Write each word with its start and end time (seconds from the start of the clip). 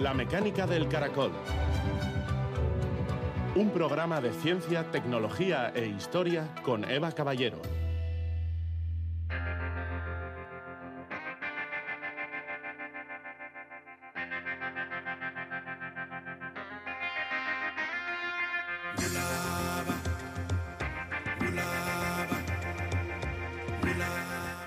La 0.00 0.14
mecánica 0.14 0.66
del 0.66 0.88
caracol. 0.88 1.30
Un 3.54 3.68
programa 3.68 4.22
de 4.22 4.32
ciencia, 4.32 4.90
tecnología 4.90 5.70
e 5.74 5.88
historia 5.88 6.48
con 6.62 6.90
Eva 6.90 7.12
Caballero. 7.12 7.60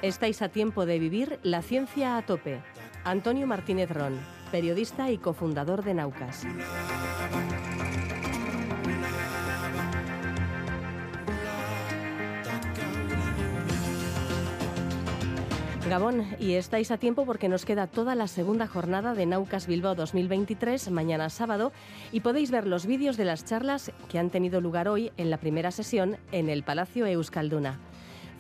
Estáis 0.04 0.44
a 0.44 0.50
tiempo 0.50 0.86
de 0.86 1.00
vivir 1.00 1.40
la 1.42 1.64
ciencia 1.64 2.18
a 2.18 2.22
tope. 2.22 2.62
Antonio 3.04 3.48
Martínez 3.48 3.90
Ron, 3.90 4.20
periodista 4.54 5.10
y 5.10 5.18
cofundador 5.18 5.84
de 5.84 5.96
Naucas. 5.96 6.46
Gabón, 15.90 16.28
y 16.40 16.54
estáis 16.54 16.92
a 16.92 17.00
tiempo 17.00 17.26
porque 17.26 17.50
nos 17.50 17.66
queda 17.66 17.88
toda 17.88 18.14
la 18.14 18.28
segunda 18.28 18.68
jornada 18.68 19.16
de 19.16 19.26
Naucas 19.26 19.66
Bilbao 19.66 19.96
2023, 19.96 20.92
mañana 20.92 21.32
sábado, 21.32 21.72
y 22.12 22.20
podéis 22.20 22.52
ver 22.52 22.68
los 22.68 22.86
vídeos 22.86 23.18
de 23.18 23.26
las 23.26 23.46
charlas 23.46 23.92
que 24.08 24.20
han 24.20 24.30
tenido 24.30 24.62
lugar 24.62 24.88
hoy 24.88 25.12
en 25.18 25.32
la 25.32 25.38
primera 25.38 25.72
sesión 25.72 26.18
en 26.32 26.50
el 26.50 26.62
Palacio 26.62 27.08
Euskalduna. 27.08 27.80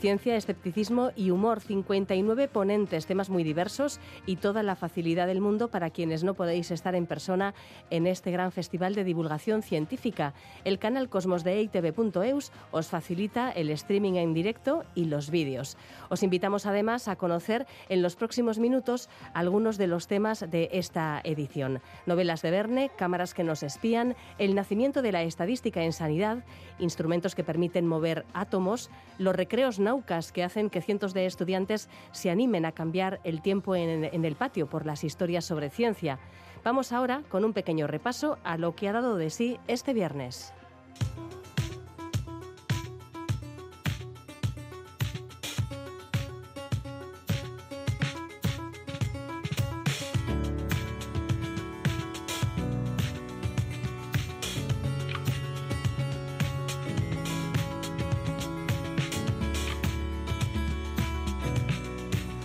Ciencia, 0.04 0.36
escepticismo 0.36 1.12
y 1.16 1.32
humor, 1.32 1.62
59 1.62 2.50
ponentes, 2.50 3.06
temas 3.06 3.30
muy 3.30 3.42
diversos 3.46 4.02
y 4.26 4.36
toda 4.36 4.62
la 4.62 4.76
facilidad 4.76 5.28
del 5.28 5.40
mundo 5.40 5.70
para 5.70 5.92
quienes 5.92 6.26
no 6.26 6.34
podéis 6.34 6.72
estar 6.72 6.94
en 6.94 7.06
persona 7.06 7.54
en 7.90 8.06
este 8.06 8.30
gran 8.30 8.52
festival 8.52 8.96
de 8.96 9.06
divulgación 9.06 9.64
científica. 9.64 10.34
El 10.66 10.78
canal 10.78 11.08
Cosmos 11.08 11.46
de 11.46 11.54
EITV.eus 11.54 12.52
os 12.72 12.88
facilita 12.88 13.50
el 13.52 13.70
streaming 13.70 14.16
en 14.16 14.34
directo 14.34 14.84
y 14.94 15.06
los 15.06 15.30
vídeos. 15.30 15.78
Os 16.10 16.22
invitamos 16.22 16.66
además 16.66 17.08
a 17.08 17.16
conocer 17.16 17.66
en 17.88 18.02
los 18.02 18.18
próximos 18.18 18.60
minutos 18.60 19.08
algunos 19.34 19.78
de 19.78 19.88
los 19.88 20.08
temas 20.08 20.42
de 20.52 20.68
esta 20.74 21.22
edición. 21.24 21.80
Novelas 22.06 22.42
de 22.42 22.52
Verne, 22.52 22.92
cámaras 22.98 23.34
que 23.34 23.46
nos 23.46 23.64
espían, 23.64 24.18
el 24.38 24.54
nacimiento 24.54 25.02
de 25.02 25.14
la 25.14 25.24
estadística 25.24 25.82
en 25.82 25.94
sanidad, 25.94 26.44
instrumentos 26.80 27.36
que 27.36 27.44
permiten 27.44 27.88
mover 27.88 28.26
átomos, 28.34 28.90
los 29.18 29.36
recreos 29.36 29.80
que 30.32 30.44
hacen 30.44 30.70
que 30.70 30.82
cientos 30.82 31.14
de 31.14 31.26
estudiantes 31.26 31.90
se 32.12 32.30
animen 32.30 32.66
a 32.66 32.72
cambiar 32.72 33.20
el 33.24 33.42
tiempo 33.42 33.76
en, 33.76 34.06
en 34.06 34.26
el 34.26 34.36
patio 34.36 34.68
por 34.68 34.86
las 34.86 35.04
historias 35.04 35.46
sobre 35.46 35.70
ciencia. 35.70 36.20
Vamos 36.64 36.92
ahora 36.92 37.24
con 37.30 37.44
un 37.44 37.54
pequeño 37.54 37.88
repaso 37.88 38.38
a 38.44 38.58
lo 38.58 38.76
que 38.76 38.88
ha 38.88 38.94
dado 38.94 39.18
de 39.18 39.30
sí 39.30 39.60
este 39.68 39.94
viernes. 39.94 40.54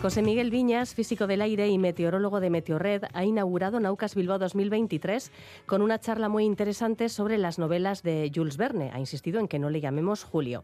José 0.00 0.22
Miguel 0.22 0.52
Viñas, 0.52 0.94
físico 0.94 1.26
del 1.26 1.42
aire 1.42 1.66
y 1.68 1.76
meteorólogo 1.76 2.38
de 2.38 2.50
Meteorred, 2.50 3.02
ha 3.12 3.24
inaugurado 3.24 3.80
Naucas 3.80 4.14
Bilbao 4.14 4.38
2023 4.38 5.32
con 5.66 5.82
una 5.82 5.98
charla 5.98 6.28
muy 6.28 6.44
interesante 6.44 7.08
sobre 7.08 7.36
las 7.36 7.58
novelas 7.58 8.04
de 8.04 8.30
Jules 8.32 8.56
Verne. 8.56 8.92
Ha 8.94 9.00
insistido 9.00 9.40
en 9.40 9.48
que 9.48 9.58
no 9.58 9.70
le 9.70 9.80
llamemos 9.80 10.22
Julio. 10.22 10.62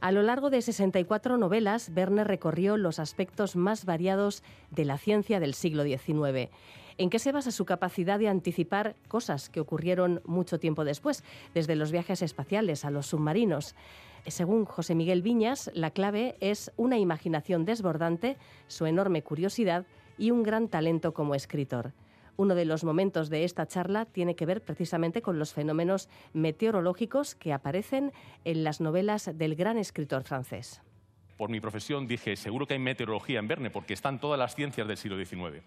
A 0.00 0.12
lo 0.12 0.22
largo 0.22 0.48
de 0.48 0.62
64 0.62 1.38
novelas, 1.38 1.92
Verne 1.92 2.22
recorrió 2.22 2.76
los 2.76 3.00
aspectos 3.00 3.56
más 3.56 3.84
variados 3.84 4.44
de 4.70 4.84
la 4.84 4.96
ciencia 4.96 5.40
del 5.40 5.54
siglo 5.54 5.82
XIX. 5.82 6.48
¿En 6.98 7.10
qué 7.10 7.18
se 7.18 7.32
basa 7.32 7.50
su 7.50 7.64
capacidad 7.64 8.20
de 8.20 8.28
anticipar 8.28 8.94
cosas 9.08 9.48
que 9.48 9.58
ocurrieron 9.58 10.20
mucho 10.24 10.60
tiempo 10.60 10.84
después, 10.84 11.24
desde 11.52 11.74
los 11.74 11.90
viajes 11.90 12.22
espaciales 12.22 12.84
a 12.84 12.90
los 12.90 13.06
submarinos? 13.06 13.74
Según 14.30 14.64
José 14.64 14.94
Miguel 14.94 15.22
Viñas, 15.22 15.70
la 15.74 15.90
clave 15.90 16.36
es 16.40 16.70
una 16.76 16.98
imaginación 16.98 17.64
desbordante, 17.64 18.36
su 18.66 18.86
enorme 18.86 19.22
curiosidad 19.22 19.86
y 20.18 20.30
un 20.30 20.42
gran 20.42 20.68
talento 20.68 21.14
como 21.14 21.34
escritor. 21.34 21.92
Uno 22.36 22.54
de 22.54 22.64
los 22.64 22.84
momentos 22.84 23.30
de 23.30 23.44
esta 23.44 23.66
charla 23.66 24.04
tiene 24.04 24.36
que 24.36 24.46
ver 24.46 24.62
precisamente 24.62 25.22
con 25.22 25.38
los 25.38 25.54
fenómenos 25.54 26.08
meteorológicos 26.34 27.34
que 27.34 27.52
aparecen 27.52 28.12
en 28.44 28.64
las 28.64 28.80
novelas 28.80 29.30
del 29.36 29.56
gran 29.56 29.78
escritor 29.78 30.22
francés. 30.22 30.82
Por 31.36 31.50
mi 31.50 31.60
profesión 31.60 32.06
dije, 32.06 32.36
seguro 32.36 32.66
que 32.66 32.74
hay 32.74 32.80
meteorología 32.80 33.38
en 33.38 33.48
Verne, 33.48 33.70
porque 33.70 33.94
están 33.94 34.20
todas 34.20 34.38
las 34.38 34.54
ciencias 34.54 34.86
del 34.86 34.96
siglo 34.96 35.16
XIX. 35.16 35.62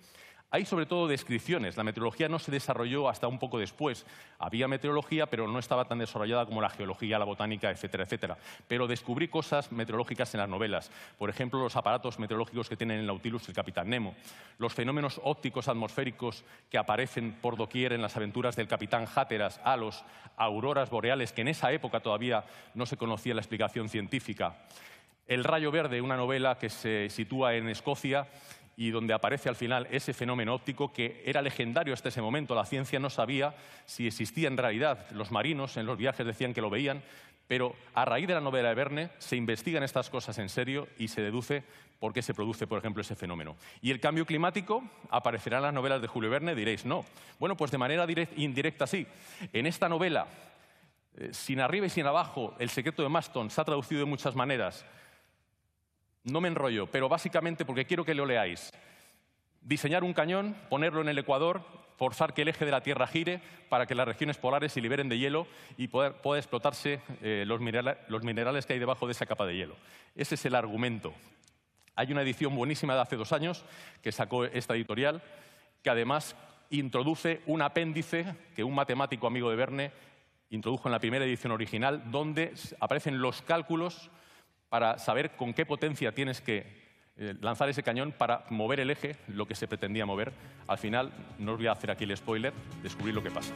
Hay 0.53 0.66
sobre 0.66 0.85
todo 0.85 1.07
descripciones. 1.07 1.78
La 1.78 1.84
meteorología 1.85 2.28
no 2.28 2.38
se 2.38 2.51
desarrolló 2.51 3.07
hasta 3.07 3.25
un 3.29 3.39
poco 3.39 3.57
después. 3.57 4.06
Había 4.38 4.67
meteorología, 4.67 5.25
pero 5.28 5.47
no 5.47 5.59
estaba 5.59 5.85
tan 5.85 6.00
desarrollada 6.00 6.45
como 6.45 6.62
la 6.62 6.69
geología, 6.69 7.17
la 7.17 7.23
botánica, 7.23 7.72
etcétera, 7.72 8.03
etcétera. 8.03 8.38
Pero 8.67 8.85
descubrí 8.85 9.29
cosas 9.29 9.72
meteorológicas 9.72 10.34
en 10.34 10.41
las 10.41 10.50
novelas. 10.50 10.91
Por 11.17 11.29
ejemplo, 11.29 11.61
los 11.61 11.78
aparatos 11.78 12.19
meteorológicos 12.19 12.67
que 12.67 12.75
tienen 12.75 13.00
el 13.00 13.07
Nautilus 13.07 13.47
el 13.47 13.56
Capitán 13.56 13.90
Nemo. 13.90 14.13
Los 14.57 14.73
fenómenos 14.73 15.22
ópticos 15.23 15.69
atmosféricos 15.69 16.44
que 16.69 16.78
aparecen 16.78 17.31
por 17.41 17.56
doquier 17.56 17.94
en 17.94 18.01
las 18.01 18.17
aventuras 18.17 18.57
del 18.57 18.67
Capitán 18.67 19.07
Hatteras, 19.16 19.61
halos, 19.63 20.03
auroras 20.35 20.90
boreales, 20.90 21.31
que 21.31 21.41
en 21.41 21.47
esa 21.47 21.72
época 21.72 22.01
todavía 22.01 22.44
no 22.73 22.85
se 22.85 22.97
conocía 22.97 23.34
la 23.34 23.41
explicación 23.41 23.88
científica. 23.88 24.57
El 25.28 25.45
rayo 25.45 25.72
verde, 25.72 26.01
una 26.01 26.17
novela 26.17 26.57
que 26.57 26.69
se 26.69 27.09
sitúa 27.09 27.56
en 27.56 27.69
Escocia 27.69 28.28
y 28.81 28.89
donde 28.89 29.13
aparece 29.13 29.47
al 29.47 29.55
final 29.55 29.87
ese 29.91 30.11
fenómeno 30.11 30.55
óptico 30.55 30.91
que 30.91 31.21
era 31.23 31.43
legendario 31.43 31.93
hasta 31.93 32.09
ese 32.09 32.19
momento. 32.19 32.55
La 32.55 32.65
ciencia 32.65 32.99
no 32.99 33.11
sabía 33.11 33.53
si 33.85 34.07
existía 34.07 34.47
en 34.47 34.57
realidad. 34.57 35.05
Los 35.11 35.29
marinos 35.29 35.77
en 35.77 35.85
los 35.85 35.99
viajes 35.99 36.25
decían 36.25 36.51
que 36.51 36.61
lo 36.61 36.71
veían, 36.71 37.03
pero 37.47 37.75
a 37.93 38.05
raíz 38.05 38.27
de 38.27 38.33
la 38.33 38.41
novela 38.41 38.69
de 38.69 38.73
Verne 38.73 39.09
se 39.19 39.35
investigan 39.35 39.83
estas 39.83 40.09
cosas 40.09 40.39
en 40.39 40.49
serio 40.49 40.87
y 40.97 41.09
se 41.09 41.21
deduce 41.21 41.63
por 41.99 42.11
qué 42.11 42.23
se 42.23 42.33
produce, 42.33 42.65
por 42.65 42.79
ejemplo, 42.79 43.01
ese 43.01 43.15
fenómeno. 43.15 43.55
¿Y 43.83 43.91
el 43.91 43.99
cambio 43.99 44.25
climático 44.25 44.83
aparecerá 45.11 45.57
en 45.57 45.63
las 45.63 45.73
novelas 45.75 46.01
de 46.01 46.07
Julio 46.07 46.31
Verne? 46.31 46.55
Diréis, 46.55 46.83
no. 46.83 47.05
Bueno, 47.37 47.55
pues 47.55 47.69
de 47.69 47.77
manera 47.77 48.07
indirecta 48.35 48.87
sí. 48.87 49.05
En 49.53 49.67
esta 49.67 49.89
novela, 49.89 50.25
eh, 51.17 51.29
sin 51.33 51.59
arriba 51.59 51.85
y 51.85 51.89
sin 51.91 52.07
abajo, 52.07 52.55
El 52.57 52.71
secreto 52.71 53.03
de 53.03 53.09
Maston 53.09 53.51
se 53.51 53.61
ha 53.61 53.63
traducido 53.63 53.99
de 53.99 54.05
muchas 54.05 54.35
maneras 54.35 54.83
no 56.23 56.41
me 56.41 56.47
enrollo, 56.47 56.87
pero 56.87 57.09
básicamente 57.09 57.65
porque 57.65 57.85
quiero 57.85 58.05
que 58.05 58.15
lo 58.15 58.25
leáis. 58.25 58.71
Diseñar 59.61 60.03
un 60.03 60.13
cañón, 60.13 60.55
ponerlo 60.69 61.01
en 61.01 61.09
el 61.09 61.17
Ecuador, 61.17 61.63
forzar 61.97 62.33
que 62.33 62.41
el 62.41 62.47
eje 62.47 62.65
de 62.65 62.71
la 62.71 62.81
Tierra 62.81 63.05
gire 63.05 63.41
para 63.69 63.85
que 63.85 63.93
las 63.93 64.07
regiones 64.07 64.37
polares 64.37 64.73
se 64.73 64.81
liberen 64.81 65.07
de 65.07 65.19
hielo 65.19 65.45
y 65.77 65.87
pueda 65.87 66.37
explotarse 66.37 66.99
eh, 67.21 67.43
los, 67.45 67.61
los 68.07 68.23
minerales 68.23 68.65
que 68.65 68.73
hay 68.73 68.79
debajo 68.79 69.05
de 69.05 69.11
esa 69.11 69.25
capa 69.25 69.45
de 69.45 69.55
hielo. 69.55 69.75
Ese 70.15 70.35
es 70.35 70.45
el 70.45 70.55
argumento. 70.55 71.13
Hay 71.95 72.11
una 72.11 72.23
edición 72.23 72.55
buenísima 72.55 72.95
de 72.95 73.01
hace 73.01 73.17
dos 73.17 73.31
años 73.33 73.63
que 74.01 74.11
sacó 74.11 74.45
esta 74.45 74.75
editorial, 74.75 75.21
que 75.83 75.89
además 75.89 76.35
introduce 76.71 77.41
un 77.45 77.61
apéndice 77.61 78.35
que 78.55 78.63
un 78.63 78.73
matemático 78.73 79.27
amigo 79.27 79.49
de 79.49 79.55
Verne 79.55 79.91
introdujo 80.49 80.87
en 80.87 80.93
la 80.93 80.99
primera 80.99 81.25
edición 81.25 81.51
original, 81.51 82.09
donde 82.09 82.53
aparecen 82.79 83.21
los 83.21 83.41
cálculos 83.41 84.09
para 84.71 84.97
saber 84.97 85.31
con 85.31 85.53
qué 85.53 85.65
potencia 85.65 86.13
tienes 86.13 86.39
que 86.39 86.65
eh, 87.17 87.35
lanzar 87.41 87.67
ese 87.67 87.83
cañón 87.83 88.13
para 88.17 88.45
mover 88.49 88.79
el 88.79 88.90
eje, 88.90 89.17
lo 89.28 89.46
que 89.46 89.53
se 89.53 89.67
pretendía 89.67 90.05
mover. 90.05 90.31
Al 90.66 90.78
final, 90.78 91.11
no 91.40 91.51
os 91.51 91.57
voy 91.57 91.67
a 91.67 91.73
hacer 91.73 91.91
aquí 91.91 92.05
el 92.05 92.16
spoiler, 92.16 92.53
descubrir 92.81 93.13
lo 93.13 93.22
que 93.22 93.31
pasa. 93.31 93.53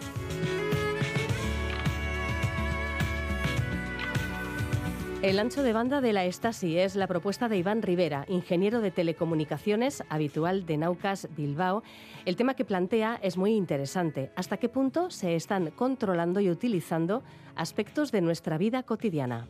El 5.22 5.40
ancho 5.40 5.63
de 5.63 5.72
banda 5.72 6.01
de 6.01 6.12
la 6.12 6.25
Estasi 6.25 6.78
es 6.78 6.98
la 6.98 7.07
propuesta 7.07 7.48
de 7.48 7.57
Iván 7.57 7.81
Rivera, 7.81 8.25
ingeniero 8.28 8.81
de 8.81 8.92
telecomunicaciones 8.92 10.04
habitual 10.10 10.66
de 10.66 10.75
Naucas 10.75 11.30
Bilbao. 11.38 11.81
El 12.25 12.36
tema 12.36 12.56
que 12.56 12.66
plantea 12.66 13.19
es 13.24 13.38
muy 13.38 13.54
interesante. 13.54 14.31
¿Hasta 14.36 14.57
qué 14.57 14.68
punto 14.68 15.10
se 15.12 15.38
están 15.38 15.72
controlando 15.72 16.42
y 16.42 16.50
utilizando 16.50 17.24
aspectos 17.56 18.12
de 18.12 18.19
nuestra 18.19 18.57
vida 18.57 18.84
cotidiana? 18.84 19.48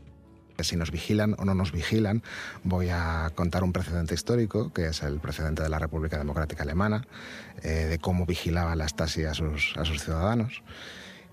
Si 0.59 0.75
nos 0.75 0.91
vigilan 0.91 1.35
o 1.37 1.45
no 1.45 1.53
nos 1.53 1.71
vigilan, 1.71 2.23
voy 2.63 2.89
a 2.89 3.31
contar 3.35 3.63
un 3.63 3.73
precedente 3.73 4.13
histórico, 4.15 4.71
que 4.73 4.87
es 4.87 5.03
el 5.03 5.19
precedente 5.19 5.63
de 5.63 5.69
la 5.69 5.79
República 5.79 6.17
Democrática 6.17 6.63
Alemana, 6.63 7.05
eh, 7.63 7.87
de 7.89 7.99
cómo 7.99 8.25
vigilaba 8.25 8.75
la 8.75 8.87
Stasi 8.87 9.25
a 9.25 9.33
sus, 9.33 9.75
a 9.77 9.85
sus 9.85 10.03
ciudadanos. 10.03 10.63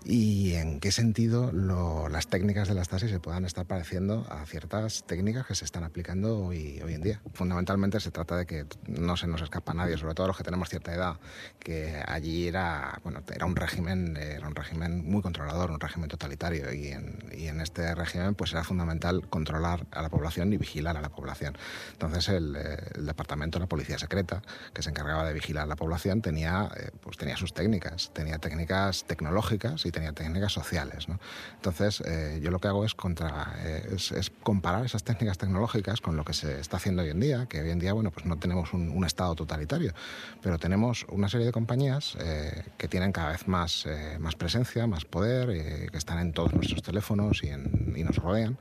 Y 0.05 0.55
en 0.55 0.81
qué 0.81 0.93
sentido 0.93 1.53
las 1.53 2.27
técnicas 2.27 2.69
de 2.69 2.75
la 2.75 2.85
Stasi 2.85 3.09
se 3.09 3.21
puedan 3.21 3.45
estar 3.45 3.67
pareciendo 3.67 4.27
a 4.29 4.45
ciertas 4.47 5.05
técnicas 5.05 5.47
que 5.47 5.55
se 5.55 5.65
están 5.65 5.85
aplicando 5.85 6.47
hoy, 6.47 6.81
hoy 6.85 6.95
en 6.95 7.03
día. 7.03 7.21
Fundamentalmente 7.35 8.01
se 8.01 8.11
trata 8.11 8.37
de 8.37 8.47
que 8.47 8.67
no 8.87 9.17
se 9.17 9.27
nos 9.27 9.43
escapa 9.43 9.73
a 9.73 9.75
nadie, 9.75 9.97
sobre 9.97 10.15
todo 10.15 10.27
los 10.27 10.37
que 10.37 10.45
tenemos 10.45 10.69
cierta 10.69 10.95
edad, 10.95 11.17
que 11.59 12.03
allí 12.07 12.49
era, 12.49 13.01
bueno, 13.05 13.23
era 13.33 13.47
un 13.47 13.57
régimen, 13.57 14.17
era 14.17 14.49
un 14.49 14.55
régimen 14.55 15.09
muy 15.09 15.23
controlador, 15.23 15.71
un 15.71 15.81
régimen 15.81 16.09
totalitario 16.09 16.73
y 16.73 16.89
en, 16.89 17.19
y 17.37 17.47
en 17.47 17.61
este 17.61 17.95
régimen 17.95 18.35
pues 18.35 18.53
era 18.53 18.65
fundamental 18.65 19.29
controlar 19.29 19.87
a 19.93 20.03
la 20.03 20.09
población 20.09 20.53
y 20.53 20.57
vigilar 20.57 20.97
a 20.97 21.01
la 21.01 21.11
población. 21.11 21.57
Entonces 21.93 22.29
el, 22.29 22.57
el 22.57 23.07
departamento, 23.07 23.59
la 23.59 23.67
policía 23.67 23.99
secreta, 23.99 24.43
que 24.73 24.83
se 24.83 24.91
encargaba 24.91 25.25
de 25.25 25.33
vigilar 25.33 25.65
a 25.65 25.67
la 25.67 25.77
población, 25.77 26.23
tenía, 26.23 26.69
eh, 26.77 26.91
pues 27.01 27.17
tenía 27.17 27.37
sus 27.37 27.55
técnicas, 27.55 28.11
tenía 28.13 28.39
técnicas 28.39 29.05
tecnológicas 29.05 29.87
y 29.87 29.92
tenía 29.93 30.13
técnicas 30.13 30.53
sociales. 30.53 31.09
¿no? 31.09 31.21
Entonces, 31.55 32.03
eh, 32.05 32.41
yo 32.43 32.51
lo 32.51 32.59
que 32.59 32.69
hago 32.69 32.85
es, 32.85 32.95
contra, 32.95 33.55
eh, 33.59 33.97
es, 33.97 34.33
comparar 34.43 34.85
esas 34.85 35.05
técnicas 35.05 35.39
tecnológicas 35.39 36.01
con 36.01 36.17
lo 36.17 36.25
que 36.25 36.33
se 36.33 36.59
está 36.61 36.79
haciendo 36.79 37.03
hoy 37.03 37.11
en 37.11 37.21
día, 37.21 37.47
que 37.47 37.61
hoy 37.61 37.71
en 37.71 37.79
día, 37.79 37.93
bueno, 37.93 38.11
pues 38.11 38.27
no 38.27 38.37
tenemos 38.39 38.73
un, 38.73 39.03
Estado 39.03 39.35
totalitario, 39.35 39.93
pero 40.41 40.59
tenemos 40.59 41.05
una 41.09 41.29
serie 41.29 41.45
de 41.45 41.53
compañías 41.53 42.17
eh, 42.21 42.65
que 42.79 42.87
tienen 42.87 43.11
cada 43.11 43.33
vez 43.33 43.49
más, 43.49 43.87
más 44.21 44.37
presencia, 44.37 44.87
más 44.87 45.05
poder, 45.05 45.91
que 45.91 45.99
están 45.99 46.21
en 46.21 46.33
todos 46.33 46.55
nuestros 46.55 46.83
teléfonos 46.83 47.43
y, 47.43 47.49
y 47.49 48.05
nos 48.05 48.17
rodean 48.17 48.57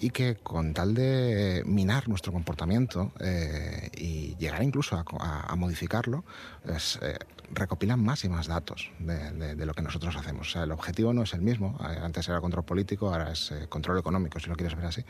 y 0.00 0.10
que 0.10 0.36
con 0.36 0.74
tal 0.74 0.94
de 0.94 1.62
minar 1.66 2.08
nuestro 2.08 2.32
comportamiento 2.32 3.12
eh, 3.20 3.90
y 3.96 4.36
llegar 4.36 4.62
incluso 4.62 4.96
a, 4.96 5.56
modificarlo, 5.56 6.24
pues, 6.64 6.98
eh, 7.02 7.18
recopilan 7.50 8.02
más 8.02 8.24
y 8.24 8.28
más 8.28 8.46
datos 8.46 8.90
de, 8.98 9.66
lo 9.66 9.74
que 9.74 9.82
nosotros 9.82 10.16
hacemos. 10.16 10.54
El 10.56 10.72
objetivo 10.72 11.12
no 11.12 11.22
es 11.22 11.34
el 11.34 11.42
mismo, 11.42 11.78
eh, 11.80 11.98
antes 12.02 12.28
era 12.28 12.40
control 12.40 12.64
político, 12.64 13.10
ahora 13.12 13.32
es 13.32 13.52
control 13.68 13.98
económico, 13.98 14.38
si 14.40 14.48
lo 14.48 14.56
quieres 14.56 14.76
ver 14.76 14.86
así, 14.86 15.04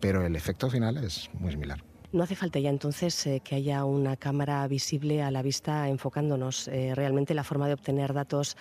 pero 0.00 0.24
el 0.24 0.36
efecto 0.36 0.70
final 0.70 0.96
es 0.98 1.30
muy 1.34 1.50
similar. 1.50 1.82
No 2.10 2.22
hace 2.22 2.36
falta 2.36 2.58
ya 2.58 2.70
entonces 2.70 3.26
eh, 3.26 3.42
que 3.44 3.54
haya 3.54 3.84
una 3.84 4.16
cámara 4.16 4.66
visible 4.66 5.22
a 5.22 5.30
la 5.30 5.42
vista 5.42 5.90
enfocándonos. 5.90 6.66
Eh, 6.68 6.94
realmente 6.94 7.34
la 7.34 7.44
forma 7.44 7.66
de 7.66 7.74
obtener 7.74 8.14
datos 8.14 8.56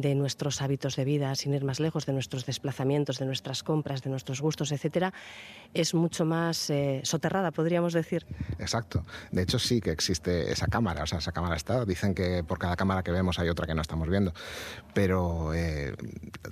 de 0.00 0.14
nuestros 0.14 0.62
hábitos 0.62 0.96
de 0.96 1.04
vida, 1.04 1.34
sin 1.34 1.54
ir 1.54 1.64
más 1.64 1.80
lejos, 1.80 2.06
de 2.06 2.12
nuestros 2.12 2.46
desplazamientos, 2.46 3.18
de 3.18 3.26
nuestras 3.26 3.62
compras, 3.62 4.02
de 4.02 4.10
nuestros 4.10 4.40
gustos, 4.40 4.72
etcétera, 4.72 5.12
es 5.74 5.94
mucho 5.94 6.24
más 6.24 6.70
eh, 6.70 7.00
soterrada, 7.04 7.50
podríamos 7.50 7.92
decir. 7.92 8.26
Exacto. 8.58 9.04
De 9.32 9.42
hecho, 9.42 9.58
sí 9.58 9.80
que 9.80 9.90
existe 9.90 10.52
esa 10.52 10.66
cámara. 10.66 11.02
O 11.02 11.06
sea, 11.06 11.18
esa 11.18 11.32
cámara 11.32 11.56
está. 11.56 11.84
Dicen 11.84 12.14
que 12.14 12.44
por 12.44 12.58
cada 12.58 12.76
cámara 12.76 13.02
que 13.02 13.10
vemos 13.10 13.38
hay 13.38 13.48
otra 13.48 13.66
que 13.66 13.74
no 13.74 13.82
estamos 13.82 14.08
viendo. 14.08 14.32
Pero 14.94 15.52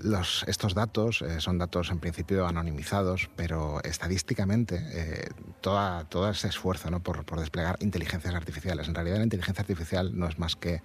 los, 0.02 0.44
estos 0.46 0.74
datos 0.74 1.24
son 1.38 1.58
datos 1.58 1.90
en 1.90 1.98
principio 1.98 2.46
anonimizados, 2.46 3.30
pero 3.36 3.82
estadísticamente 3.82 5.30
toda, 5.60 6.04
toda 6.04 6.32
ese 6.32 6.48
esfuerzo 6.48 6.90
¿no? 6.90 7.02
por, 7.02 7.24
por, 7.24 7.40
desplegar 7.40 7.76
inteligencias 7.80 8.34
artificiales. 8.34 8.88
En 8.88 8.94
realidad 8.94 9.18
la 9.18 9.24
inteligencia 9.24 9.62
artificial 9.62 10.16
no 10.18 10.28
es 10.28 10.38
más 10.38 10.56
que 10.56 10.82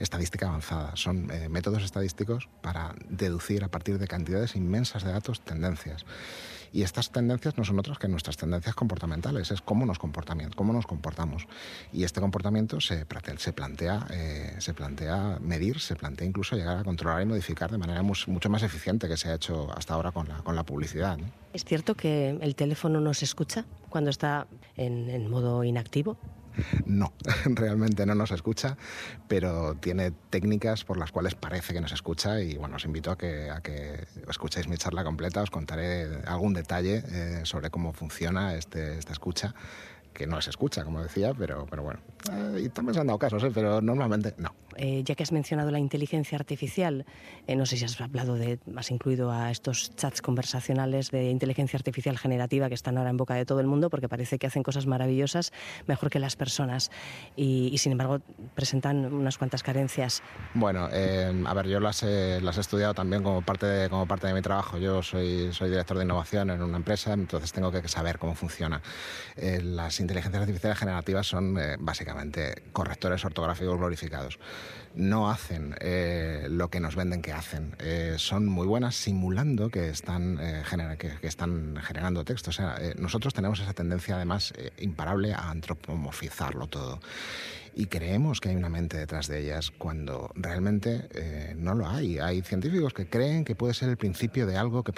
estadística 0.00 0.48
avanzada, 0.48 0.96
son 0.96 1.30
eh, 1.30 1.48
métodos 1.48 1.84
estadísticos 1.84 2.48
para 2.62 2.94
deducir 3.08 3.62
a 3.62 3.68
partir 3.68 3.98
de 3.98 4.08
cantidades 4.08 4.56
inmensas 4.56 5.04
de 5.04 5.12
datos 5.12 5.40
tendencias. 5.42 6.04
Y 6.72 6.82
estas 6.82 7.10
tendencias 7.10 7.58
no 7.58 7.64
son 7.64 7.78
otras 7.78 7.98
que 7.98 8.08
nuestras 8.08 8.36
tendencias 8.36 8.74
comportamentales, 8.74 9.50
es 9.50 9.60
cómo 9.60 9.84
nos, 9.86 9.98
cómo 9.98 10.72
nos 10.72 10.86
comportamos. 10.86 11.46
Y 11.92 12.04
este 12.04 12.20
comportamiento 12.20 12.80
se, 12.80 13.04
plantea, 13.04 14.06
eh, 14.10 14.54
se 14.58 14.72
plantea 14.72 15.38
medir, 15.40 15.80
se 15.80 15.96
plantea 15.96 16.26
incluso 16.26 16.56
llegar 16.56 16.78
a 16.78 16.84
controlar 16.84 17.22
y 17.22 17.26
modificar 17.26 17.70
de 17.70 17.78
manera 17.78 18.02
mucho 18.02 18.48
más 18.48 18.62
eficiente 18.62 19.08
que 19.08 19.16
se 19.16 19.30
ha 19.30 19.34
hecho 19.34 19.70
hasta 19.76 19.94
ahora 19.94 20.12
con 20.12 20.28
la, 20.28 20.38
con 20.42 20.54
la 20.54 20.62
publicidad. 20.62 21.18
¿Es 21.52 21.64
cierto 21.64 21.96
que 21.96 22.38
el 22.40 22.54
teléfono 22.54 23.00
nos 23.00 23.24
escucha 23.24 23.64
cuando 23.88 24.10
está 24.10 24.46
en 24.76 25.28
modo 25.28 25.64
inactivo? 25.64 26.16
No, 26.86 27.12
realmente 27.44 28.06
no 28.06 28.14
nos 28.14 28.30
escucha, 28.30 28.76
pero 29.28 29.74
tiene 29.76 30.12
técnicas 30.30 30.84
por 30.84 30.96
las 30.96 31.12
cuales 31.12 31.34
parece 31.34 31.72
que 31.72 31.80
nos 31.80 31.92
escucha 31.92 32.40
y 32.40 32.56
bueno, 32.56 32.76
os 32.76 32.84
invito 32.84 33.10
a 33.10 33.18
que, 33.18 33.50
a 33.50 33.60
que 33.60 34.06
escuchéis 34.28 34.68
mi 34.68 34.76
charla 34.76 35.04
completa, 35.04 35.42
os 35.42 35.50
contaré 35.50 36.06
algún 36.26 36.54
detalle 36.54 37.02
eh, 37.06 37.40
sobre 37.44 37.70
cómo 37.70 37.92
funciona 37.92 38.54
este, 38.54 38.98
esta 38.98 39.12
escucha 39.12 39.54
que 40.12 40.26
no 40.26 40.40
se 40.40 40.50
escucha, 40.50 40.84
como 40.84 41.02
decía, 41.02 41.32
pero, 41.34 41.66
pero 41.70 41.82
bueno, 41.82 42.00
eh, 42.32 42.68
también 42.72 42.94
se 42.94 43.00
han 43.00 43.06
dado 43.06 43.18
casos, 43.18 43.42
¿eh? 43.44 43.50
pero 43.54 43.80
normalmente 43.80 44.34
no. 44.38 44.54
Eh, 44.82 45.02
ya 45.04 45.14
que 45.14 45.22
has 45.22 45.30
mencionado 45.30 45.70
la 45.70 45.78
inteligencia 45.78 46.38
artificial, 46.38 47.04
eh, 47.46 47.54
no 47.54 47.66
sé 47.66 47.76
si 47.76 47.84
has 47.84 48.00
hablado 48.00 48.36
de, 48.36 48.58
has 48.76 48.90
incluido 48.90 49.30
a 49.30 49.50
estos 49.50 49.94
chats 49.94 50.22
conversacionales 50.22 51.10
de 51.10 51.28
inteligencia 51.28 51.76
artificial 51.76 52.16
generativa 52.16 52.66
que 52.68 52.74
están 52.74 52.96
ahora 52.96 53.10
en 53.10 53.18
boca 53.18 53.34
de 53.34 53.44
todo 53.44 53.60
el 53.60 53.66
mundo 53.66 53.90
porque 53.90 54.08
parece 54.08 54.38
que 54.38 54.46
hacen 54.46 54.62
cosas 54.62 54.86
maravillosas 54.86 55.52
mejor 55.86 56.08
que 56.08 56.18
las 56.18 56.34
personas 56.34 56.90
y, 57.36 57.76
sin 57.76 57.92
embargo 57.92 58.20
presentan 58.54 59.12
unas 59.12 59.36
cuantas 59.36 59.62
carencias. 59.62 60.22
Bueno, 60.54 60.86
a 60.86 61.54
ver, 61.54 61.66
yo 61.66 61.78
las 61.78 62.02
las 62.02 62.56
he 62.56 62.60
estudiado 62.60 62.94
también 62.94 63.22
como 63.22 63.42
parte, 63.42 63.66
de, 63.66 63.90
como 63.90 64.06
parte 64.06 64.28
de 64.28 64.34
mi 64.34 64.40
trabajo. 64.40 64.78
Yo 64.78 65.02
soy, 65.02 65.52
soy 65.52 65.68
director 65.68 65.98
de 65.98 66.04
innovación 66.04 66.48
en 66.48 66.62
una 66.62 66.78
empresa, 66.78 67.12
entonces 67.12 67.52
tengo 67.52 67.70
que 67.70 67.86
saber 67.88 68.18
cómo 68.18 68.34
funciona. 68.34 68.80
las 69.36 70.00
inteligencias 70.00 70.40
artificiales 70.40 70.78
generativas 70.78 71.26
son 71.26 71.58
básicamente 71.80 72.62
correctores 72.72 73.22
ortográficos 73.26 73.76
glorificados 73.76 74.38
no 74.94 75.30
hacen 75.30 75.76
eh, 75.80 76.46
lo 76.50 76.68
que 76.68 76.80
nos 76.80 76.96
venden 76.96 77.22
que 77.22 77.32
hacen. 77.32 77.76
Eh, 77.78 78.14
son 78.18 78.46
muy 78.46 78.66
buenas 78.66 78.96
simulando 78.96 79.70
que 79.70 79.88
están, 79.88 80.38
eh, 80.40 80.62
que, 80.98 81.26
están 81.26 81.76
generando 81.82 82.24
texto. 82.24 82.50
O 82.50 82.52
sea, 82.52 82.78
nosotros 82.98 83.34
tenemos 83.34 83.60
esa 83.60 83.72
tendencia 83.72 84.16
además 84.16 84.52
imparable 84.78 85.32
a 85.32 85.50
antropomorfizarlo 85.50 86.66
todo. 86.66 87.00
Y 87.72 87.86
creemos 87.86 88.40
que 88.40 88.48
hay 88.48 88.56
una 88.56 88.68
mente 88.68 88.98
detrás 88.98 89.28
de 89.28 89.40
ellas 89.40 89.70
cuando 89.70 90.32
realmente 90.34 91.54
no 91.56 91.74
lo 91.74 91.88
hay. 91.88 92.18
Hay 92.18 92.42
científicos 92.42 92.92
que 92.92 93.08
creen 93.08 93.44
que 93.44 93.54
puede 93.54 93.74
ser 93.74 93.90
el 93.90 93.96
principio 93.96 94.46
de 94.46 94.56
algo 94.56 94.82
que, 94.82 94.92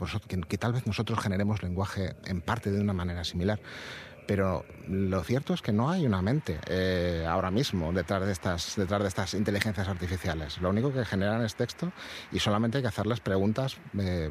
que 0.48 0.58
tal 0.58 0.72
vez 0.72 0.86
nosotros 0.86 1.20
generemos 1.20 1.62
lenguaje 1.62 2.14
en 2.24 2.40
parte 2.40 2.70
de 2.70 2.80
una 2.80 2.94
manera 2.94 3.24
similar 3.24 3.60
pero 4.32 4.64
lo 4.88 5.22
cierto 5.24 5.52
es 5.52 5.60
que 5.60 5.72
no 5.72 5.90
hay 5.90 6.06
una 6.06 6.22
mente 6.22 6.58
eh, 6.66 7.26
ahora 7.28 7.50
mismo 7.50 7.92
detrás 7.92 8.24
de, 8.24 8.32
estas, 8.32 8.76
detrás 8.76 9.02
de 9.02 9.08
estas 9.08 9.34
inteligencias 9.34 9.86
artificiales. 9.88 10.58
Lo 10.62 10.70
único 10.70 10.90
que 10.90 11.04
generan 11.04 11.44
es 11.44 11.54
texto 11.54 11.92
y 12.32 12.38
solamente 12.38 12.78
hay 12.78 12.82
que 12.82 12.88
hacerles 12.88 13.20
preguntas 13.20 13.76
eh, 13.98 14.30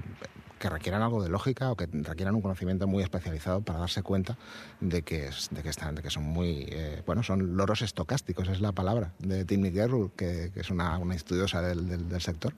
que 0.61 0.69
requieran 0.69 1.01
algo 1.01 1.23
de 1.23 1.29
lógica 1.29 1.71
o 1.71 1.75
que 1.75 1.87
requieran 1.91 2.35
un 2.35 2.41
conocimiento 2.41 2.87
muy 2.87 3.01
especializado 3.01 3.61
para 3.61 3.79
darse 3.79 4.03
cuenta 4.03 4.37
de 4.79 5.01
que, 5.01 5.31
de 5.49 5.63
que, 5.63 5.69
están, 5.69 5.95
de 5.95 6.03
que 6.03 6.11
son 6.11 6.23
muy, 6.23 6.67
eh, 6.69 7.01
bueno, 7.05 7.23
son 7.23 7.57
loros 7.57 7.81
estocásticos, 7.81 8.47
es 8.47 8.61
la 8.61 8.71
palabra 8.71 9.11
de 9.17 9.43
Tim 9.43 9.63
Gerrul, 9.73 10.11
que, 10.15 10.51
es 10.55 10.69
una, 10.69 10.99
una 10.99 11.15
estudiosa 11.15 11.61
del, 11.63 12.07
del, 12.07 12.21
sector, 12.21 12.53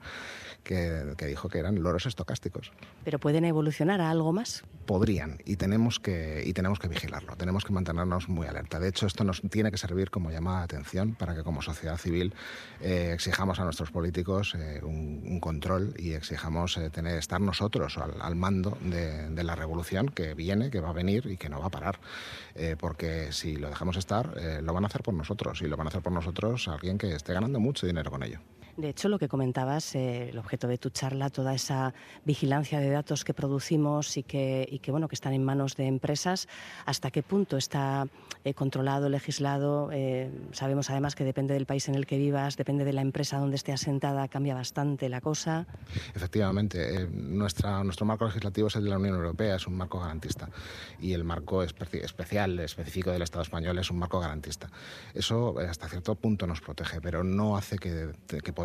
que, 0.62 1.14
que, 1.16 1.26
dijo 1.26 1.48
que 1.48 1.58
eran 1.58 1.82
loros 1.82 2.04
estocásticos. 2.04 2.72
¿Pero 3.04 3.18
pueden 3.18 3.46
evolucionar 3.46 4.02
a 4.02 4.10
algo 4.10 4.34
más? 4.34 4.64
Podrían, 4.84 5.38
y 5.46 5.56
tenemos 5.56 5.98
que, 5.98 6.42
y 6.44 6.52
tenemos 6.52 6.78
que 6.78 6.88
vigilarlo, 6.88 7.36
tenemos 7.36 7.64
que 7.64 7.72
mantenernos 7.72 8.28
muy 8.28 8.46
alerta. 8.46 8.78
De 8.80 8.88
hecho, 8.88 9.06
esto 9.06 9.24
nos 9.24 9.40
tiene 9.50 9.70
que 9.70 9.78
servir 9.78 10.10
como 10.10 10.30
llamada 10.30 10.58
de 10.58 10.64
atención 10.64 11.14
para 11.14 11.34
que 11.34 11.42
como 11.42 11.62
sociedad 11.62 11.96
civil 11.96 12.34
eh, 12.82 13.12
exijamos 13.14 13.58
a 13.60 13.64
nuestros 13.64 13.90
políticos 13.90 14.54
eh, 14.58 14.80
un, 14.82 15.22
un, 15.24 15.40
control 15.40 15.94
y 15.96 16.12
exijamos 16.12 16.78
tener, 16.92 17.16
estar 17.16 17.40
nosotros 17.40 17.93
al, 18.02 18.34
mando 18.34 18.76
de, 18.80 19.44
la 19.44 19.54
revolución 19.54 20.08
que 20.08 20.34
viene, 20.34 20.70
que 20.70 20.80
va 20.80 20.90
a 20.90 20.92
venir 20.92 21.26
y 21.26 21.36
que 21.36 21.48
no 21.48 21.60
va 21.60 21.66
a 21.66 21.70
parar. 21.70 21.98
Eh, 22.54 22.76
porque 22.78 23.32
si 23.32 23.56
lo 23.56 23.68
dejamos 23.68 23.96
estar, 23.96 24.34
eh, 24.36 24.60
lo 24.62 24.72
van 24.72 24.84
a 24.84 24.86
hacer 24.86 25.02
por 25.02 25.14
nosotros 25.14 25.60
y 25.62 25.66
lo 25.66 25.76
van 25.76 25.86
a 25.86 25.88
hacer 25.88 26.02
por 26.02 26.12
nosotros 26.12 26.68
alguien 26.68 26.98
que 26.98 27.14
esté 27.14 27.32
ganando 27.32 27.60
mucho 27.60 27.86
dinero 27.86 28.10
con 28.10 28.22
ello. 28.22 28.40
De 28.76 28.88
hecho, 28.88 29.08
lo 29.08 29.20
que 29.20 29.28
comentabas, 29.28 29.94
eh, 29.94 30.30
el 30.30 30.38
objeto 30.38 30.66
de 30.66 30.78
tu 30.78 30.90
charla, 30.90 31.30
toda 31.30 31.54
esa 31.54 31.94
vigilancia 32.24 32.80
de 32.80 32.90
datos 32.90 33.22
que 33.22 33.32
producimos 33.32 34.16
y 34.16 34.24
que, 34.24 34.80
bueno, 34.88 35.06
que 35.06 35.14
están 35.14 35.32
en 35.32 35.44
manos 35.44 35.76
de 35.76 35.86
empresas, 35.86 36.48
¿hasta 36.84 37.12
qué 37.12 37.22
punto 37.22 37.56
está 37.56 38.08
eh, 38.42 38.52
controlado, 38.52 39.08
legislado? 39.08 39.90
Eh, 39.92 40.28
sabemos 40.50 40.90
además 40.90 41.14
que 41.14 41.22
depende 41.22 41.54
del 41.54 41.66
país 41.66 41.88
en 41.88 41.94
el 41.94 42.04
que 42.04 42.18
vivas, 42.18 42.56
depende 42.56 42.84
de 42.84 42.92
la 42.92 43.00
empresa 43.00 43.38
donde 43.38 43.54
esté 43.54 43.70
asentada, 43.70 44.26
cambia 44.26 44.54
bastante 44.54 45.08
la 45.08 45.20
cosa. 45.20 45.66
Efectivamente, 46.12 47.06
nuestro 47.12 48.06
marco 48.06 48.24
legislativo 48.24 48.66
es 48.66 48.74
el 48.74 48.84
de 48.84 48.90
la 48.90 48.98
Unión 48.98 49.14
Europea, 49.14 49.54
es 49.54 49.68
un 49.68 49.76
marco 49.76 50.00
garantista. 50.00 50.48
Y 50.98 51.12
el 51.12 51.22
marco 51.22 51.62
especial, 51.62 52.58
específico 52.58 53.12
del 53.12 53.22
Estado 53.22 53.42
español 53.42 53.78
es 53.78 53.88
un 53.90 53.98
marco 54.00 54.18
garantista. 54.18 54.68
Eso 55.14 55.56
hasta 55.60 55.88
cierto 55.88 56.16
punto 56.16 56.48
nos 56.48 56.60
protege, 56.60 57.00
pero 57.00 57.22
no 57.22 57.56
hace 57.56 57.78
que, 57.78 58.10
que 58.26 58.52
podamos, 58.52 58.63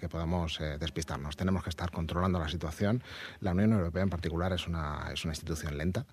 que 0.00 0.08
podamos 0.08 0.58
despistarnos. 0.78 1.36
Tenemos 1.36 1.62
que 1.62 1.70
estar 1.70 1.90
controlando 1.90 2.38
la 2.38 2.48
situación. 2.48 3.02
La 3.40 3.52
Unión 3.52 3.72
Europea 3.72 4.02
en 4.02 4.10
particular 4.10 4.52
es 4.52 4.66
una, 4.66 5.10
es 5.12 5.24
una 5.24 5.32
institución 5.32 5.76
lenta 5.78 6.06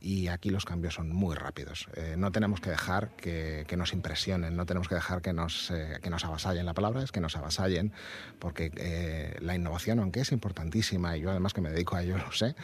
y 0.00 0.28
aquí 0.28 0.50
los 0.50 0.64
cambios 0.64 0.94
son 0.94 1.10
muy 1.10 1.34
rápidos. 1.34 1.88
no 2.16 2.32
tenemos 2.32 2.60
que 2.60 2.70
dejar 2.70 3.10
que, 3.16 3.64
que, 3.66 3.76
nos 3.76 3.92
impresionen, 3.92 4.56
no 4.56 4.66
tenemos 4.66 4.88
que 4.88 4.94
dejar 4.94 5.22
que 5.22 5.32
nos, 5.32 5.72
que 6.02 6.10
nos 6.10 6.24
avasallen. 6.24 6.66
La 6.66 6.74
palabra 6.74 7.02
es 7.02 7.12
que 7.12 7.20
nos 7.20 7.36
avasallen 7.36 7.92
porque 8.38 9.36
la 9.40 9.54
innovación, 9.54 9.98
aunque 10.00 10.20
es 10.20 10.32
importantísima, 10.32 11.16
y 11.16 11.20
yo 11.20 11.30
además 11.30 11.54
que 11.54 11.60
me 11.60 11.70
dedico 11.70 11.96
a 11.96 12.02
ello 12.02 12.16
lo 12.26 12.32
sé, 12.32 12.54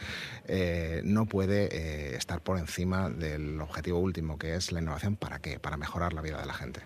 no 1.03 1.25
puede 1.25 2.15
estar 2.15 2.41
por 2.41 2.57
encima 2.57 3.09
del 3.09 3.59
objetivo 3.61 3.99
último, 3.99 4.37
que 4.37 4.55
es 4.55 4.71
la 4.71 4.81
innovación 4.81 5.15
para 5.15 5.39
qué, 5.39 5.59
para 5.59 5.77
mejorar 5.77 6.13
la 6.13 6.21
vida 6.21 6.39
de 6.39 6.45
la 6.45 6.53
gente. 6.53 6.81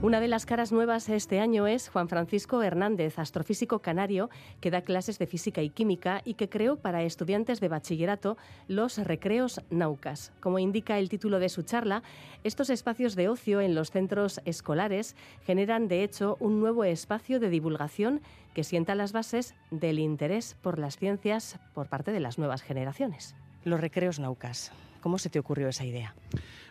Una 0.00 0.20
de 0.20 0.28
las 0.28 0.46
caras 0.46 0.70
nuevas 0.70 1.08
este 1.08 1.40
año 1.40 1.66
es 1.66 1.88
Juan 1.88 2.08
Francisco 2.08 2.62
Hernández, 2.62 3.18
astrofísico 3.18 3.80
canario 3.80 4.30
que 4.60 4.70
da 4.70 4.82
clases 4.82 5.18
de 5.18 5.26
física 5.26 5.60
y 5.60 5.70
química 5.70 6.22
y 6.24 6.34
que 6.34 6.48
creó 6.48 6.76
para 6.76 7.02
estudiantes 7.02 7.58
de 7.58 7.66
bachillerato 7.66 8.36
los 8.68 8.98
recreos 8.98 9.60
Naucas. 9.70 10.30
Como 10.38 10.60
indica 10.60 11.00
el 11.00 11.08
título 11.08 11.40
de 11.40 11.48
su 11.48 11.62
charla, 11.62 12.04
estos 12.44 12.70
espacios 12.70 13.16
de 13.16 13.28
ocio 13.28 13.60
en 13.60 13.74
los 13.74 13.90
centros 13.90 14.40
escolares 14.44 15.16
generan 15.44 15.88
de 15.88 16.04
hecho 16.04 16.36
un 16.38 16.60
nuevo 16.60 16.84
espacio 16.84 17.40
de 17.40 17.50
divulgación 17.50 18.20
que 18.54 18.62
sienta 18.62 18.94
las 18.94 19.10
bases 19.10 19.56
del 19.72 19.98
interés 19.98 20.54
por 20.62 20.78
las 20.78 20.96
ciencias 20.96 21.58
por 21.74 21.88
parte 21.88 22.12
de 22.12 22.20
las 22.20 22.38
nuevas 22.38 22.62
generaciones. 22.62 23.34
Los 23.64 23.80
recreos 23.80 24.20
Naucas. 24.20 24.70
¿Cómo 25.00 25.18
se 25.18 25.30
te 25.30 25.38
ocurrió 25.38 25.68
esa 25.68 25.84
idea? 25.84 26.14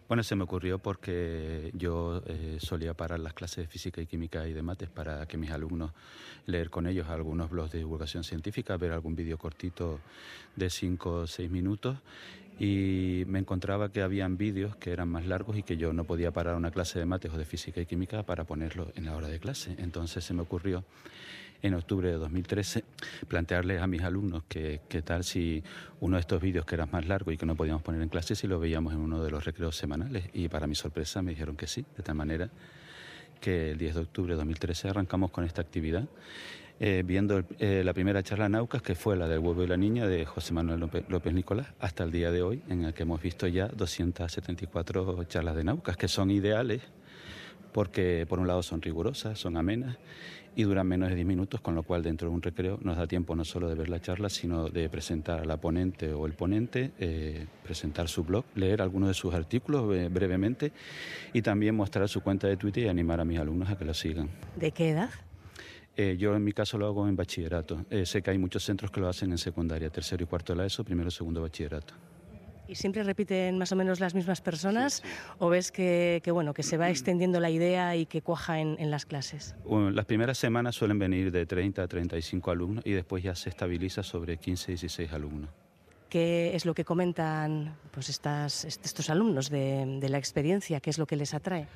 Bueno, 0.08 0.24
se 0.24 0.36
me 0.36 0.44
ocurrió 0.44 0.80
porque 0.80 1.72
yo 1.74 2.22
eh, 2.28 2.58
solía 2.62 2.94
parar 2.94 3.20
las 3.20 3.34
clases 3.34 3.58
de 3.58 3.68
física 3.68 4.02
y 4.02 4.06
química 4.06 4.48
y 4.48 4.54
de 4.54 4.62
mates 4.62 4.90
para 4.90 5.26
que 5.26 5.38
mis 5.38 5.52
alumnos 5.52 5.92
leer 6.46 6.70
con 6.70 6.88
ellos 6.88 7.10
algunos 7.10 7.50
blogs 7.50 7.72
de 7.72 7.80
divulgación 7.80 8.24
científica, 8.24 8.78
ver 8.78 8.94
algún 8.94 9.16
vídeo 9.16 9.38
cortito 9.38 10.00
de 10.56 10.70
5 10.70 11.12
o 11.12 11.28
6 11.28 11.52
minutos 11.52 11.98
y 12.60 13.24
me 13.28 13.40
encontraba 13.40 13.92
que 13.92 14.02
habían 14.02 14.38
vídeos 14.38 14.76
que 14.78 14.92
eran 14.92 15.10
más 15.10 15.26
largos 15.26 15.58
y 15.58 15.64
que 15.64 15.78
yo 15.78 15.94
no 15.94 16.06
podía 16.06 16.32
parar 16.32 16.56
una 16.56 16.72
clase 16.72 17.00
de 17.00 17.06
mates 17.06 17.32
o 17.34 17.38
de 17.38 17.46
física 17.46 17.82
y 17.82 17.86
química 17.86 18.24
para 18.24 18.46
ponerlo 18.46 18.92
en 18.96 19.06
la 19.06 19.16
hora 19.16 19.28
de 19.28 19.40
clase. 19.40 19.76
Entonces 19.78 20.24
se 20.24 20.34
me 20.34 20.42
ocurrió 20.42 20.84
en 21.62 21.74
octubre 21.74 22.10
de 22.10 22.16
2013 22.16 22.84
plantearles 23.28 23.82
a 23.82 23.88
mis 23.88 24.02
alumnos 24.02 24.44
que 24.48 24.82
qué 24.88 25.02
tal 25.02 25.24
si 25.24 25.64
uno 26.00 26.18
de 26.18 26.22
estos 26.22 26.42
vídeos 26.42 26.66
que 26.66 26.76
era 26.76 26.86
más 26.86 27.08
largo 27.08 27.32
y 27.32 27.38
que 27.38 27.46
no 27.46 27.56
podíamos 27.56 27.82
poner 27.82 28.02
en 28.02 28.10
clase 28.10 28.36
si 28.36 28.48
lo 28.48 28.60
veíamos 28.60 28.94
en 28.94 29.00
uno 29.00 29.24
de 29.24 29.32
los 29.32 29.46
recreos 29.46 29.76
semanales 29.76 30.26
y 30.34 30.48
para 30.50 30.68
mi 30.68 30.76
sorpresa 30.76 31.22
me 31.22 31.32
dijeron 31.32 31.56
que 31.56 31.68
sí, 31.68 31.86
de 31.96 32.04
tal 32.04 32.16
manera 32.16 32.50
que 33.40 33.72
el 33.72 33.78
10 33.78 33.96
de 33.96 34.02
octubre 34.02 34.34
de 34.34 34.38
2013 34.38 34.90
arrancamos 34.90 35.32
con 35.32 35.44
esta 35.44 35.62
actividad. 35.62 36.08
Eh, 36.80 37.04
viendo 37.04 37.44
eh, 37.58 37.82
la 37.84 37.92
primera 37.94 38.22
charla 38.22 38.50
Naucas, 38.50 38.84
que 38.84 38.94
fue 38.94 39.16
la 39.16 39.28
del 39.28 39.40
huevo 39.40 39.64
y 39.64 39.68
la 39.68 39.78
niña 39.78 40.06
de 40.06 40.26
José 40.26 40.54
Manuel 40.54 40.80
López, 40.80 41.06
López, 41.10 41.34
Nicolás, 41.34 41.68
hasta 41.80 42.04
el 42.04 42.12
día 42.12 42.30
de 42.32 42.44
hoy, 42.44 42.62
en 42.70 42.84
el 42.84 42.94
que 42.94 43.02
hemos 43.02 43.20
visto 43.20 43.48
ya 43.48 43.68
274 43.68 45.24
charlas 45.24 45.56
de 45.56 45.64
Naucas, 45.64 45.98
que 45.98 46.08
son 46.08 46.30
ideales 46.30 46.84
porque 47.72 48.26
por 48.30 48.40
un 48.40 48.48
lado 48.48 48.62
son 48.62 48.82
rigurosas, 48.82 49.40
son 49.40 49.58
amenas 49.58 49.98
y 50.58 50.64
duran 50.64 50.88
menos 50.88 51.10
de 51.10 51.16
10 51.16 51.28
minutos, 51.28 51.62
con 51.62 51.76
lo 51.76 51.84
cual 51.84 52.02
dentro 52.02 52.30
de 52.30 52.34
un 52.34 52.42
recreo 52.42 52.80
nos 52.82 52.98
da 52.98 53.06
tiempo 53.06 53.36
no 53.36 53.46
solo 53.46 53.70
de 53.70 53.76
ver 53.76 53.90
la 53.90 54.02
charla, 54.02 54.28
sino 54.28 54.70
de 54.70 54.90
presentar 54.90 55.42
a 55.42 55.46
la 55.46 55.58
ponente 55.58 56.12
o 56.12 56.26
el 56.26 56.34
ponente, 56.34 56.94
eh, 56.98 57.46
presentar 57.64 58.10
su 58.10 58.24
blog, 58.24 58.44
leer 58.56 58.82
algunos 58.82 59.10
de 59.10 59.14
sus 59.14 59.36
artículos 59.36 59.96
eh, 59.96 60.10
brevemente 60.10 60.72
y 61.32 61.44
también 61.44 61.76
mostrar 61.76 62.10
su 62.10 62.22
cuenta 62.22 62.48
de 62.48 62.58
Twitter 62.58 62.86
y 62.86 62.88
animar 62.88 63.22
a 63.22 63.26
mis 63.26 63.38
alumnos 63.38 63.70
a 63.70 63.78
que 63.78 63.86
lo 63.86 63.94
sigan. 63.94 64.30
¿De 64.56 64.72
qué 64.72 64.90
edad? 64.90 65.12
Eh, 65.96 66.18
yo 66.18 66.36
en 66.36 66.44
mi 66.44 66.54
caso 66.54 66.80
lo 66.80 66.88
hago 66.88 67.08
en 67.08 67.16
bachillerato. 67.16 67.86
sé 68.06 68.24
que 68.24 68.32
hay 68.32 68.40
muchos 68.40 68.64
centros 68.64 68.90
que 68.90 69.00
lo 69.00 69.08
hacen 69.10 69.30
en 69.30 69.38
secundaria, 69.38 69.92
tercero 69.92 70.24
y 70.24 70.26
cuarto 70.26 70.54
de 70.54 70.58
la 70.58 70.66
ESO, 70.66 70.84
primero 70.84 71.10
y 71.10 71.12
segundo 71.12 71.40
bachillerato. 71.44 71.94
¿Y 72.68 72.76
siempre 72.76 73.04
repiten 73.04 73.58
más 73.58 73.72
o 73.72 73.76
menos 73.76 74.00
las 74.00 74.14
mismas 74.14 74.42
personas 74.42 75.04
o 75.40 75.50
ves 75.50 75.72
que, 75.72 76.22
bueno, 76.32 76.54
que 76.54 76.64
se 76.64 76.78
va 76.78 76.90
extendiendo 76.90 77.40
la 77.40 77.50
idea 77.50 77.96
y 77.96 78.06
que 78.06 78.22
cuaja 78.22 78.60
en, 78.60 78.92
las 78.92 79.06
clases? 79.06 79.56
las 79.68 80.06
primeras 80.06 80.38
semanas 80.38 80.76
suelen 80.76 81.00
venir 81.00 81.32
de 81.32 81.46
30 81.46 81.84
a 81.84 81.88
35 81.88 82.52
alumnos 82.52 82.86
y 82.86 82.92
después 82.92 83.24
ya 83.24 83.36
se 83.36 83.50
estabiliza 83.50 84.04
sobre 84.04 84.38
15, 84.38 84.74
16 84.74 85.14
alumnos. 85.14 85.50
¿Qué 86.10 86.56
es 86.56 86.66
lo 86.66 86.74
que 86.74 86.86
comentan 86.86 87.76
pues 87.92 88.08
estas, 88.10 88.64
estos 88.64 89.10
alumnos 89.10 89.50
de, 89.50 89.98
de, 90.00 90.10
la 90.10 90.18
experiencia? 90.18 90.80
¿Qué 90.80 90.90
es 90.90 90.98
lo 90.98 91.06
que 91.06 91.18
les 91.18 91.34
atrae? 91.34 91.68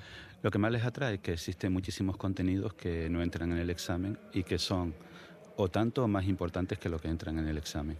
Lo 0.41 0.51
que 0.51 0.57
más 0.57 0.71
les 0.71 0.85
atrae 0.85 1.15
es 1.15 1.19
que 1.19 1.33
existen 1.33 1.73
muchísimos 1.73 2.15
contenidos 2.15 2.73
que 2.73 3.09
no 3.09 3.21
entran 3.21 3.51
en 3.51 3.57
el 3.57 3.69
examen 3.69 4.17
y 4.33 4.43
que 4.43 4.57
son 4.57 4.95
o 5.57 5.69
tanto 5.69 6.03
o 6.03 6.07
más 6.07 6.25
importantes 6.25 6.79
que 6.79 6.87
lo 6.87 6.99
que 6.99 7.09
entran 7.09 7.39
en 7.39 7.47
el 7.47 7.57
examen. 7.57 7.97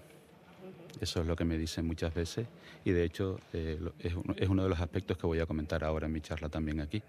Eso 1.00 1.22
es 1.22 1.28
lo 1.28 1.36
que 1.36 1.46
me 1.46 1.58
dicen 1.58 1.86
muchas 1.86 2.14
veces 2.14 2.48
y 2.84 2.92
de 2.92 3.04
hecho 3.04 3.40
eh, 3.54 3.80
es 4.00 4.50
uno 4.50 4.64
de 4.64 4.70
los 4.70 4.80
aspectos 4.80 5.18
que 5.18 5.28
voy 5.28 5.40
a 5.40 5.46
comentar 5.46 5.84
ahora 5.84 6.08
en 6.08 6.14
mi 6.14 6.22
charla 6.22 6.50
también 6.50 6.82
aquí. 6.82 7.02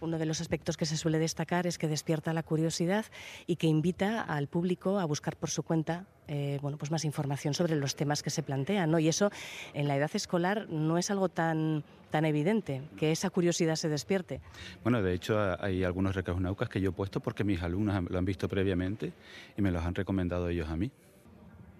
Uno 0.00 0.18
de 0.18 0.26
los 0.26 0.40
aspectos 0.40 0.76
que 0.76 0.84
se 0.84 0.96
suele 0.96 1.18
destacar 1.18 1.66
es 1.66 1.78
que 1.78 1.88
despierta 1.88 2.34
la 2.34 2.42
curiosidad 2.42 3.06
y 3.46 3.56
que 3.56 3.66
invita 3.66 4.20
al 4.20 4.48
público 4.48 4.98
a 4.98 5.04
buscar 5.06 5.36
por 5.36 5.50
su 5.50 5.62
cuenta 5.62 6.04
eh, 6.28 6.58
bueno, 6.60 6.76
pues 6.76 6.90
más 6.90 7.04
información 7.04 7.54
sobre 7.54 7.76
los 7.76 7.96
temas 7.96 8.22
que 8.22 8.30
se 8.30 8.42
plantean. 8.42 8.90
¿no? 8.90 8.98
Y 8.98 9.08
eso 9.08 9.30
en 9.72 9.88
la 9.88 9.96
edad 9.96 10.10
escolar 10.12 10.68
no 10.68 10.98
es 10.98 11.10
algo 11.10 11.28
tan, 11.28 11.84
tan 12.10 12.24
evidente, 12.24 12.82
que 12.98 13.12
esa 13.12 13.30
curiosidad 13.30 13.76
se 13.76 13.88
despierte. 13.88 14.40
Bueno, 14.82 15.02
de 15.02 15.14
hecho 15.14 15.38
hay 15.62 15.84
algunos 15.84 16.14
recreos 16.14 16.40
naucas 16.40 16.68
que 16.68 16.80
yo 16.80 16.90
he 16.90 16.92
puesto 16.92 17.20
porque 17.20 17.44
mis 17.44 17.62
alumnos 17.62 18.04
lo 18.10 18.18
han 18.18 18.24
visto 18.24 18.48
previamente 18.48 19.12
y 19.56 19.62
me 19.62 19.70
los 19.70 19.82
han 19.84 19.94
recomendado 19.94 20.48
ellos 20.48 20.68
a 20.68 20.76
mí 20.76 20.90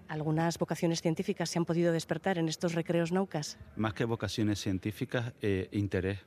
algunas 0.08 0.58
vocaciones 0.58 1.02
científicas 1.02 1.50
se 1.50 1.58
han 1.58 1.64
podido 1.64 1.92
despertar 1.92 2.38
en 2.38 2.48
estos 2.48 2.74
recreos 2.74 3.12
naucas? 3.12 3.58
Más 3.76 3.94
que 3.94 4.04
vocaciones 4.04 4.60
científicas, 4.60 5.32
eh, 5.42 5.68
interés 5.72 6.20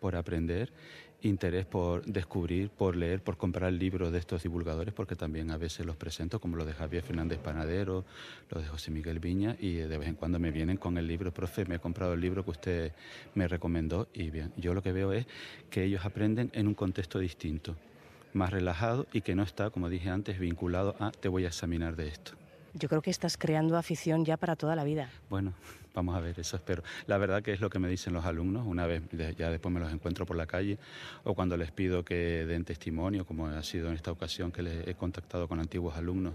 por 0.00 0.16
aprender, 0.16 0.72
interés 1.22 1.66
por 1.66 2.04
descubrir, 2.04 2.70
por 2.70 2.94
leer, 2.94 3.22
por 3.22 3.36
comprar 3.36 3.72
libros 3.72 4.12
de 4.12 4.18
estos 4.18 4.42
divulgadores, 4.42 4.94
porque 4.94 5.16
también 5.16 5.50
a 5.50 5.56
veces 5.56 5.84
los 5.84 5.96
presento, 5.96 6.40
como 6.40 6.56
los 6.56 6.66
de 6.66 6.74
Javier 6.74 7.02
Fernández 7.02 7.38
Panadero, 7.38 8.04
los 8.50 8.62
de 8.62 8.68
José 8.68 8.90
Miguel 8.90 9.18
Viña, 9.18 9.56
y 9.58 9.74
de 9.74 9.98
vez 9.98 10.08
en 10.08 10.14
cuando 10.14 10.38
me 10.38 10.50
vienen 10.50 10.76
con 10.76 10.96
el 10.96 11.06
libro, 11.06 11.32
profe, 11.32 11.64
me 11.64 11.76
he 11.76 11.78
comprado 11.80 12.14
el 12.14 12.20
libro 12.20 12.44
que 12.44 12.50
usted 12.50 12.92
me 13.34 13.48
recomendó, 13.48 14.08
y 14.12 14.30
bien, 14.30 14.52
yo 14.56 14.74
lo 14.74 14.82
que 14.82 14.92
veo 14.92 15.12
es 15.12 15.26
que 15.70 15.84
ellos 15.84 16.04
aprenden 16.04 16.50
en 16.54 16.68
un 16.68 16.74
contexto 16.74 17.18
distinto, 17.18 17.76
más 18.32 18.50
relajado 18.50 19.06
y 19.12 19.22
que 19.22 19.34
no 19.34 19.42
está, 19.42 19.70
como 19.70 19.88
dije 19.88 20.10
antes, 20.10 20.38
vinculado 20.38 20.94
a 21.00 21.10
te 21.10 21.28
voy 21.28 21.44
a 21.44 21.48
examinar 21.48 21.96
de 21.96 22.08
esto. 22.08 22.32
Yo 22.74 22.88
creo 22.88 23.02
que 23.02 23.10
estás 23.10 23.36
creando 23.36 23.76
afición 23.76 24.24
ya 24.24 24.36
para 24.36 24.56
toda 24.56 24.76
la 24.76 24.84
vida. 24.84 25.10
Bueno, 25.30 25.54
vamos 25.94 26.16
a 26.16 26.20
ver, 26.20 26.38
eso 26.38 26.56
espero. 26.56 26.82
La 27.06 27.18
verdad 27.18 27.42
que 27.42 27.52
es 27.52 27.60
lo 27.60 27.70
que 27.70 27.78
me 27.78 27.88
dicen 27.88 28.12
los 28.12 28.24
alumnos, 28.24 28.66
una 28.66 28.86
vez, 28.86 29.02
ya 29.36 29.50
después 29.50 29.72
me 29.72 29.80
los 29.80 29.92
encuentro 29.92 30.26
por 30.26 30.36
la 30.36 30.46
calle, 30.46 30.78
o 31.24 31.34
cuando 31.34 31.56
les 31.56 31.70
pido 31.70 32.04
que 32.04 32.46
den 32.46 32.64
testimonio, 32.64 33.24
como 33.24 33.46
ha 33.46 33.62
sido 33.62 33.88
en 33.88 33.94
esta 33.94 34.12
ocasión 34.12 34.52
que 34.52 34.62
les 34.62 34.86
he 34.86 34.94
contactado 34.94 35.48
con 35.48 35.60
antiguos 35.60 35.96
alumnos 35.96 36.34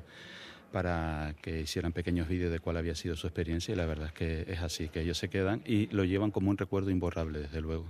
para 0.72 1.36
que 1.40 1.62
hicieran 1.62 1.94
pequeños 1.94 2.28
vídeos 2.28 2.52
de 2.52 2.60
cuál 2.60 2.78
había 2.78 2.96
sido 2.96 3.16
su 3.16 3.28
experiencia 3.28 3.74
y 3.74 3.76
la 3.76 3.86
verdad 3.86 4.08
es 4.08 4.14
que 4.14 4.46
es 4.48 4.60
así, 4.60 4.90
que 4.90 5.02
ellos 5.02 5.20
se 5.20 5.30
quedan 5.30 5.62
y 5.66 5.86
lo 5.88 6.04
llevan 6.04 6.32
como 6.32 6.50
un 6.50 6.58
recuerdo 6.58 6.90
imborrable, 6.90 7.40
desde 7.40 7.62
luego. 7.62 7.86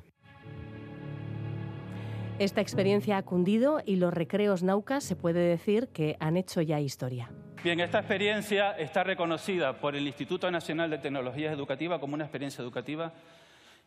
Esta 2.39 2.59
experiencia 2.59 3.17
ha 3.17 3.23
cundido 3.23 3.81
y 3.85 3.95
los 3.95 4.13
recreos 4.13 4.63
Naucas 4.63 5.05
se 5.05 5.15
puede 5.15 5.39
decir 5.39 5.87
que 5.93 6.17
han 6.19 6.35
hecho 6.35 6.61
ya 6.61 6.81
historia. 6.81 7.29
Bien, 7.63 7.79
esta 7.79 7.99
experiencia 7.99 8.71
está 8.71 9.05
reconocida 9.05 9.71
por 9.71 9.95
el 9.95 10.05
Instituto 10.05 10.51
Nacional 10.51 10.89
de 10.89 10.97
Tecnologías 10.97 11.53
Educativas 11.53 11.97
como 11.97 12.13
una 12.13 12.25
experiencia 12.25 12.61
educativa 12.61 13.13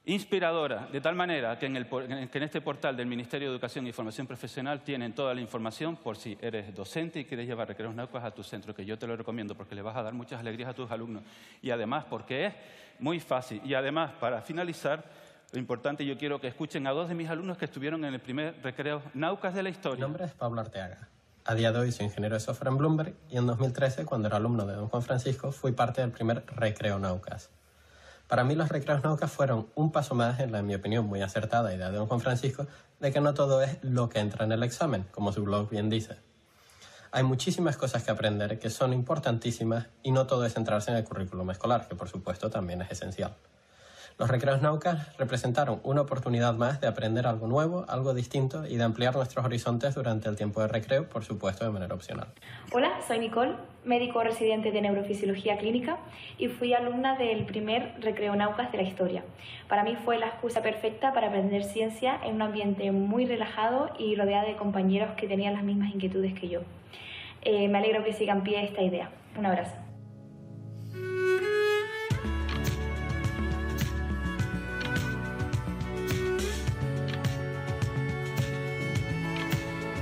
inspiradora, 0.07 0.89
de 0.91 0.99
tal 1.03 1.15
manera 1.15 1.59
que 1.59 1.67
en, 1.67 2.43
este 2.43 2.63
portal 2.63 2.97
del 2.97 3.07
Ministerio 3.07 3.49
de 3.49 3.55
Educación 3.55 3.87
y 3.87 3.93
Formación 3.93 4.27
Profesional 4.27 4.81
tienen 4.81 5.15
toda 5.15 5.35
la 5.35 5.43
información 5.43 5.97
por 5.97 6.17
si 6.17 6.39
eres 6.41 6.75
docente 6.75 7.21
y 7.21 7.27
quieres 7.27 7.47
llevar 7.47 7.69
recreos 7.69 7.95
naucas 7.95 8.25
a 8.25 8.31
tu 8.31 8.43
centro, 8.43 8.75
que 8.75 8.83
yo 8.83 8.99
te 8.99 9.07
lo 9.07 9.15
recomiendo 9.15 9.55
porque 9.55 9.75
le 9.75 9.83
vas 9.83 9.95
a 9.95 10.03
dar 10.03 10.15
muchas 10.15 10.41
alegrías 10.41 10.71
a 10.71 10.75
tus 10.75 10.91
alumnos. 10.91 11.23
Y 11.61 11.69
además 11.69 12.07
porque 12.09 12.47
es 12.47 12.55
muy 12.99 13.21
fácil. 13.21 13.61
Y 13.63 13.75
además, 13.75 14.13
para 14.19 14.41
finalizar, 14.41 15.05
lo 15.53 15.59
importante, 15.59 16.07
yo 16.07 16.17
quiero 16.17 16.41
que 16.41 16.49
escuchen 16.49 16.87
a 16.87 16.93
dos 16.93 17.11
de 17.11 17.15
mis 17.15 17.29
alumnos 17.29 17.59
que 17.59 17.67
estuvieron 17.67 18.07
en 18.07 18.15
el 18.15 18.21
primer 18.21 18.55
recreo 18.63 19.03
Naucas 19.13 19.53
de 19.53 19.63
la 19.63 19.69
historia. 19.69 19.97
Mi 19.97 20.13
nombre 20.13 20.25
es 20.25 20.33
Pablo 20.33 20.63
Arteaga. 20.63 21.11
A 21.49 21.55
día 21.55 21.71
de 21.71 21.79
hoy 21.79 21.93
soy 21.93 22.07
ingeniero 22.07 22.35
de 22.35 22.41
software 22.41 22.73
en 22.73 22.77
Bloomberg 22.77 23.15
y 23.31 23.37
en 23.37 23.47
2013, 23.47 24.05
cuando 24.05 24.27
era 24.27 24.39
alumno 24.39 24.67
de 24.67 24.75
Don 24.75 24.89
Juan 24.89 25.05
Francisco, 25.05 25.53
fui 25.53 25.71
parte 25.71 26.01
del 26.01 26.11
primer 26.11 26.45
Recreo 26.49 26.99
Naucas. 26.99 27.51
Para 28.27 28.43
mí 28.43 28.57
los 28.57 28.69
Recreos 28.69 29.05
Naucas 29.05 29.31
fueron 29.31 29.69
un 29.77 29.93
paso 29.93 30.17
más 30.17 30.41
en 30.41 30.51
la, 30.51 30.59
en 30.59 30.67
mi 30.67 30.75
opinión, 30.75 31.07
muy 31.07 31.23
acertada 31.23 31.73
idea 31.73 31.93
de 31.93 31.99
Don 31.99 32.09
Juan 32.09 32.19
Francisco 32.19 32.67
de 32.99 33.13
que 33.13 33.21
no 33.21 33.33
todo 33.33 33.63
es 33.63 33.79
lo 33.83 34.09
que 34.09 34.19
entra 34.19 34.45
en 34.45 34.51
el 34.51 34.65
examen, 34.65 35.07
como 35.13 35.33
su 35.33 35.45
blog 35.45 35.71
bien 35.71 35.89
dice. 35.89 36.17
Hay 37.13 37.23
muchísimas 37.23 37.77
cosas 37.77 38.03
que 38.03 38.11
aprender 38.11 38.59
que 38.59 38.69
son 38.69 38.93
importantísimas 38.93 39.87
y 40.03 40.11
no 40.11 40.27
todo 40.27 40.47
es 40.47 40.55
centrarse 40.55 40.91
en 40.91 40.97
el 40.97 41.05
currículum 41.05 41.49
escolar, 41.53 41.87
que 41.87 41.95
por 41.95 42.09
supuesto 42.09 42.51
también 42.51 42.83
es 42.83 42.91
esencial. 42.91 43.37
Los 44.19 44.31
recreos 44.31 44.63
Naucas 44.63 45.15
representaron 45.19 45.79
una 45.83 46.01
oportunidad 46.01 46.55
más 46.55 46.81
de 46.81 46.87
aprender 46.87 47.27
algo 47.27 47.47
nuevo, 47.49 47.85
algo 47.87 48.15
distinto 48.15 48.67
y 48.67 48.77
de 48.77 48.83
ampliar 48.83 49.15
nuestros 49.15 49.45
horizontes 49.45 49.95
durante 49.95 50.27
el 50.31 50.37
tiempo 50.37 50.63
de 50.63 50.69
recreo, 50.69 51.07
por 51.07 51.23
supuesto 51.23 51.67
de 51.67 51.71
manera 51.71 51.95
opcional. 51.95 52.29
Hola, 52.73 52.93
soy 53.07 53.19
Nicole, 53.19 53.57
médico 53.85 54.23
residente 54.23 54.73
de 54.73 54.81
neurofisiología 54.81 55.59
clínica 55.59 55.99
y 56.39 56.49
fui 56.49 56.73
alumna 56.73 57.19
del 57.19 57.45
primer 57.45 57.93
recreo 58.01 58.35
Naucas 58.37 58.73
de 58.73 58.79
la 58.79 58.85
historia. 58.85 59.23
Para 59.69 59.85
mí 59.85 59.99
fue 60.03 60.19
la 60.19 60.29
excusa 60.29 60.63
perfecta 60.63 61.13
para 61.13 61.29
aprender 61.29 61.63
ciencia 61.65 62.19
en 62.25 62.37
un 62.37 62.43
ambiente 62.43 62.91
muy 62.93 63.27
relajado 63.27 63.91
y 63.99 64.17
rodeada 64.17 64.47
de 64.47 64.57
compañeros 64.57 65.11
que 65.19 65.29
tenían 65.29 65.53
las 65.53 65.63
mismas 65.63 65.95
inquietudes 65.95 66.33
que 66.33 66.49
yo. 66.49 66.61
Eh, 67.43 67.69
me 67.69 67.77
alegro 67.77 68.03
que 68.03 68.15
sigan 68.15 68.45
pie 68.45 68.65
esta 68.65 68.81
idea. 68.81 69.11
Un 69.39 69.45
abrazo. 69.45 69.86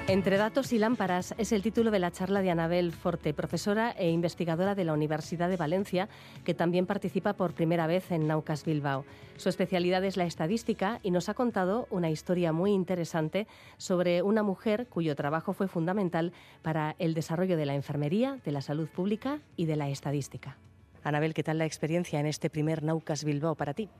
Entre 0.07 0.37
datos 0.37 0.75
y 0.75 0.79
lámparas 0.79 1.35
es 1.39 1.51
el 1.53 1.63
título 1.63 1.91
de 1.91 1.99
la 1.99 2.11
charla 2.11 2.43
de 2.43 2.51
Anabel 2.51 2.93
Forte, 2.93 3.33
profesora 3.33 3.91
e 3.93 4.11
investigadora 4.11 4.75
de 4.75 4.85
la 4.85 4.93
Universidad 4.93 5.49
de 5.49 5.57
Valencia, 5.57 6.11
que 6.45 6.53
también 6.53 6.85
participa 6.85 7.33
por 7.33 7.55
primera 7.55 7.87
vez 7.87 8.13
en 8.13 8.27
Naucas 8.27 8.67
Bilbao. 8.67 9.07
Su 9.39 9.49
especialidad 9.49 10.05
es 10.05 10.19
la 10.19 10.27
estadística 10.27 11.01
y 11.03 11.11
nos 11.11 11.31
ha 11.31 11.35
contado 11.35 11.89
una 11.91 12.11
historia 12.11 12.53
muy 12.53 12.73
interesante 12.73 13.47
sobre 13.79 14.21
una 14.21 14.43
mujer 14.43 14.89
cuyo 14.91 15.17
trabajo 15.17 15.55
fue 15.55 15.69
fundamental 15.69 16.35
para 16.61 16.97
el 16.99 17.15
desarrollo 17.15 17.57
de 17.57 17.65
la 17.65 17.75
enfermería, 17.75 18.39
de 18.45 18.53
la 18.53 18.61
salud 18.61 18.89
pública 18.89 19.39
y 19.57 19.65
de 19.65 19.77
la 19.77 19.89
estadística. 19.89 20.59
Anabel, 21.05 21.35
¿qué 21.35 21.43
tal 21.43 21.59
la 21.59 21.67
experiencia 21.67 22.19
en 22.19 22.27
este 22.27 22.49
primer 22.49 22.83
Naucas 22.83 23.25
Bilbao 23.25 23.55
para 23.55 23.75
ti? 23.75 23.91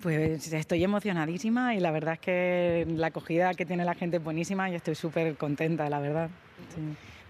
Pues 0.00 0.52
estoy 0.52 0.84
emocionadísima 0.84 1.74
y 1.74 1.80
la 1.80 1.90
verdad 1.90 2.14
es 2.14 2.20
que 2.20 2.86
la 2.88 3.08
acogida 3.08 3.52
que 3.54 3.66
tiene 3.66 3.84
la 3.84 3.94
gente 3.94 4.18
es 4.18 4.24
buenísima 4.24 4.70
y 4.70 4.76
estoy 4.76 4.94
súper 4.94 5.36
contenta, 5.36 5.90
la 5.90 5.98
verdad. 5.98 6.30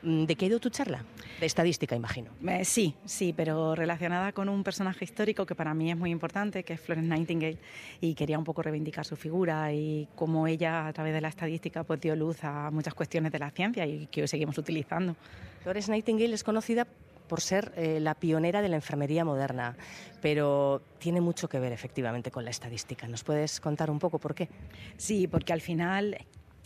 Mm, 0.02 0.24
¿De 0.24 0.36
qué 0.36 0.44
ha 0.44 0.48
ido 0.48 0.60
tu 0.60 0.68
charla? 0.68 1.02
De 1.40 1.46
estadística, 1.46 1.96
imagino. 1.96 2.32
Eh, 2.46 2.66
sí, 2.66 2.94
sí, 3.06 3.32
pero 3.34 3.74
relacionada 3.74 4.32
con 4.32 4.50
un 4.50 4.62
personaje 4.62 5.06
histórico 5.06 5.46
que 5.46 5.54
para 5.54 5.72
mí 5.72 5.90
es 5.90 5.96
muy 5.96 6.10
importante, 6.10 6.62
que 6.62 6.74
es 6.74 6.80
Florence 6.80 7.08
Nightingale, 7.08 7.56
y 8.02 8.14
quería 8.14 8.38
un 8.38 8.44
poco 8.44 8.62
reivindicar 8.62 9.06
su 9.06 9.16
figura 9.16 9.72
y 9.72 10.06
cómo 10.14 10.46
ella, 10.46 10.86
a 10.86 10.92
través 10.92 11.14
de 11.14 11.22
la 11.22 11.28
estadística, 11.28 11.82
pues 11.82 11.98
dio 12.02 12.14
luz 12.14 12.44
a 12.44 12.70
muchas 12.70 12.92
cuestiones 12.92 13.32
de 13.32 13.38
la 13.38 13.50
ciencia 13.50 13.86
y 13.86 14.06
que 14.08 14.20
hoy 14.20 14.28
seguimos 14.28 14.58
utilizando. 14.58 15.16
Florence 15.62 15.90
Nightingale 15.90 16.34
es 16.34 16.44
conocida 16.44 16.86
por 17.28 17.40
ser 17.40 17.72
eh, 17.76 18.00
la 18.00 18.14
pionera 18.14 18.62
de 18.62 18.68
la 18.68 18.76
enfermería 18.76 19.24
moderna, 19.24 19.76
pero 20.20 20.82
tiene 20.98 21.20
mucho 21.20 21.48
que 21.48 21.58
ver 21.58 21.72
efectivamente 21.72 22.30
con 22.30 22.44
la 22.44 22.50
estadística. 22.50 23.06
¿Nos 23.08 23.24
puedes 23.24 23.60
contar 23.60 23.90
un 23.90 23.98
poco 23.98 24.18
por 24.18 24.34
qué? 24.34 24.48
Sí, 24.96 25.26
porque 25.26 25.52
al 25.52 25.60
final 25.60 26.16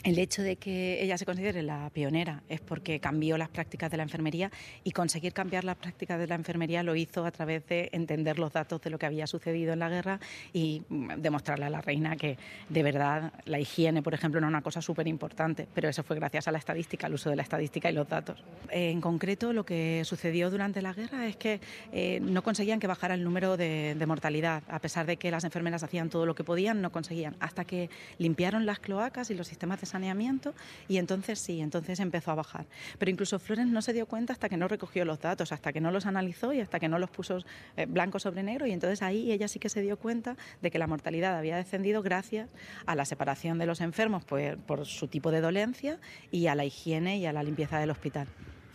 el 0.05 0.17
hecho 0.21 0.43
de 0.43 0.57
que 0.57 1.03
ella 1.03 1.19
se 1.19 1.27
considere 1.27 1.61
la 1.63 1.91
pionera 1.91 2.43
es 2.49 2.61
porque 2.61 3.01
cambió 3.01 3.37
las 3.37 3.49
prácticas 3.49 3.91
de 3.91 3.97
la 3.97 4.05
enfermería 4.05 4.51
y 4.85 4.93
conseguir 4.93 5.33
cambiar 5.33 5.65
las 5.65 5.77
prácticas 5.77 6.21
de 6.21 6.29
la 6.29 6.37
enfermería 6.37 6.85
lo 6.85 6.95
hizo 6.95 7.25
a 7.25 7.33
través 7.33 7.67
de 7.67 7.89
entender 7.93 8.39
los 8.39 8.53
datos 8.53 8.81
de 8.81 8.91
lo 8.91 8.99
que 8.99 9.07
había 9.07 9.27
sucedido 9.27 9.73
en 9.73 9.81
la 9.81 9.89
guerra 9.89 10.21
y 10.53 10.83
mm, 10.89 11.15
demostrarle 11.17 11.67
a 11.67 11.71
la 11.71 11.81
reina 11.81 12.17
que 12.17 12.39
de 12.69 12.83
verdad 12.85 13.33
la 13.45 13.59
higiene, 13.59 14.01
por 14.01 14.15
ejemplo, 14.15 14.39
era 14.39 14.47
una 14.47 14.63
cosa 14.63 14.81
súper 14.81 15.09
importante, 15.09 15.67
pero 15.75 15.89
eso 15.89 16.05
fue 16.05 16.15
gracias 16.15 16.47
a 16.47 16.53
la 16.53 16.59
estadística, 16.59 17.09
al 17.09 17.15
uso 17.15 17.29
de 17.31 17.37
la 17.37 17.43
estadística 17.43 17.91
y 17.91 17.93
los 17.93 18.09
datos. 18.09 18.43
En 18.71 19.01
concreto, 19.01 19.53
lo 19.53 19.65
que 19.65 20.03
sucedió 20.05 20.49
durante 20.49 20.81
la 20.81 20.93
guerra 20.93 21.27
es 21.27 21.37
que 21.37 21.61
eh, 21.93 22.21
no 22.23 22.45
conseguían 22.45 22.79
que 22.79 22.87
bajara 22.87 23.15
el 23.15 23.25
número 23.25 23.57
de, 23.57 23.97
de 23.99 24.07
mortalidad, 24.07 24.63
a 24.69 24.79
pesar 24.79 25.07
de 25.07 25.17
que 25.17 25.33
las 25.33 25.43
enfermeras 25.43 25.83
hacían 25.83 26.09
todo 26.09 26.25
lo 26.25 26.37
que 26.37 26.45
podían, 26.45 26.83
no 26.83 26.93
conseguían, 26.93 27.35
hasta 27.41 27.65
que 27.65 27.91
limpiaron 28.19 28.65
las 28.65 28.79
cloacas 28.79 29.31
y 29.31 29.35
los 29.35 29.49
sistemas 29.49 29.81
de 29.81 29.88
saneamiento 29.89 30.55
y 30.87 30.99
entonces 30.99 31.39
sí, 31.39 31.61
entonces 31.61 32.01
empezó 32.01 32.31
a 32.31 32.35
bajar. 32.37 32.67
Pero 32.99 33.11
incluso 33.11 33.39
Florence 33.39 33.73
no 33.73 33.83
se 33.83 33.93
dio 33.93 34.07
cuenta 34.07 34.33
hasta 34.33 34.49
que 34.49 34.57
no 34.57 34.69
recogió 34.69 35.05
los 35.05 35.21
datos, 35.21 35.53
hasta 35.53 35.73
que 35.73 35.81
no 35.81 35.91
los 35.91 36.07
analizó 36.07 36.53
y 36.53 36.61
hasta 36.61 36.79
que 36.79 36.89
no 36.89 36.99
los 36.99 37.11
puso 37.11 37.39
eh, 37.77 37.87
blanco 37.87 38.19
sobre 38.19 38.43
negro 38.43 38.67
y 38.67 38.73
entonces 38.73 39.03
ahí 39.03 39.33
ella 39.33 39.49
sí 39.49 39.59
que 39.59 39.69
se 39.69 39.81
dio 39.81 39.97
cuenta 39.97 40.37
de 40.63 40.71
que 40.71 40.79
la 40.79 40.87
mortalidad 40.87 41.37
había 41.37 41.57
descendido 41.57 42.03
gracias 42.03 42.49
a 42.87 42.95
la 42.95 43.05
separación 43.05 43.59
de 43.59 43.67
los 43.67 43.81
enfermos 43.81 44.25
pues, 44.25 44.57
por 44.57 44.87
su 44.87 45.09
tipo 45.09 45.31
de 45.31 45.41
dolencia 45.41 45.99
y 46.31 46.47
a 46.47 46.55
la 46.55 46.65
higiene 46.65 47.19
y 47.19 47.27
a 47.27 47.33
la 47.33 47.43
limpieza 47.43 47.79
del 47.79 47.91
hospital. 47.91 48.29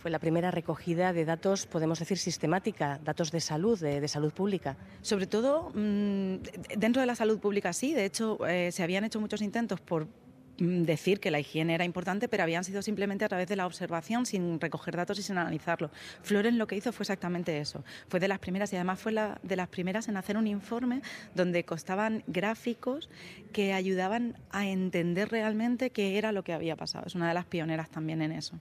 Fue 0.04 0.10
la 0.10 0.18
primera 0.18 0.50
recogida 0.50 1.14
de 1.14 1.24
datos, 1.24 1.64
podemos 1.64 1.98
decir, 1.98 2.18
sistemática, 2.18 3.00
datos 3.02 3.32
de 3.32 3.40
salud, 3.40 3.80
de, 3.80 4.06
salud 4.06 4.34
pública. 4.34 4.76
Sobre 5.00 5.26
todo 5.26 5.70
mmm, 5.74 6.36
dentro 6.76 7.00
de 7.00 7.06
la 7.06 7.14
salud 7.14 7.38
pública 7.38 7.72
sí, 7.72 7.94
de 7.94 8.04
hecho 8.04 8.46
eh, 8.46 8.70
se 8.70 8.82
habían 8.82 9.04
hecho 9.04 9.18
muchos 9.18 9.40
intentos 9.40 9.80
por 9.80 10.06
Mm, 10.06 10.23
decir 10.58 11.20
que 11.20 11.30
la 11.30 11.40
higiene 11.40 11.74
era 11.74 11.84
importante, 11.84 12.28
pero 12.28 12.42
habían 12.42 12.64
sido 12.64 12.82
simplemente 12.82 13.24
a 13.24 13.28
través 13.28 13.48
de 13.48 13.56
la 13.56 13.66
observación, 13.66 14.26
sin 14.26 14.60
recoger 14.60 14.96
datos 14.96 15.18
y 15.18 15.22
sin 15.22 15.38
analizarlo. 15.38 15.90
Floren 16.22 16.58
lo 16.58 16.66
que 16.66 16.76
hizo 16.76 16.92
fue 16.92 17.04
exactamente 17.04 17.58
eso. 17.58 17.84
Fue 18.08 18.20
de 18.20 18.28
las 18.28 18.38
primeras 18.38 18.72
y 18.72 18.76
además 18.76 19.00
fue 19.00 19.12
la, 19.12 19.38
de 19.42 19.56
las 19.56 19.68
primeras 19.68 20.08
en 20.08 20.16
hacer 20.16 20.36
un 20.36 20.46
informe 20.46 21.02
donde 21.34 21.64
costaban 21.64 22.22
gráficos 22.26 23.08
que 23.52 23.72
ayudaban 23.72 24.36
a 24.50 24.66
entender 24.66 25.30
realmente 25.30 25.90
qué 25.90 26.18
era 26.18 26.32
lo 26.32 26.44
que 26.44 26.52
había 26.52 26.76
pasado. 26.76 27.06
Es 27.06 27.14
una 27.14 27.28
de 27.28 27.34
las 27.34 27.46
pioneras 27.46 27.90
también 27.90 28.22
en 28.22 28.32
eso 28.32 28.60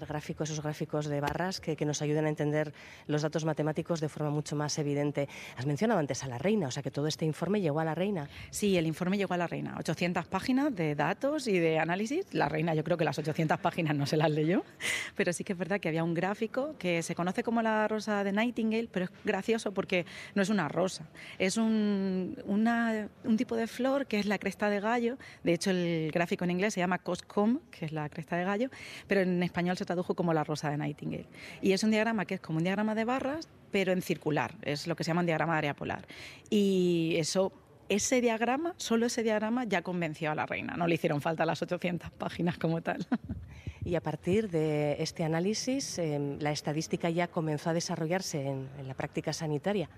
hacer 0.00 0.08
gráficos, 0.08 0.50
esos 0.50 0.62
gráficos 0.62 1.06
de 1.06 1.20
barras 1.20 1.60
que, 1.60 1.76
que, 1.76 1.84
nos 1.84 2.02
ayuden 2.02 2.24
a 2.26 2.28
entender 2.28 2.72
los 3.06 3.22
datos 3.22 3.44
matemáticos 3.44 4.00
de 4.00 4.08
forma 4.08 4.30
mucho 4.30 4.56
más 4.56 4.78
evidente. 4.78 5.28
Has 5.56 5.66
mencionado 5.66 6.00
antes 6.00 6.24
a 6.24 6.28
la 6.28 6.38
reina, 6.38 6.68
o 6.68 6.70
sea 6.70 6.82
que 6.82 6.90
todo 6.90 7.06
este 7.06 7.24
informe 7.24 7.60
llegó 7.60 7.80
a 7.80 7.84
la 7.84 7.94
reina. 7.94 8.28
Sí, 8.50 8.76
el 8.76 8.86
informe 8.86 9.18
llegó 9.18 9.34
a 9.34 9.36
la 9.36 9.46
reina. 9.46 9.76
800 9.78 10.26
páginas 10.26 10.74
de 10.74 10.94
datos 10.94 11.46
y 11.46 11.58
de 11.58 11.78
análisis. 11.78 12.32
La 12.32 12.48
reina, 12.48 12.74
yo 12.74 12.84
creo 12.84 12.96
que 12.96 13.04
las 13.04 13.18
800 13.18 13.58
páginas 13.60 13.94
no 13.94 14.06
se 14.06 14.16
las 14.16 14.30
leyó, 14.30 14.64
pero 15.16 15.32
sí 15.32 15.44
que 15.44 15.52
es 15.52 15.58
verdad 15.58 15.80
que 15.80 15.88
había 15.88 16.04
un 16.04 16.14
gráfico 16.14 16.74
que 16.78 17.02
se 17.02 17.14
conoce 17.14 17.42
como 17.42 17.62
la 17.62 17.88
rosa 17.88 18.24
de 18.24 18.32
Nightingale, 18.32 18.88
pero 18.90 19.06
es 19.06 19.10
gracioso 19.24 19.72
porque 19.72 20.06
no 20.34 20.42
es 20.42 20.48
una 20.48 20.68
rosa, 20.68 21.06
es 21.38 21.56
un, 21.56 22.36
una, 22.46 23.08
un 23.24 23.36
tipo 23.36 23.56
de 23.56 23.66
flor 23.66 24.06
que 24.06 24.18
es 24.18 24.26
la 24.26 24.38
cresta 24.38 24.70
de 24.70 24.80
gallo. 24.80 25.18
De 25.42 25.52
hecho, 25.52 25.70
el 25.70 26.10
gráfico 26.12 26.44
en 26.44 26.52
inglés 26.52 26.74
se 26.74 26.80
llama 26.80 26.98
Coscom, 26.98 27.60
que 27.70 27.86
es 27.86 27.92
la 27.92 28.08
cresta 28.08 28.36
de 28.36 28.44
gallo, 28.44 28.70
pero 29.06 29.20
en 29.22 29.42
español 29.42 29.76
se 29.76 29.84
tradujo 29.90 30.14
como 30.14 30.32
la 30.32 30.44
rosa 30.44 30.70
de 30.70 30.76
Nightingale. 30.76 31.26
Y 31.60 31.72
es 31.72 31.82
un 31.82 31.90
diagrama 31.90 32.24
que 32.24 32.34
es 32.34 32.40
como 32.40 32.58
un 32.58 32.64
diagrama 32.64 32.94
de 32.94 33.04
barras, 33.04 33.48
pero 33.72 33.90
en 33.90 34.02
circular, 34.02 34.54
es 34.62 34.86
lo 34.86 34.94
que 34.94 35.02
se 35.02 35.08
llama 35.08 35.22
un 35.22 35.26
diagrama 35.26 35.54
de 35.54 35.58
área 35.58 35.74
polar. 35.74 36.06
Y 36.48 37.14
eso 37.16 37.52
ese 37.88 38.20
diagrama, 38.20 38.74
solo 38.76 39.06
ese 39.06 39.24
diagrama 39.24 39.64
ya 39.64 39.82
convenció 39.82 40.30
a 40.30 40.36
la 40.36 40.46
reina, 40.46 40.76
no 40.76 40.86
le 40.86 40.94
hicieron 40.94 41.20
falta 41.20 41.44
las 41.44 41.60
800 41.60 42.12
páginas 42.12 42.56
como 42.56 42.80
tal. 42.82 43.04
Y 43.84 43.94
a 43.94 44.00
partir 44.00 44.50
de 44.50 44.96
este 45.02 45.24
análisis, 45.24 45.98
eh, 45.98 46.36
la 46.38 46.52
estadística 46.52 47.08
ya 47.08 47.28
comenzó 47.28 47.70
a 47.70 47.72
desarrollarse 47.72 48.46
en, 48.46 48.68
en 48.78 48.88
la 48.88 48.94
práctica 48.94 49.32
sanitaria. 49.32 49.88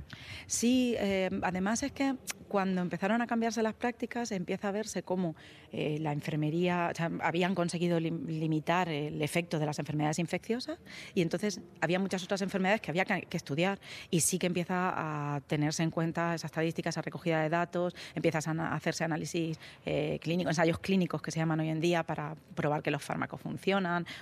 Sí, 0.46 0.94
eh, 0.98 1.30
además 1.42 1.82
es 1.82 1.92
que 1.92 2.14
cuando 2.48 2.82
empezaron 2.82 3.22
a 3.22 3.26
cambiarse 3.26 3.62
las 3.62 3.72
prácticas, 3.72 4.30
empieza 4.30 4.68
a 4.68 4.72
verse 4.72 5.02
cómo 5.02 5.34
eh, 5.72 5.96
la 6.00 6.12
enfermería, 6.12 6.90
o 6.92 6.94
sea, 6.94 7.10
habían 7.22 7.54
conseguido 7.54 7.98
lim 7.98 8.26
limitar 8.26 8.90
el 8.90 9.22
efecto 9.22 9.58
de 9.58 9.64
las 9.64 9.78
enfermedades 9.78 10.18
infecciosas 10.18 10.78
y 11.14 11.22
entonces 11.22 11.60
había 11.80 11.98
muchas 11.98 12.22
otras 12.22 12.42
enfermedades 12.42 12.82
que 12.82 12.90
había 12.90 13.06
que, 13.06 13.22
que 13.22 13.38
estudiar 13.38 13.80
y 14.10 14.20
sí 14.20 14.38
que 14.38 14.48
empieza 14.48 14.92
a 14.94 15.40
tenerse 15.46 15.82
en 15.82 15.90
cuenta 15.90 16.34
esa 16.34 16.46
estadística, 16.46 16.90
esa 16.90 17.00
recogida 17.00 17.42
de 17.42 17.48
datos, 17.48 17.94
empiezan 18.14 18.60
a 18.60 18.74
hacerse 18.74 19.02
análisis 19.04 19.58
eh, 19.86 20.18
clínicos, 20.20 20.50
ensayos 20.50 20.78
clínicos 20.78 21.22
que 21.22 21.30
se 21.30 21.38
llaman 21.38 21.60
hoy 21.60 21.70
en 21.70 21.80
día 21.80 22.02
para 22.02 22.36
probar 22.54 22.82
que 22.82 22.90
los 22.90 23.02
fármacos 23.02 23.40
funcionan 23.40 23.71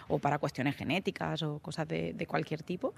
o 0.09 0.19
para 0.19 0.39
cuestiones 0.39 0.77
genéticas 0.77 1.43
o 1.43 1.59
cosas 1.59 1.89
de, 1.89 2.13
de, 2.13 2.27
cualquier 2.27 2.63
tipo. 2.63 2.95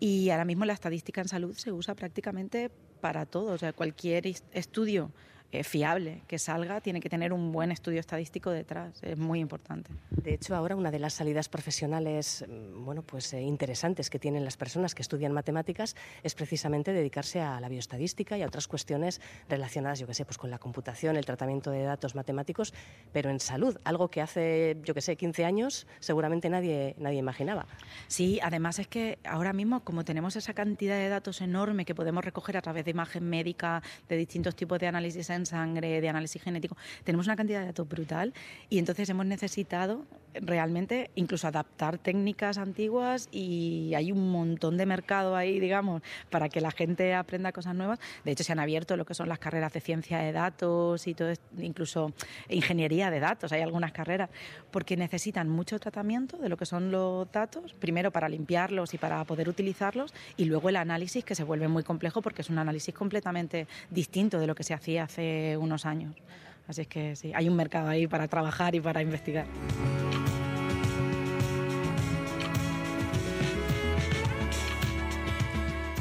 Y 0.00 0.30
ahora 0.30 0.44
mismo 0.44 0.64
la 0.64 0.72
estadística 0.72 1.20
en 1.20 1.28
salud 1.28 1.54
se 1.56 1.72
usa 1.72 1.94
prácticamente 1.94 2.70
para 3.00 3.26
todo. 3.26 3.52
O 3.52 3.58
sea, 3.58 3.72
cualquier 3.72 4.26
estudio 4.52 5.12
fiable 5.62 6.22
que 6.26 6.38
salga 6.38 6.80
tiene 6.80 7.00
que 7.00 7.08
tener 7.08 7.32
un 7.32 7.52
buen 7.52 7.70
estudio 7.70 8.00
estadístico 8.00 8.50
detrás. 8.50 9.00
Es 9.02 9.18
muy 9.18 9.40
importante. 9.40 9.92
De 10.10 10.34
hecho, 10.34 10.56
ahora 10.56 10.74
una 10.74 10.90
de 10.90 10.98
las 10.98 11.14
salidas 11.14 11.48
profesionales 11.48 12.44
mm, 12.48 12.84
bueno, 12.84 13.02
pues, 13.02 13.32
eh, 13.34 13.42
interesantes 13.42 14.10
que 14.10 14.18
tienen 14.18 14.44
las 14.44 14.56
personas 14.56 14.94
que 14.94 15.02
estudian 15.02 15.32
matemáticas 15.32 15.94
es 16.22 16.34
precisamente 16.34 16.92
dedicarse 16.92 17.40
a 17.40 17.60
la 17.60 17.68
bioestadística 17.68 18.36
y 18.38 18.42
a 18.42 18.46
otras 18.46 18.66
cuestiones 18.66 19.20
relacionadas, 19.48 19.98
yo 19.98 20.06
que 20.06 20.14
sé, 20.14 20.24
pues 20.24 20.38
con 20.38 20.50
la 20.50 20.58
computación, 20.58 21.16
el 21.16 21.24
tratamiento 21.24 21.70
de 21.70 21.82
datos 21.82 22.14
matemáticos, 22.14 22.72
pero 23.12 23.30
en 23.30 23.40
salud, 23.40 23.78
algo 23.84 24.08
que 24.08 24.20
hace, 24.20 24.78
yo 24.82 24.94
que 24.94 25.00
sé, 25.00 25.16
15 25.16 25.44
años 25.44 25.86
seguramente 26.00 26.48
nadie, 26.48 26.94
nadie 26.98 27.18
imaginaba. 27.18 27.66
Sí, 28.08 28.40
además 28.42 28.78
es 28.78 28.88
que 28.88 29.18
ahora 29.24 29.52
mismo, 29.52 29.80
como 29.84 30.04
tenemos 30.04 30.36
esa 30.36 30.54
cantidad 30.54 30.96
de 30.96 31.08
datos 31.08 31.40
enorme 31.40 31.84
que 31.84 31.94
podemos 31.94 32.24
recoger 32.24 32.56
a 32.56 32.62
través 32.62 32.84
de 32.84 32.90
imagen 32.90 33.28
médica, 33.28 33.82
de 34.08 34.16
distintos 34.16 34.56
tipos 34.56 34.78
de 34.78 34.86
análisis 34.86 35.30
en 35.30 35.43
en 35.44 35.46
sangre, 35.46 36.00
de 36.00 36.08
análisis 36.08 36.42
genético. 36.42 36.76
Tenemos 37.04 37.26
una 37.26 37.36
cantidad 37.36 37.60
de 37.60 37.66
datos 37.66 37.88
brutal 37.88 38.32
y 38.70 38.78
entonces 38.78 39.08
hemos 39.08 39.26
necesitado 39.26 40.04
realmente 40.34 41.10
incluso 41.14 41.46
adaptar 41.46 41.98
técnicas 41.98 42.58
antiguas 42.58 43.28
y 43.30 43.92
hay 43.94 44.10
un 44.10 44.30
montón 44.32 44.76
de 44.76 44.86
mercado 44.86 45.36
ahí, 45.36 45.60
digamos, 45.60 46.02
para 46.30 46.48
que 46.48 46.60
la 46.60 46.70
gente 46.70 47.14
aprenda 47.14 47.52
cosas 47.52 47.74
nuevas. 47.74 48.00
De 48.24 48.32
hecho, 48.32 48.44
se 48.44 48.52
han 48.52 48.58
abierto 48.58 48.96
lo 48.96 49.04
que 49.04 49.14
son 49.14 49.28
las 49.28 49.38
carreras 49.38 49.72
de 49.72 49.80
ciencia 49.80 50.18
de 50.18 50.32
datos 50.32 51.06
y 51.06 51.14
todo, 51.14 51.32
incluso 51.58 52.12
ingeniería 52.48 53.10
de 53.10 53.20
datos, 53.20 53.52
hay 53.52 53.62
algunas 53.62 53.92
carreras, 53.92 54.30
porque 54.70 54.96
necesitan 54.96 55.48
mucho 55.48 55.78
tratamiento 55.78 56.36
de 56.38 56.48
lo 56.48 56.56
que 56.56 56.66
son 56.66 56.90
los 56.90 57.30
datos, 57.30 57.72
primero 57.74 58.10
para 58.10 58.28
limpiarlos 58.28 58.94
y 58.94 58.98
para 58.98 59.24
poder 59.24 59.48
utilizarlos, 59.48 60.12
y 60.36 60.46
luego 60.46 60.68
el 60.68 60.76
análisis 60.76 61.24
que 61.24 61.34
se 61.34 61.44
vuelve 61.44 61.68
muy 61.68 61.84
complejo 61.84 62.22
porque 62.22 62.42
es 62.42 62.50
un 62.50 62.58
análisis 62.58 62.94
completamente 62.94 63.66
distinto 63.90 64.38
de 64.40 64.46
lo 64.46 64.54
que 64.54 64.64
se 64.64 64.74
hacía 64.74 65.04
hace 65.04 65.23
unos 65.58 65.86
años. 65.86 66.14
Así 66.66 66.82
es 66.82 66.88
que 66.88 67.14
sí, 67.16 67.32
hay 67.34 67.48
un 67.48 67.56
mercado 67.56 67.88
ahí 67.88 68.06
para 68.06 68.28
trabajar 68.28 68.74
y 68.74 68.80
para 68.80 69.02
investigar. 69.02 69.46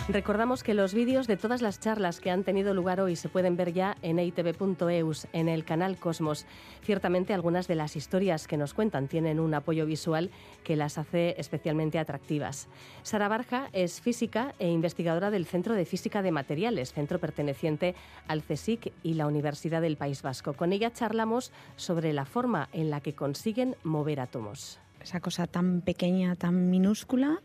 Recordamos 0.09 0.63
que 0.63 0.73
los 0.73 0.93
vídeos 0.93 1.27
de 1.27 1.37
todas 1.37 1.61
las 1.61 1.79
charlas 1.79 2.19
que 2.19 2.29
han 2.29 2.43
tenido 2.43 2.73
lugar 2.73 2.99
hoy 2.99 3.15
se 3.15 3.29
pueden 3.29 3.55
ver 3.55 3.71
ya 3.71 3.95
en 4.01 4.19
eitv.eus, 4.19 5.27
en 5.31 5.47
el 5.47 5.63
canal 5.63 5.95
Cosmos. 5.95 6.45
Ciertamente 6.81 7.33
algunas 7.33 7.69
de 7.69 7.75
las 7.75 7.95
historias 7.95 8.45
que 8.45 8.57
nos 8.57 8.73
cuentan 8.73 9.07
tienen 9.07 9.39
un 9.39 9.53
apoyo 9.53 9.85
visual 9.85 10.29
que 10.65 10.75
las 10.75 10.97
hace 10.97 11.35
especialmente 11.37 11.99
atractivas. 11.99 12.67
Sara 13.01 13.29
Barja 13.29 13.69
es 13.71 14.01
física 14.01 14.53
e 14.59 14.67
investigadora 14.67 15.31
del 15.31 15.45
Centro 15.45 15.73
de 15.73 15.85
Física 15.85 16.21
de 16.21 16.33
Materiales, 16.33 16.91
centro 16.91 17.17
perteneciente 17.17 17.95
al 18.27 18.43
CSIC 18.43 18.91
y 19.03 19.13
la 19.13 19.25
Universidad 19.25 19.81
del 19.81 19.95
País 19.95 20.21
Vasco. 20.21 20.51
Con 20.51 20.73
ella 20.73 20.91
charlamos 20.91 21.53
sobre 21.77 22.11
la 22.11 22.25
forma 22.25 22.67
en 22.73 22.89
la 22.89 22.99
que 22.99 23.15
consiguen 23.15 23.77
mover 23.83 24.19
átomos 24.19 24.82
esa 25.03 25.19
cosa 25.19 25.47
tan 25.47 25.81
pequeña, 25.81 26.35
tan 26.35 26.69
minúscula, 26.69 27.41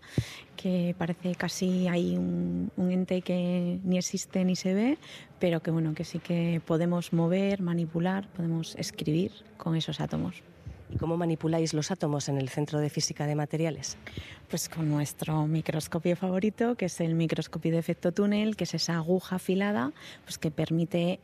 que 0.56 0.94
parece 0.96 1.34
casi 1.34 1.88
hay 1.88 2.16
un, 2.16 2.70
ente 2.78 3.22
que 3.22 3.78
ni 3.84 3.98
existe 3.98 4.44
ni 4.44 4.56
se 4.56 4.74
ve, 4.74 4.98
pero 5.38 5.60
que 5.60 5.70
bueno, 5.70 5.94
que 5.94 6.04
sí 6.04 6.18
que 6.18 6.60
podemos 6.64 7.12
mover, 7.12 7.60
manipular, 7.60 8.28
podemos 8.28 8.76
escribir 8.76 9.32
con 9.56 9.76
esos 9.76 10.00
átomos. 10.00 10.42
¿Y 10.90 10.96
cómo 10.96 11.18
manipuláis 11.18 11.74
los 11.74 11.90
átomos 11.90 12.30
en 12.30 12.38
el 12.38 12.48
Centro 12.48 12.78
de 12.80 12.88
Física 12.88 13.26
de 13.26 13.34
Materiales? 13.34 13.98
Pues 14.48 14.70
con 14.70 14.88
nuestro 14.88 15.46
microscopio 15.46 16.16
favorito, 16.16 16.76
que 16.76 16.86
es 16.86 17.00
el 17.00 17.14
microscopio 17.14 17.72
de 17.72 17.78
efecto 17.78 18.12
túnel, 18.12 18.56
que 18.56 18.64
es 18.64 18.72
esa 18.72 18.96
aguja 18.96 19.36
afilada, 19.36 19.92
pues 20.24 20.38
que 20.38 20.50
permite 20.50 21.20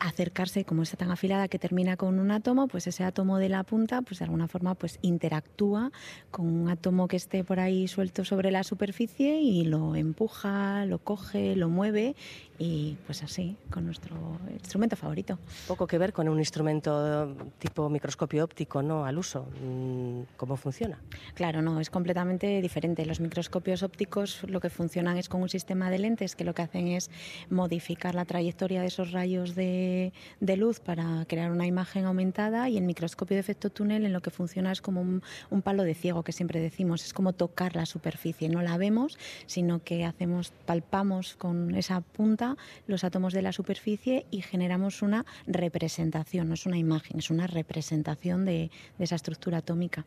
acercarse, 0.00 0.64
como 0.64 0.82
está 0.82 0.96
tan 0.96 1.10
afilada 1.10 1.48
que 1.48 1.58
termina 1.58 1.96
con 1.96 2.18
un 2.18 2.30
átomo, 2.30 2.68
pues 2.68 2.86
ese 2.86 3.04
átomo 3.04 3.38
de 3.38 3.48
la 3.48 3.64
punta, 3.64 4.02
pues 4.02 4.18
de 4.18 4.24
alguna 4.24 4.48
forma 4.48 4.74
pues 4.74 4.98
interactúa 5.02 5.90
con 6.30 6.46
un 6.46 6.68
átomo 6.68 7.08
que 7.08 7.16
esté 7.16 7.44
por 7.44 7.60
ahí 7.60 7.88
suelto 7.88 8.24
sobre 8.24 8.50
la 8.50 8.64
superficie 8.64 9.40
y 9.40 9.64
lo 9.64 9.96
empuja, 9.96 10.84
lo 10.86 10.98
coge, 10.98 11.56
lo 11.56 11.68
mueve 11.68 12.16
y 12.58 12.96
pues 13.06 13.22
así, 13.22 13.56
con 13.70 13.86
nuestro 13.86 14.16
instrumento 14.52 14.96
favorito. 14.96 15.38
Poco 15.68 15.86
que 15.86 15.96
ver 15.96 16.12
con 16.12 16.28
un 16.28 16.38
instrumento 16.38 17.36
tipo 17.58 17.88
microscopio 17.88 18.44
óptico, 18.44 18.82
¿no? 18.82 19.04
Al 19.04 19.16
uso. 19.16 19.46
Mm, 19.62 20.22
¿Cómo 20.36 20.56
funciona? 20.56 20.98
Claro, 21.34 21.62
no, 21.62 21.80
es 21.80 21.88
completamente 21.88 22.60
diferente. 22.60 23.06
Los 23.06 23.20
microscopios 23.20 23.84
ópticos 23.84 24.42
lo 24.48 24.60
que 24.60 24.70
funcionan 24.70 25.16
es 25.18 25.28
con 25.28 25.40
un 25.40 25.48
sistema 25.48 25.88
de 25.90 25.98
lentes 25.98 26.34
que 26.34 26.44
lo 26.44 26.52
que 26.52 26.62
hacen 26.62 26.88
es 26.88 27.10
modificar 27.48 28.16
la 28.16 28.24
trayectoria 28.24 28.80
de 28.80 28.88
esos 28.88 29.12
rayos 29.12 29.54
de, 29.54 30.12
de 30.40 30.56
luz 30.56 30.80
para 30.80 31.24
crear 31.26 31.52
una 31.52 31.66
imagen 31.66 32.06
aumentada 32.06 32.68
y 32.68 32.76
el 32.76 32.84
microscopio 32.84 33.36
de 33.36 33.40
efecto 33.40 33.70
túnel 33.70 34.04
en 34.04 34.12
lo 34.12 34.20
que 34.20 34.30
funciona 34.30 34.72
es 34.72 34.80
como 34.80 35.00
un, 35.00 35.22
un 35.50 35.62
palo 35.62 35.84
de 35.84 35.94
ciego 35.94 36.24
que 36.24 36.32
siempre 36.32 36.60
decimos, 36.60 37.04
es 37.04 37.12
como 37.12 37.32
tocar 37.32 37.76
la 37.76 37.86
superficie, 37.86 38.48
no 38.48 38.62
la 38.62 38.76
vemos, 38.78 39.16
sino 39.46 39.82
que 39.84 40.04
hacemos, 40.04 40.52
palpamos 40.66 41.36
con 41.36 41.74
esa 41.76 42.00
punta 42.00 42.47
los 42.86 43.04
átomos 43.04 43.32
de 43.32 43.42
la 43.42 43.52
superficie 43.52 44.26
y 44.30 44.42
generamos 44.42 45.02
una 45.02 45.26
representación, 45.46 46.48
no 46.48 46.54
es 46.54 46.66
una 46.66 46.78
imagen, 46.78 47.18
es 47.18 47.30
una 47.30 47.46
representación 47.46 48.44
de, 48.44 48.70
esa 48.98 49.16
estructura 49.16 49.58
atómica. 49.58 50.06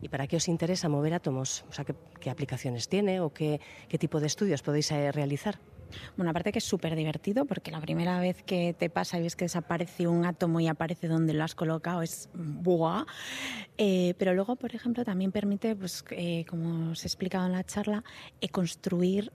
¿Y 0.00 0.08
para 0.08 0.26
qué 0.26 0.36
os 0.36 0.48
interesa 0.48 0.88
mover 0.88 1.14
átomos? 1.14 1.64
O 1.68 1.72
sea, 1.72 1.84
¿qué, 1.84 2.30
aplicaciones 2.30 2.88
tiene 2.88 3.20
o 3.20 3.32
qué, 3.32 3.60
qué 3.88 3.98
tipo 3.98 4.20
de 4.20 4.28
estudios 4.28 4.62
podéis 4.62 4.90
eh, 4.92 5.10
realizar? 5.10 5.58
Bueno, 6.16 6.30
aparte 6.30 6.52
que 6.52 6.58
es 6.58 6.64
súper 6.64 6.94
divertido 6.96 7.44
porque 7.44 7.70
la 7.70 7.80
primera 7.80 8.20
vez 8.20 8.42
que 8.42 8.74
te 8.78 8.90
pasa 8.90 9.18
y 9.18 9.22
ves 9.22 9.36
que 9.36 9.44
desaparece 9.44 10.06
un 10.06 10.24
átomo 10.24 10.60
y 10.60 10.68
aparece 10.68 11.08
donde 11.08 11.34
lo 11.34 11.44
has 11.44 11.54
colocado 11.54 12.02
es 12.02 12.28
¡buah! 12.34 13.04
Eh, 13.76 14.14
pero 14.18 14.34
luego, 14.34 14.56
por 14.56 14.74
ejemplo, 14.74 15.04
también 15.04 15.32
permite, 15.32 15.76
pues, 15.76 16.04
eh, 16.10 16.44
como 16.48 16.90
os 16.90 17.04
he 17.04 17.06
explicado 17.06 17.46
en 17.46 17.52
la 17.52 17.64
charla, 17.64 18.04
eh, 18.40 18.48
construir 18.48 19.32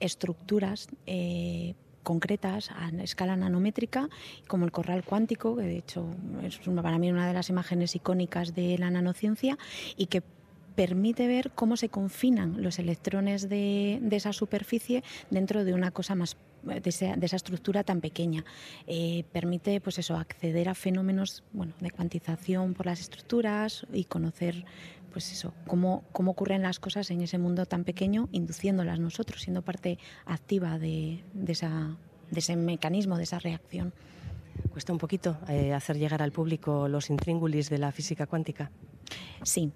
estructuras 0.00 0.88
concretas 2.02 2.70
a 2.70 2.88
escala 3.02 3.36
nanométrica, 3.36 4.08
como 4.46 4.64
el 4.64 4.70
corral 4.70 5.04
cuántico, 5.04 5.56
que 5.56 5.62
de 5.62 5.78
hecho 5.78 6.06
es 6.42 6.58
para 6.58 6.98
mí 6.98 7.10
una 7.10 7.26
de 7.26 7.34
las 7.34 7.48
imágenes 7.50 7.96
icónicas 7.96 8.54
de 8.54 8.78
la 8.78 8.90
nanociencia, 8.90 9.58
y 9.96 10.06
que 10.06 10.22
permite 10.76 11.26
ver 11.26 11.50
cómo 11.54 11.76
se 11.76 11.88
confinan 11.88 12.62
los 12.62 12.78
electrones 12.78 13.48
de, 13.48 14.00
esa 14.12 14.32
superficie 14.32 15.02
dentro 15.30 15.64
de 15.64 15.74
una 15.74 15.90
cosa 15.90 16.14
más 16.14 16.36
de 16.62 16.90
esa, 16.90 17.36
estructura 17.36 17.82
tan 17.84 18.00
pequeña. 18.00 18.44
Eh, 18.86 19.24
permite 19.32 19.80
pues 19.80 19.98
eso, 19.98 20.16
acceder 20.16 20.68
a 20.68 20.74
fenómenos 20.74 21.42
bueno, 21.52 21.72
de 21.80 21.90
cuantización 21.90 22.74
por 22.74 22.86
las 22.86 23.00
estructuras 23.00 23.86
y 23.92 24.04
conocer 24.04 24.64
pues 25.12 25.32
eso, 25.32 25.54
cómo, 25.66 26.04
cómo 26.12 26.32
ocurren 26.32 26.62
las 26.62 26.78
cosas 26.78 27.10
en 27.10 27.22
ese 27.22 27.38
mundo 27.38 27.64
tan 27.64 27.84
pequeño, 27.84 28.28
induciéndolas 28.32 29.00
nosotros, 29.00 29.42
siendo 29.42 29.62
parte 29.62 29.98
activa 30.26 30.78
de, 30.78 31.24
esa, 31.46 31.96
de 32.30 32.38
ese 32.38 32.54
mecanismo, 32.54 33.16
de 33.16 33.22
esa 33.22 33.38
reacción. 33.38 33.94
¿Cuesta 34.70 34.92
un 34.92 34.98
poquito 34.98 35.38
eh, 35.48 35.72
hacer 35.72 35.96
llegar 35.96 36.20
al 36.20 36.32
público 36.32 36.88
los 36.88 37.08
intríngulis 37.08 37.70
de 37.70 37.78
la 37.78 37.92
física 37.92 38.26
cuántica? 38.26 38.70
Sí, 39.42 39.72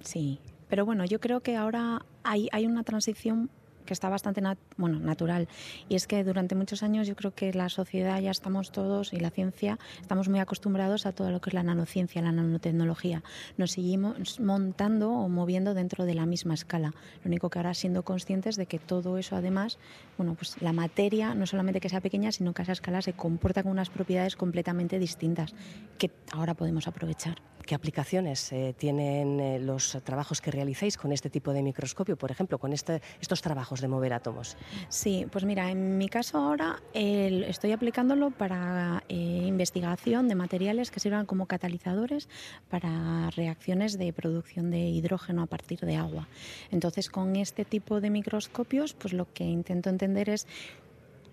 Sí, 0.00 0.40
pero 0.68 0.84
bueno, 0.84 1.04
yo 1.04 1.20
creo 1.20 1.40
que 1.40 1.56
ahora 1.56 2.04
hay, 2.22 2.48
hay 2.52 2.66
una 2.66 2.82
transición 2.82 3.50
que 3.88 3.94
está 3.94 4.10
bastante 4.10 4.42
bueno, 4.76 5.00
natural. 5.00 5.48
Y 5.88 5.94
es 5.94 6.06
que 6.06 6.22
durante 6.22 6.54
muchos 6.54 6.82
años 6.82 7.06
yo 7.08 7.16
creo 7.16 7.34
que 7.34 7.54
la 7.54 7.70
sociedad 7.70 8.20
ya 8.20 8.30
estamos 8.30 8.70
todos 8.70 9.14
y 9.14 9.18
la 9.18 9.30
ciencia 9.30 9.78
estamos 10.02 10.28
muy 10.28 10.40
acostumbrados 10.40 11.06
a 11.06 11.12
todo 11.12 11.30
lo 11.30 11.40
que 11.40 11.48
es 11.48 11.54
la 11.54 11.62
nanociencia, 11.62 12.20
la 12.20 12.30
nanotecnología. 12.30 13.24
Nos 13.56 13.72
seguimos 13.72 14.40
montando 14.40 15.10
o 15.10 15.30
moviendo 15.30 15.72
dentro 15.72 16.04
de 16.04 16.14
la 16.14 16.26
misma 16.26 16.52
escala. 16.52 16.92
Lo 17.24 17.28
único 17.28 17.48
que 17.48 17.58
ahora 17.60 17.72
siendo 17.72 18.02
conscientes 18.02 18.56
de 18.56 18.66
que 18.66 18.78
todo 18.78 19.16
eso 19.16 19.36
además, 19.36 19.78
bueno, 20.18 20.34
pues 20.34 20.60
la 20.60 20.74
materia 20.74 21.34
no 21.34 21.46
solamente 21.46 21.80
que 21.80 21.88
sea 21.88 22.02
pequeña, 22.02 22.30
sino 22.30 22.52
que 22.52 22.60
a 22.60 22.64
esa 22.64 22.72
escala 22.72 23.00
se 23.00 23.14
comporta 23.14 23.62
con 23.62 23.72
unas 23.72 23.88
propiedades 23.88 24.36
completamente 24.36 24.98
distintas 24.98 25.54
que 25.96 26.10
ahora 26.30 26.52
podemos 26.52 26.86
aprovechar. 26.88 27.38
¿Qué 27.68 27.74
aplicaciones 27.74 28.50
eh, 28.50 28.74
tienen 28.78 29.40
eh, 29.40 29.58
los 29.58 29.98
trabajos 30.02 30.40
que 30.40 30.50
realizáis 30.50 30.96
con 30.96 31.12
este 31.12 31.28
tipo 31.28 31.52
de 31.52 31.62
microscopio, 31.62 32.16
por 32.16 32.30
ejemplo, 32.30 32.56
con 32.56 32.72
este, 32.72 33.02
estos 33.20 33.42
trabajos 33.42 33.82
de 33.82 33.88
mover 33.88 34.14
átomos? 34.14 34.56
Sí, 34.88 35.26
pues 35.30 35.44
mira, 35.44 35.70
en 35.70 35.98
mi 35.98 36.08
caso 36.08 36.38
ahora 36.38 36.82
estoy 36.94 37.72
aplicándolo 37.72 38.30
para 38.30 39.04
eh, 39.10 39.14
investigación 39.14 40.28
de 40.28 40.34
materiales 40.34 40.90
que 40.90 40.98
sirvan 40.98 41.26
como 41.26 41.44
catalizadores 41.44 42.30
para 42.70 43.28
reacciones 43.36 43.98
de 43.98 44.14
producción 44.14 44.70
de 44.70 44.78
hidrógeno 44.78 45.42
a 45.42 45.46
partir 45.46 45.80
de 45.80 45.96
agua. 45.96 46.26
Entonces, 46.70 47.10
con 47.10 47.36
este 47.36 47.66
tipo 47.66 48.00
de 48.00 48.08
microscopios, 48.08 48.94
pues 48.94 49.12
lo 49.12 49.30
que 49.34 49.44
intento 49.44 49.90
entender 49.90 50.30
es 50.30 50.46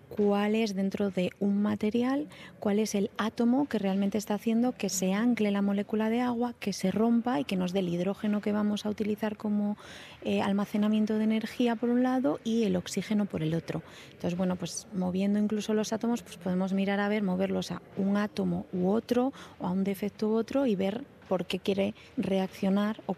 cuál 0.10 0.56
es 0.56 0.76
dentro 0.76 1.12
de 1.12 1.32
un 1.40 1.62
material, 1.62 2.28
cuál 2.60 2.80
es 2.80 2.96
el 2.96 3.12
átomo 3.18 3.68
que 3.68 3.80
realmente 3.80 4.18
está 4.18 4.36
haciendo 4.36 4.72
que 4.72 4.90
se 4.90 5.14
ancle 5.14 5.52
la 5.52 5.62
molécula 5.62 6.10
de 6.10 6.22
agua, 6.22 6.54
que 6.60 6.74
se 6.74 6.92
rompa 6.92 7.40
y 7.40 7.44
que 7.44 7.56
nos 7.56 7.74
dé 7.74 7.80
el 7.80 7.90
hidrógeno 7.90 8.42
que 8.42 8.52
vamos 8.52 8.86
a 8.86 8.90
utilizar 8.90 9.38
como 9.38 9.78
eh, 10.24 10.42
almacenamiento 10.42 11.18
de 11.18 11.24
energía 11.24 11.76
por 11.76 11.90
un 11.90 12.04
lado 12.04 12.40
y 12.44 12.64
el 12.64 12.76
oxígeno 12.76 13.26
por 13.26 13.44
el 13.44 13.54
otro. 13.54 13.82
Entonces, 14.12 14.38
bueno, 14.38 14.56
pues 14.56 14.88
moviendo 14.94 15.40
incluso 15.40 15.74
los 15.74 15.94
átomos, 15.94 16.22
pues 16.22 16.38
podemos 16.38 16.74
mirar 16.74 17.00
a 17.00 17.10
ver, 17.10 17.24
moverlos 17.24 17.72
a 17.72 17.82
un 17.98 18.18
átomo 18.18 18.66
u 18.74 18.90
otro 18.90 19.34
o 19.60 19.68
a 19.68 19.72
un 19.72 19.84
defecto 19.84 20.30
u 20.30 20.36
otro 20.36 20.66
y 20.66 20.76
ver 20.76 21.04
por 21.28 21.46
qué 21.46 21.60
quiere 21.60 21.94
reaccionar 22.18 23.02
o 23.08 23.16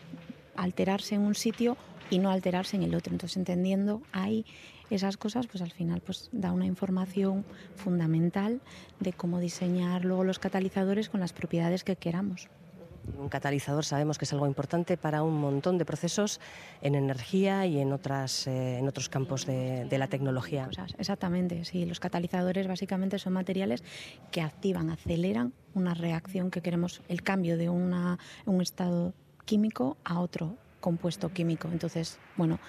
alterarse 0.55 1.15
en 1.15 1.21
un 1.21 1.35
sitio 1.35 1.77
y 2.09 2.19
no 2.19 2.31
alterarse 2.31 2.77
en 2.77 2.83
el 2.83 2.95
otro. 2.95 3.13
Entonces, 3.13 3.37
entendiendo 3.37 4.01
ahí 4.11 4.45
esas 4.89 5.17
cosas, 5.17 5.47
pues 5.47 5.61
al 5.61 5.71
final 5.71 6.01
pues 6.01 6.29
da 6.31 6.51
una 6.51 6.65
información 6.65 7.45
fundamental 7.75 8.61
de 8.99 9.13
cómo 9.13 9.39
diseñar 9.39 10.05
luego 10.05 10.23
los 10.23 10.39
catalizadores 10.39 11.09
con 11.09 11.19
las 11.19 11.33
propiedades 11.33 11.83
que 11.83 11.95
queramos. 11.95 12.49
Un 13.17 13.29
catalizador 13.29 13.85
sabemos 13.85 14.17
que 14.17 14.25
es 14.25 14.33
algo 14.33 14.47
importante 14.47 14.97
para 14.97 15.23
un 15.23 15.39
montón 15.39 15.77
de 15.77 15.85
procesos 15.85 16.41
en 16.81 16.93
energía 16.93 17.65
y 17.65 17.79
en, 17.79 17.93
otras, 17.93 18.47
eh, 18.47 18.79
en 18.79 18.87
otros 18.87 19.07
campos 19.07 19.45
de, 19.45 19.85
de, 19.85 19.97
la 19.97 20.07
tecnología. 20.07 20.69
Exactamente, 20.97 21.63
sí. 21.63 21.85
Los 21.85 22.01
catalizadores 22.01 22.67
básicamente 22.67 23.17
son 23.17 23.33
materiales 23.33 23.83
que 24.31 24.41
activan, 24.41 24.89
aceleran 24.89 25.53
una 25.73 25.93
reacción 25.93 26.51
que 26.51 26.61
queremos, 26.61 27.01
el 27.07 27.23
cambio 27.23 27.57
de 27.57 27.69
una, 27.69 28.19
un 28.45 28.61
estado 28.61 29.13
químico 29.45 29.95
a 30.03 30.19
otro 30.19 30.57
compuesto 30.79 31.31
químico. 31.33 31.69
Entonces, 31.71 32.19
bueno, 32.35 32.59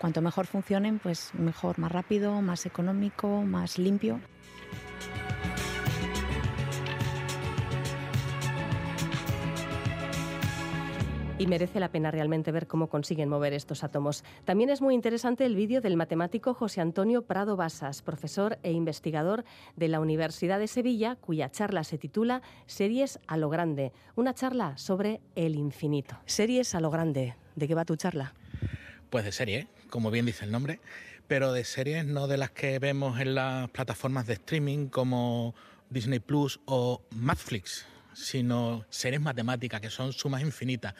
cuanto 0.00 0.22
mejor 0.22 0.46
funcionen, 0.46 0.98
pues 0.98 1.32
mejor, 1.34 1.78
más 1.78 1.92
rápido, 1.92 2.40
más 2.40 2.66
económico, 2.66 3.42
más 3.42 3.78
limpio. 3.78 4.18
y 11.38 11.46
merece 11.46 11.80
la 11.80 11.90
pena 11.90 12.10
realmente 12.10 12.52
ver 12.52 12.66
cómo 12.66 12.88
consiguen 12.90 13.30
mover 13.30 13.54
estos 13.54 13.82
átomos. 13.82 14.24
También 14.44 14.68
es 14.68 14.82
muy 14.82 14.94
interesante 14.94 15.46
el 15.46 15.56
vídeo 15.56 15.80
del 15.80 15.96
matemático 15.96 16.52
José 16.52 16.82
Antonio 16.82 17.22
Prado 17.22 17.56
Basas, 17.56 18.02
profesor 18.02 18.58
e 18.62 18.72
investigador 18.72 19.44
de 19.74 19.88
la 19.88 20.00
Universidad 20.00 20.58
de 20.58 20.68
Sevilla, 20.68 21.16
cuya 21.16 21.50
charla 21.50 21.82
se 21.82 21.96
titula 21.96 22.42
Series 22.66 23.20
a 23.26 23.38
lo 23.38 23.48
Grande, 23.48 23.94
una 24.16 24.34
charla 24.34 24.76
sobre 24.76 25.22
el 25.34 25.54
infinito. 25.54 26.18
Series 26.26 26.74
a 26.74 26.80
lo 26.80 26.90
Grande, 26.90 27.36
¿de 27.56 27.66
qué 27.66 27.74
va 27.74 27.86
tu 27.86 27.96
charla? 27.96 28.34
Pues 29.10 29.24
de 29.24 29.32
serie, 29.32 29.66
como 29.90 30.10
bien 30.10 30.24
dice 30.24 30.44
el 30.44 30.52
nombre, 30.52 30.80
pero 31.26 31.52
de 31.52 31.64
series 31.64 32.04
no 32.04 32.28
de 32.28 32.38
las 32.38 32.50
que 32.50 32.78
vemos 32.78 33.20
en 33.20 33.34
las 33.34 33.68
plataformas 33.70 34.26
de 34.26 34.34
streaming 34.34 34.86
como 34.86 35.54
Disney 35.90 36.20
Plus 36.20 36.60
o 36.64 37.02
Madflix, 37.10 37.86
sino 38.14 38.86
series 38.88 39.20
matemáticas 39.20 39.80
que 39.80 39.90
son 39.90 40.12
sumas 40.12 40.42
infinitas 40.42 40.94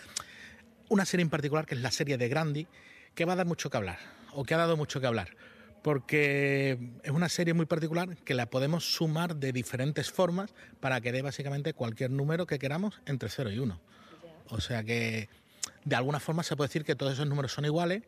una 0.91 1.05
serie 1.05 1.23
en 1.23 1.31
particular 1.31 1.65
que 1.67 1.75
es 1.75 1.81
la 1.81 1.91
serie 1.91 2.19
de 2.19 2.29
Grandi, 2.29 2.67
que 3.15 3.25
va 3.25 3.33
a 3.33 3.37
dar 3.37 3.47
mucho 3.47 3.71
que 3.71 3.77
hablar, 3.77 3.99
o 4.33 4.45
que 4.45 4.55
ha 4.55 4.59
dado 4.59 4.77
mucho 4.77 5.01
que 5.01 5.07
hablar, 5.07 5.37
porque 5.83 6.79
es 7.05 7.11
una 7.13 7.29
serie 7.29 7.55
muy 7.55 7.65
particular 7.65 8.17
que 8.17 8.35
la 8.35 8.47
podemos 8.47 8.93
sumar 8.93 9.37
de 9.37 9.53
diferentes 9.53 10.11
formas 10.11 10.53
para 10.81 11.01
que 11.01 11.13
dé 11.13 11.23
básicamente 11.23 11.73
cualquier 11.73 12.11
número 12.11 12.47
que 12.47 12.59
queramos 12.59 13.01
entre 13.07 13.31
0 13.31 13.53
y 13.53 13.61
1. 13.61 13.81
O 14.49 14.61
sea 14.61 14.83
que 14.83 15.29
de 15.85 15.97
alguna 15.97 16.21
forma 16.21 16.43
se 16.43 16.57
puede 16.57 16.69
decir 16.69 16.85
que 16.85 16.95
todos 16.95 17.15
esos 17.15 17.27
números 17.27 17.53
son 17.53 17.65
iguales 17.65 18.03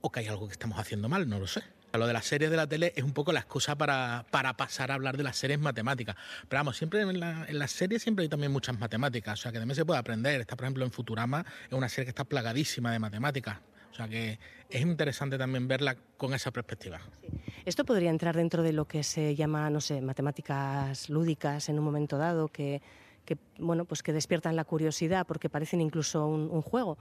o 0.00 0.10
que 0.10 0.20
hay 0.20 0.26
algo 0.26 0.46
que 0.46 0.52
estamos 0.52 0.78
haciendo 0.78 1.08
mal, 1.08 1.28
no 1.28 1.38
lo 1.38 1.46
sé. 1.46 1.62
Lo 1.92 2.08
de 2.08 2.12
las 2.12 2.26
series 2.26 2.50
de 2.50 2.56
la 2.56 2.66
tele 2.66 2.92
es 2.96 3.04
un 3.04 3.12
poco 3.12 3.32
la 3.32 3.38
excusa 3.38 3.76
para, 3.76 4.26
para 4.32 4.56
pasar 4.56 4.90
a 4.90 4.94
hablar 4.94 5.16
de 5.16 5.22
las 5.22 5.36
series 5.36 5.60
matemáticas. 5.60 6.16
Pero 6.48 6.58
vamos, 6.58 6.76
siempre 6.76 7.02
en, 7.02 7.20
las 7.20 7.70
series 7.70 8.02
siempre 8.02 8.24
hay 8.24 8.28
también 8.28 8.50
muchas 8.50 8.76
matemáticas, 8.78 9.38
o 9.38 9.42
sea 9.42 9.52
que 9.52 9.58
también 9.58 9.76
se 9.76 9.84
puede 9.84 10.00
aprender. 10.00 10.40
Está, 10.40 10.56
por 10.56 10.64
ejemplo, 10.64 10.84
en 10.84 10.90
Futurama, 10.90 11.46
es 11.66 11.72
una 11.72 11.88
serie 11.88 12.06
que 12.06 12.10
está 12.10 12.24
plagadísima 12.24 12.90
de 12.90 12.98
matemáticas. 12.98 13.58
O 13.92 13.94
sea 13.94 14.08
que 14.08 14.40
es 14.68 14.82
interesante 14.82 15.38
también 15.38 15.68
verla 15.68 15.96
con 16.16 16.34
esa 16.34 16.50
perspectiva. 16.50 17.00
Esto 17.64 17.84
podría 17.84 18.10
entrar 18.10 18.34
dentro 18.34 18.64
de 18.64 18.72
lo 18.72 18.86
que 18.86 19.04
se 19.04 19.36
llama, 19.36 19.70
no 19.70 19.80
sé, 19.80 20.00
matemáticas 20.00 21.08
lúdicas 21.08 21.68
en 21.68 21.78
un 21.78 21.84
momento 21.84 22.18
dado, 22.18 22.48
que 22.48 22.82
que, 23.24 23.38
bueno, 23.58 23.84
pues 23.84 24.02
que 24.02 24.12
despiertan 24.12 24.56
la 24.56 24.64
curiosidad 24.64 25.26
porque 25.26 25.48
parecen 25.48 25.80
incluso 25.80 26.26
un, 26.26 26.62
juego. 26.62 26.98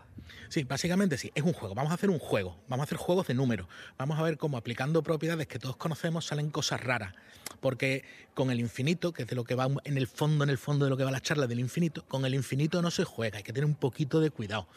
Sí, 0.49 0.63
básicamente 0.63 1.17
sí, 1.17 1.31
es 1.35 1.43
un 1.43 1.53
juego. 1.53 1.75
Vamos 1.75 1.91
a 1.91 1.95
hacer 1.95 2.09
un 2.09 2.19
juego, 2.19 2.57
vamos 2.67 2.83
a 2.83 2.85
hacer 2.85 2.97
juegos 2.97 3.27
de 3.27 3.33
números. 3.33 3.67
Vamos 3.97 4.19
a 4.19 4.23
ver 4.23 4.37
cómo 4.37 4.57
aplicando 4.57 5.03
propiedades 5.03 5.47
que 5.47 5.59
todos 5.59 5.75
conocemos 5.75 6.25
salen 6.25 6.49
cosas 6.49 6.81
raras. 6.81 7.13
Porque 7.59 8.03
con 8.33 8.51
el 8.51 8.59
infinito, 8.59 9.13
que 9.13 9.23
es 9.23 9.27
de 9.27 9.35
lo 9.35 9.43
que 9.43 9.55
va 9.55 9.67
en 9.83 9.97
el 9.97 10.07
fondo, 10.07 10.43
en 10.43 10.49
el 10.49 10.57
fondo 10.57 10.85
de 10.85 10.89
lo 10.89 10.97
que 10.97 11.03
va 11.03 11.11
la 11.11 11.21
charla 11.21 11.47
del 11.47 11.59
infinito, 11.59 12.05
con 12.07 12.25
el 12.25 12.33
infinito 12.35 12.81
no 12.81 12.91
se 12.91 13.03
juega, 13.03 13.37
hay 13.37 13.43
que 13.43 13.53
tener 13.53 13.65
un 13.65 13.75
poquito 13.75 14.19
de 14.19 14.31
cuidado. 14.31 14.67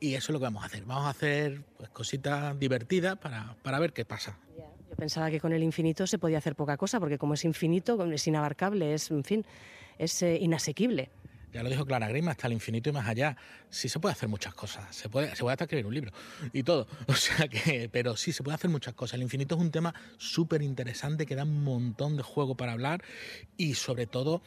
Y 0.00 0.14
eso 0.14 0.32
es 0.32 0.34
lo 0.34 0.38
que 0.40 0.44
vamos 0.44 0.64
a 0.64 0.66
hacer. 0.66 0.84
Vamos 0.84 1.04
a 1.04 1.10
hacer 1.10 1.62
pues, 1.76 1.88
cositas 1.90 2.58
divertidas 2.58 3.16
para, 3.18 3.54
para 3.62 3.78
ver 3.78 3.92
qué 3.92 4.04
pasa. 4.04 4.36
Yo 4.90 4.96
pensaba 4.96 5.30
que 5.30 5.40
con 5.40 5.52
el 5.52 5.62
infinito 5.62 6.06
se 6.06 6.18
podía 6.18 6.38
hacer 6.38 6.54
poca 6.56 6.76
cosa, 6.76 6.98
porque 7.00 7.18
como 7.18 7.34
es 7.34 7.44
infinito, 7.44 8.04
es 8.12 8.26
inabarcable, 8.26 8.94
es, 8.94 9.10
en 9.10 9.24
fin, 9.24 9.46
es 9.98 10.22
eh, 10.22 10.38
inasequible. 10.40 11.10
Ya 11.52 11.62
lo 11.62 11.68
dijo 11.68 11.84
Clara 11.84 12.08
Grima, 12.08 12.30
hasta 12.30 12.46
el 12.46 12.54
infinito 12.54 12.88
y 12.88 12.92
más 12.92 13.06
allá. 13.06 13.36
Sí 13.68 13.90
se 13.90 14.00
puede 14.00 14.14
hacer 14.14 14.28
muchas 14.28 14.54
cosas. 14.54 14.94
Se 14.94 15.10
puede, 15.10 15.36
se 15.36 15.42
puede 15.42 15.52
hasta 15.52 15.64
escribir 15.64 15.86
un 15.86 15.94
libro 15.94 16.12
y 16.52 16.62
todo. 16.62 16.86
O 17.06 17.14
sea 17.14 17.46
que, 17.46 17.90
pero 17.92 18.16
sí 18.16 18.32
se 18.32 18.42
puede 18.42 18.54
hacer 18.54 18.70
muchas 18.70 18.94
cosas. 18.94 19.14
El 19.14 19.22
infinito 19.22 19.54
es 19.54 19.60
un 19.60 19.70
tema 19.70 19.94
súper 20.16 20.62
interesante 20.62 21.26
que 21.26 21.36
da 21.36 21.44
un 21.44 21.62
montón 21.62 22.16
de 22.16 22.22
juego 22.22 22.56
para 22.56 22.72
hablar 22.72 23.04
y 23.58 23.74
sobre 23.74 24.06
todo 24.06 24.40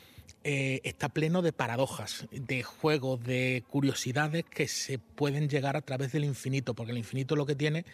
eh, 0.44 0.82
está 0.84 1.10
pleno 1.10 1.44
de 1.44 1.54
paradojas, 1.54 2.28
de 2.32 2.64
juegos, 2.64 3.24
de 3.24 3.64
curiosidades 3.68 4.44
que 4.46 4.68
se 4.68 4.98
pueden 4.98 5.48
llegar 5.48 5.78
a 5.78 5.82
través 5.82 6.12
del 6.12 6.24
infinito, 6.24 6.74
porque 6.74 6.92
el 6.92 6.98
infinito 6.98 7.36
lo 7.36 7.46
que 7.46 7.56
tiene 7.56 7.86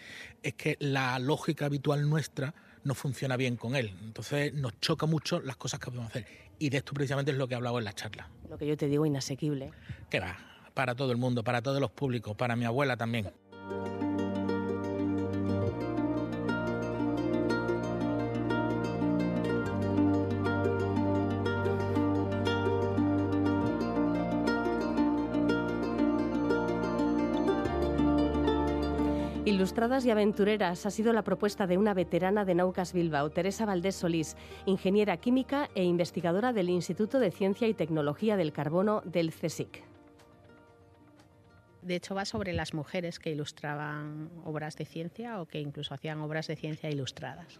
es 0.41 0.53
que 0.53 0.77
la 0.79 1.19
lógica 1.19 1.65
habitual 1.65 2.09
nuestra 2.09 2.53
no 2.85 2.95
funciona 2.95 3.35
bien 3.35 3.57
con 3.57 3.75
él. 3.75 3.93
Entonces 4.03 4.53
nos 4.53 4.79
choca 4.79 5.05
mucho 5.05 5.41
las 5.41 5.57
cosas 5.57 5.81
que 5.81 5.87
podemos 5.87 6.09
hacer. 6.09 6.50
Y 6.61 6.69
de 6.69 6.77
esto 6.77 6.93
precisamente 6.93 7.31
es 7.31 7.37
lo 7.37 7.47
que 7.47 7.55
he 7.55 7.57
hablado 7.57 7.79
en 7.79 7.85
la 7.85 7.93
charla. 7.93 8.29
Lo 8.47 8.55
que 8.55 8.67
yo 8.67 8.77
te 8.77 8.85
digo, 8.85 9.03
inasequible. 9.03 9.71
Que 10.11 10.19
va, 10.19 10.37
para 10.75 10.93
todo 10.93 11.11
el 11.11 11.17
mundo, 11.17 11.43
para 11.43 11.63
todos 11.63 11.81
los 11.81 11.89
públicos, 11.89 12.35
para 12.35 12.55
mi 12.55 12.65
abuela 12.65 12.95
también. 12.97 13.31
Ilustradas 29.43 30.05
y 30.05 30.11
aventureras 30.11 30.85
ha 30.85 30.91
sido 30.91 31.13
la 31.13 31.23
propuesta 31.23 31.65
de 31.65 31.79
una 31.79 31.95
veterana 31.95 32.45
de 32.45 32.53
Naucas 32.53 32.93
Bilbao, 32.93 33.31
Teresa 33.31 33.65
Valdés 33.65 33.95
Solís, 33.95 34.37
ingeniera 34.67 35.17
química 35.17 35.67
e 35.73 35.83
investigadora 35.83 36.53
del 36.53 36.69
Instituto 36.69 37.19
de 37.19 37.31
Ciencia 37.31 37.67
y 37.67 37.73
Tecnología 37.73 38.37
del 38.37 38.53
Carbono 38.53 39.01
del 39.03 39.33
CSIC. 39.33 39.83
De 41.81 41.95
hecho, 41.95 42.13
va 42.13 42.25
sobre 42.25 42.53
las 42.53 42.75
mujeres 42.75 43.17
que 43.17 43.31
ilustraban 43.31 44.29
obras 44.45 44.75
de 44.77 44.85
ciencia 44.85 45.41
o 45.41 45.47
que 45.47 45.59
incluso 45.59 45.95
hacían 45.95 46.19
obras 46.21 46.45
de 46.45 46.55
ciencia 46.55 46.91
ilustradas. 46.91 47.59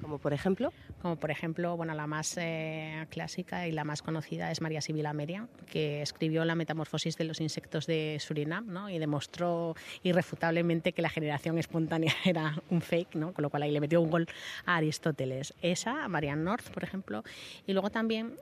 ¿Como 0.00 0.18
por 0.18 0.32
ejemplo? 0.32 0.72
Como 1.00 1.16
por 1.16 1.30
ejemplo, 1.30 1.76
bueno, 1.76 1.94
la 1.94 2.06
más 2.06 2.36
eh, 2.36 3.06
clásica 3.10 3.66
y 3.66 3.72
la 3.72 3.84
más 3.84 4.02
conocida 4.02 4.50
es 4.50 4.60
María 4.60 4.80
Sibila 4.80 5.12
Meria, 5.12 5.48
que 5.66 6.02
escribió 6.02 6.44
La 6.44 6.54
metamorfosis 6.54 7.16
de 7.16 7.24
los 7.24 7.40
insectos 7.40 7.86
de 7.86 8.18
Surinam 8.20 8.66
¿no? 8.66 8.90
y 8.90 8.98
demostró 8.98 9.74
irrefutablemente 10.02 10.92
que 10.92 11.02
la 11.02 11.10
generación 11.10 11.58
espontánea 11.58 12.12
era 12.24 12.62
un 12.70 12.80
fake, 12.80 13.14
¿no? 13.14 13.32
con 13.32 13.42
lo 13.42 13.50
cual 13.50 13.62
ahí 13.62 13.70
le 13.70 13.80
metió 13.80 14.00
un 14.00 14.10
gol 14.10 14.26
a 14.66 14.76
Aristóteles. 14.76 15.54
Esa, 15.62 16.08
Marianne 16.08 16.42
North, 16.42 16.70
por 16.70 16.84
ejemplo, 16.84 17.22
y 17.66 17.72
luego 17.72 17.90
también 17.90 18.34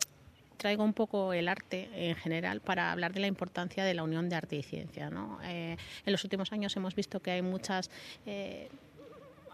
traigo 0.62 0.84
un 0.84 0.94
poco 0.94 1.32
el 1.32 1.48
arte 1.48 1.88
en 1.92 2.14
general 2.14 2.60
para 2.60 2.92
hablar 2.92 3.12
de 3.12 3.20
la 3.20 3.26
importancia 3.26 3.84
de 3.84 3.94
la 3.94 4.04
unión 4.04 4.28
de 4.28 4.36
arte 4.36 4.56
y 4.56 4.62
ciencia. 4.62 5.10
¿no? 5.10 5.40
Eh, 5.42 5.76
en 6.06 6.12
los 6.12 6.22
últimos 6.22 6.52
años 6.52 6.76
hemos 6.76 6.94
visto 6.94 7.20
que 7.20 7.32
hay 7.32 7.42
muchas... 7.42 7.90
Eh, 8.26 8.68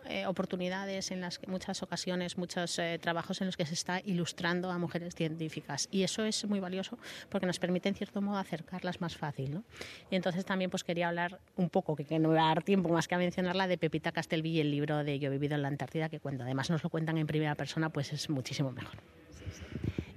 eh, 0.08 0.26
oportunidades 0.26 1.10
en 1.10 1.20
las 1.20 1.38
que 1.38 1.46
muchas 1.46 1.82
ocasiones, 1.82 2.38
muchos 2.38 2.78
eh, 2.78 2.98
trabajos 3.00 3.40
en 3.40 3.46
los 3.46 3.56
que 3.56 3.66
se 3.66 3.74
está 3.74 4.00
ilustrando 4.04 4.70
a 4.70 4.78
mujeres 4.78 5.14
científicas 5.14 5.88
y 5.90 6.02
eso 6.02 6.24
es 6.24 6.44
muy 6.46 6.60
valioso 6.60 6.98
porque 7.28 7.46
nos 7.46 7.58
permite 7.58 7.88
en 7.88 7.94
cierto 7.94 8.20
modo 8.22 8.38
acercarlas 8.38 9.00
más 9.00 9.16
fácil. 9.16 9.52
¿no? 9.52 9.64
Y 10.10 10.16
entonces 10.16 10.44
también 10.44 10.70
pues 10.70 10.82
quería 10.82 11.08
hablar 11.08 11.40
un 11.56 11.68
poco, 11.68 11.94
que, 11.94 12.18
no 12.18 12.30
me 12.30 12.36
va 12.36 12.46
a 12.46 12.54
dar 12.54 12.62
tiempo 12.62 12.88
más 12.88 13.06
que 13.06 13.14
a 13.14 13.18
mencionarla, 13.18 13.68
de 13.68 13.78
Pepita 13.78 14.12
Castelví 14.12 14.52
y 14.52 14.60
el 14.60 14.70
libro 14.70 15.04
de 15.04 15.18
Yo 15.18 15.28
he 15.28 15.32
vivido 15.32 15.54
en 15.54 15.62
la 15.62 15.68
Antártida 15.68 16.08
que 16.08 16.20
cuando 16.20 16.44
además 16.44 16.70
nos 16.70 16.82
lo 16.82 16.90
cuentan 16.90 17.18
en 17.18 17.26
primera 17.26 17.54
persona 17.54 17.90
pues 17.90 18.12
es 18.12 18.30
muchísimo 18.30 18.72
mejor. 18.72 18.96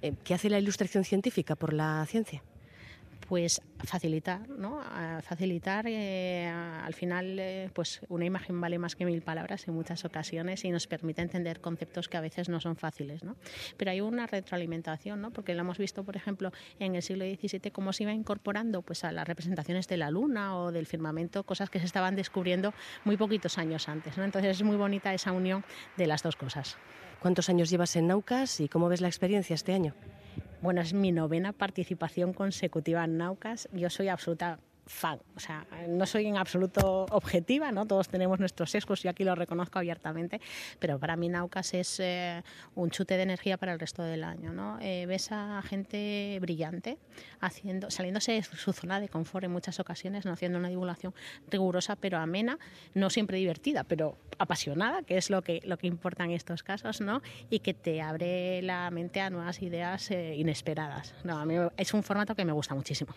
Eh, 0.01 0.13
¿Qué 0.23 0.34
hace 0.34 0.49
la 0.49 0.60
ilustración 0.60 1.04
científica 1.04 1.56
por 1.56 1.73
la 1.73 2.06
ciencia? 2.08 2.41
Pues 3.32 3.62
facilitar, 3.80 4.50
¿no? 4.50 4.82
facilitar, 5.22 5.86
eh, 5.88 6.50
al 6.50 6.94
final, 6.94 7.39
eh, 7.39 7.70
pues 7.74 8.02
una 8.10 8.26
imagen 8.26 8.60
vale 8.60 8.78
más 8.78 8.98
que 8.98 9.06
mil 9.06 9.22
palabras 9.22 9.70
en 9.70 9.74
muchas 9.74 10.04
ocasiones 10.04 10.65
y 10.65 10.70
nos 10.70 10.86
permite 10.86 11.22
entender 11.22 11.62
conceptos 11.62 12.10
que 12.10 12.17
a 12.17 12.20
veces 12.20 12.50
no 12.50 12.60
son 12.60 12.76
fáciles, 12.76 13.24
¿no? 13.24 13.38
Pero 13.78 13.91
hay 13.91 14.02
una 14.02 14.28
retroalimentación, 14.28 15.22
¿no? 15.22 15.32
Porque 15.32 15.56
lo 15.56 15.62
hemos 15.62 15.78
visto, 15.78 16.04
por 16.04 16.17
ejemplo, 16.17 16.52
en 16.78 16.96
el 16.96 17.02
siglo 17.02 17.24
XVII, 17.24 17.72
cómo 17.72 17.94
se 17.94 18.04
iba 18.04 18.12
incorporando 18.12 18.82
pues, 18.82 19.06
a 19.06 19.13
las 19.13 19.26
representaciones 19.26 19.88
de 19.88 19.96
la 19.96 20.12
luna 20.12 20.58
o 20.58 20.74
del 20.74 20.86
firmamento, 20.86 21.46
cosas 21.46 21.70
que 21.70 21.80
se 21.80 21.86
estaban 21.86 22.17
descubriendo 22.17 22.74
muy 23.06 23.15
poquitos 23.15 23.58
años 23.58 23.88
antes, 23.88 24.17
¿no? 24.17 24.26
Entonces 24.26 24.58
es 24.58 24.63
muy 24.63 24.76
bonita 24.76 25.13
esa 25.13 25.32
unión 25.32 25.63
de 25.96 26.06
las 26.06 26.22
dos 26.22 26.36
cosas. 26.36 26.76
¿Cuántos 27.22 27.48
años 27.48 27.70
llevas 27.70 27.96
en 27.96 28.08
Naucas 28.08 28.60
y 28.60 28.67
cómo 28.67 28.89
ves 28.89 29.00
la 29.00 29.08
experiencia 29.08 29.54
este 29.54 29.74
año? 29.74 29.96
Bueno, 30.62 30.82
es 30.82 30.93
mi 30.93 31.12
novena 31.12 31.54
participación 31.54 32.34
consecutiva 32.34 33.04
en 33.04 33.17
Naucas. 33.17 33.67
Yo 33.74 33.89
soy 33.89 34.10
absoluta 34.10 34.60
O 35.36 35.39
sea, 35.39 35.65
no 35.88 36.06
soy 36.06 36.28
en 36.28 36.38
absoluto 36.38 37.06
objetiva, 37.10 37.72
¿no? 37.72 37.86
Todos 37.86 38.08
tenemos 38.10 38.39
nuestros 38.39 38.72
sesgos 38.72 39.04
y 39.06 39.08
aquí 39.08 39.24
lo 39.24 39.34
reconozco 39.36 39.80
abiertamente, 39.80 40.41
pero 40.80 41.00
para 41.00 41.15
mí 41.15 41.30
Naucas 41.30 41.74
es 41.74 42.00
eh, 42.00 42.44
un 42.76 42.91
chute 42.91 43.17
de 43.17 43.24
energía 43.24 43.58
para 43.58 43.74
el 43.74 43.80
resto 43.80 44.04
del 44.04 44.24
año, 44.24 44.52
¿no? 44.52 44.78
Eh, 44.82 45.06
ves 45.08 45.32
a 45.32 45.62
gente 45.63 46.38
brillante 46.41 46.98
haciendo, 47.39 47.89
saliéndose 47.89 48.34
de 48.34 48.44
su 48.44 48.74
zona 48.74 49.00
de 49.00 49.10
confort 49.10 49.46
en 49.46 49.52
muchas 49.52 49.80
ocasiones, 49.80 50.26
no 50.26 50.34
haciendo 50.34 50.60
una 50.60 50.70
divulgación 50.70 51.13
rigurosa 51.50 51.96
pero 51.96 52.17
amena, 52.17 52.60
no 52.94 53.10
siempre 53.10 53.38
divertida, 53.38 53.84
pero 53.84 54.17
apasionada, 54.38 55.04
que 55.04 55.17
es 55.17 55.30
lo 55.30 55.41
que, 55.41 55.62
lo 55.63 55.78
que 55.78 55.88
importa 55.88 56.26
en 56.26 56.32
estos 56.32 56.63
casos, 56.63 57.02
¿no? 57.02 57.22
Y 57.50 57.60
que 57.60 57.74
te 57.74 58.02
abre 58.02 58.62
la 58.62 58.89
mente 58.91 59.22
a 59.22 59.30
nuevas 59.30 59.62
ideas 59.62 60.12
eh, 60.12 60.36
inesperadas. 60.36 61.13
No, 61.24 61.38
a 61.38 61.46
mí 61.46 61.56
es 61.78 61.94
un 61.94 62.04
formato 62.04 62.36
que 62.36 62.46
me 62.46 62.52
gusta 62.52 62.76
muchísimo. 62.76 63.13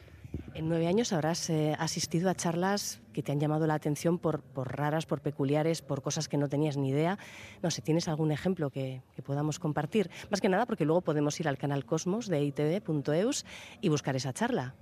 En 0.54 0.68
nueve 0.68 0.86
años 0.86 1.12
habrás 1.12 1.50
eh, 1.50 1.74
asistido 1.80 2.30
a 2.30 2.36
charlas 2.36 3.00
que 3.12 3.24
te 3.24 3.32
han 3.32 3.40
llamado 3.40 3.66
la 3.66 3.74
atención 3.74 4.20
por, 4.20 4.44
raras, 4.54 5.04
por 5.04 5.20
peculiares, 5.20 5.82
por 5.82 6.00
cosas 6.00 6.28
que 6.28 6.36
no 6.36 6.48
tenías 6.48 6.76
ni 6.76 6.90
idea. 6.90 7.18
No 7.60 7.72
sé, 7.72 7.82
¿tienes 7.82 8.06
algún 8.06 8.30
ejemplo 8.30 8.70
que, 8.70 9.02
que 9.16 9.22
podamos 9.22 9.58
compartir? 9.58 10.10
Más 10.30 10.40
que 10.40 10.48
nada 10.48 10.64
porque 10.64 10.84
luego 10.84 11.00
podemos 11.00 11.40
ir 11.40 11.48
al 11.48 11.58
canal 11.58 11.84
Cosmos 11.84 12.28
de 12.28 12.44
itv.eus 12.44 13.44
y 13.80 13.88
buscar 13.88 14.14
esa 14.14 14.32
charla. 14.32 14.76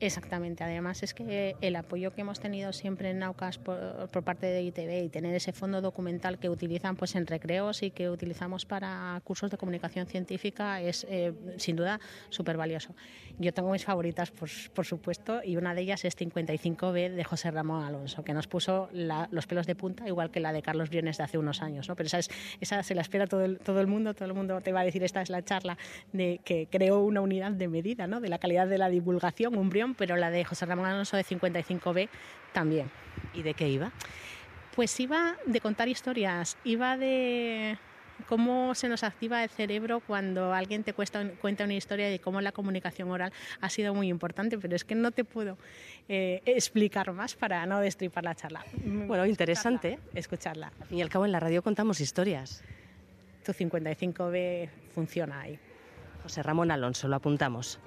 Exactamente, 0.00 0.62
además 0.62 1.02
es 1.02 1.12
que 1.12 1.56
el 1.60 1.74
apoyo 1.74 2.12
que 2.12 2.20
hemos 2.20 2.38
tenido 2.38 2.72
siempre 2.72 3.10
en 3.10 3.18
Naucas 3.18 3.58
por, 3.58 4.08
parte 4.22 4.46
de 4.46 4.62
ITV 4.62 5.04
y 5.06 5.08
tener 5.08 5.34
ese 5.34 5.52
fondo 5.52 5.80
documental 5.80 6.38
que 6.38 6.48
utilizan 6.48 6.94
pues 6.94 7.16
en 7.16 7.26
recreos 7.26 7.82
y 7.82 7.90
que 7.90 8.08
utilizamos 8.08 8.64
para 8.64 9.20
cursos 9.24 9.50
de 9.50 9.56
comunicación 9.56 10.06
científica 10.06 10.80
es 10.80 11.04
eh, 11.10 11.32
sin 11.56 11.74
duda 11.74 11.98
súper 12.28 12.56
valioso. 12.56 12.94
Yo 13.40 13.52
tengo 13.52 13.72
mis 13.72 13.84
favoritas, 13.84 14.30
por, 14.30 14.48
por, 14.72 14.84
supuesto, 14.84 15.40
y 15.44 15.56
una 15.56 15.74
de 15.74 15.82
ellas 15.82 16.04
es 16.04 16.16
55B 16.16 17.14
de 17.14 17.24
José 17.24 17.50
Ramón 17.50 17.84
Alonso, 17.84 18.22
que 18.24 18.34
nos 18.34 18.46
puso 18.46 18.88
los 18.92 19.46
pelos 19.46 19.66
de 19.66 19.74
punta, 19.74 20.06
igual 20.06 20.30
que 20.30 20.40
la 20.40 20.52
de 20.52 20.62
Carlos 20.62 20.90
Briones 20.90 21.18
de 21.18 21.24
hace 21.24 21.38
unos 21.38 21.62
años. 21.62 21.88
¿no? 21.88 21.96
Pero 21.96 22.06
esa, 22.08 22.18
es, 22.18 22.30
esa 22.60 22.82
se 22.82 22.94
la 22.94 23.02
espera 23.02 23.26
todo 23.26 23.44
el, 23.44 23.58
todo 23.58 23.80
el 23.80 23.86
mundo, 23.86 24.14
todo 24.14 24.26
el 24.26 24.34
mundo 24.34 24.60
te 24.60 24.72
va 24.72 24.80
a 24.80 24.84
decir, 24.84 25.02
esta 25.02 25.22
es 25.22 25.30
la 25.30 25.44
charla 25.44 25.76
que 26.12 26.68
creó 26.70 27.00
una 27.00 27.20
unidad 27.20 27.52
de 27.52 27.68
medida 27.68 28.06
¿no? 28.06 28.20
de 28.20 28.28
la 28.28 28.38
calidad 28.38 28.66
de 28.68 28.78
la 28.78 28.88
divulgación, 28.88 29.56
un 29.56 29.68
brión 29.68 29.87
pero 29.94 30.16
la 30.16 30.30
de 30.30 30.44
José 30.44 30.66
Ramón 30.66 30.86
Alonso 30.86 31.16
de 31.16 31.24
55B 31.24 32.08
también. 32.52 32.90
¿Y 33.34 33.42
de 33.42 33.54
qué 33.54 33.68
iba? 33.68 33.92
Pues 34.74 34.98
iba 35.00 35.36
de 35.46 35.60
contar 35.60 35.88
historias, 35.88 36.56
iba 36.64 36.96
de 36.96 37.78
cómo 38.26 38.74
se 38.74 38.88
nos 38.88 39.04
activa 39.04 39.42
el 39.42 39.50
cerebro 39.50 40.00
cuando 40.00 40.52
alguien 40.52 40.84
te 40.84 40.92
cuenta 40.92 41.64
una 41.64 41.74
historia 41.74 42.12
y 42.12 42.18
cómo 42.18 42.40
la 42.40 42.52
comunicación 42.52 43.10
oral 43.10 43.32
ha 43.60 43.70
sido 43.70 43.94
muy 43.94 44.08
importante, 44.08 44.58
pero 44.58 44.74
es 44.74 44.84
que 44.84 44.94
no 44.94 45.10
te 45.10 45.24
puedo 45.24 45.56
eh, 46.08 46.42
explicar 46.44 47.12
más 47.12 47.34
para 47.34 47.64
no 47.66 47.80
destripar 47.80 48.24
la 48.24 48.34
charla. 48.34 48.64
Bueno, 48.84 49.26
interesante 49.26 49.98
escucharla. 50.14 50.72
Y 50.90 51.00
al 51.00 51.08
cabo 51.08 51.24
en 51.24 51.32
la 51.32 51.40
radio 51.40 51.62
contamos 51.62 52.00
historias. 52.00 52.62
Tu 53.44 53.52
55B 53.52 54.68
funciona 54.94 55.40
ahí. 55.40 55.58
José 56.22 56.42
Ramón 56.42 56.70
Alonso, 56.70 57.08
lo 57.08 57.16
apuntamos. 57.16 57.80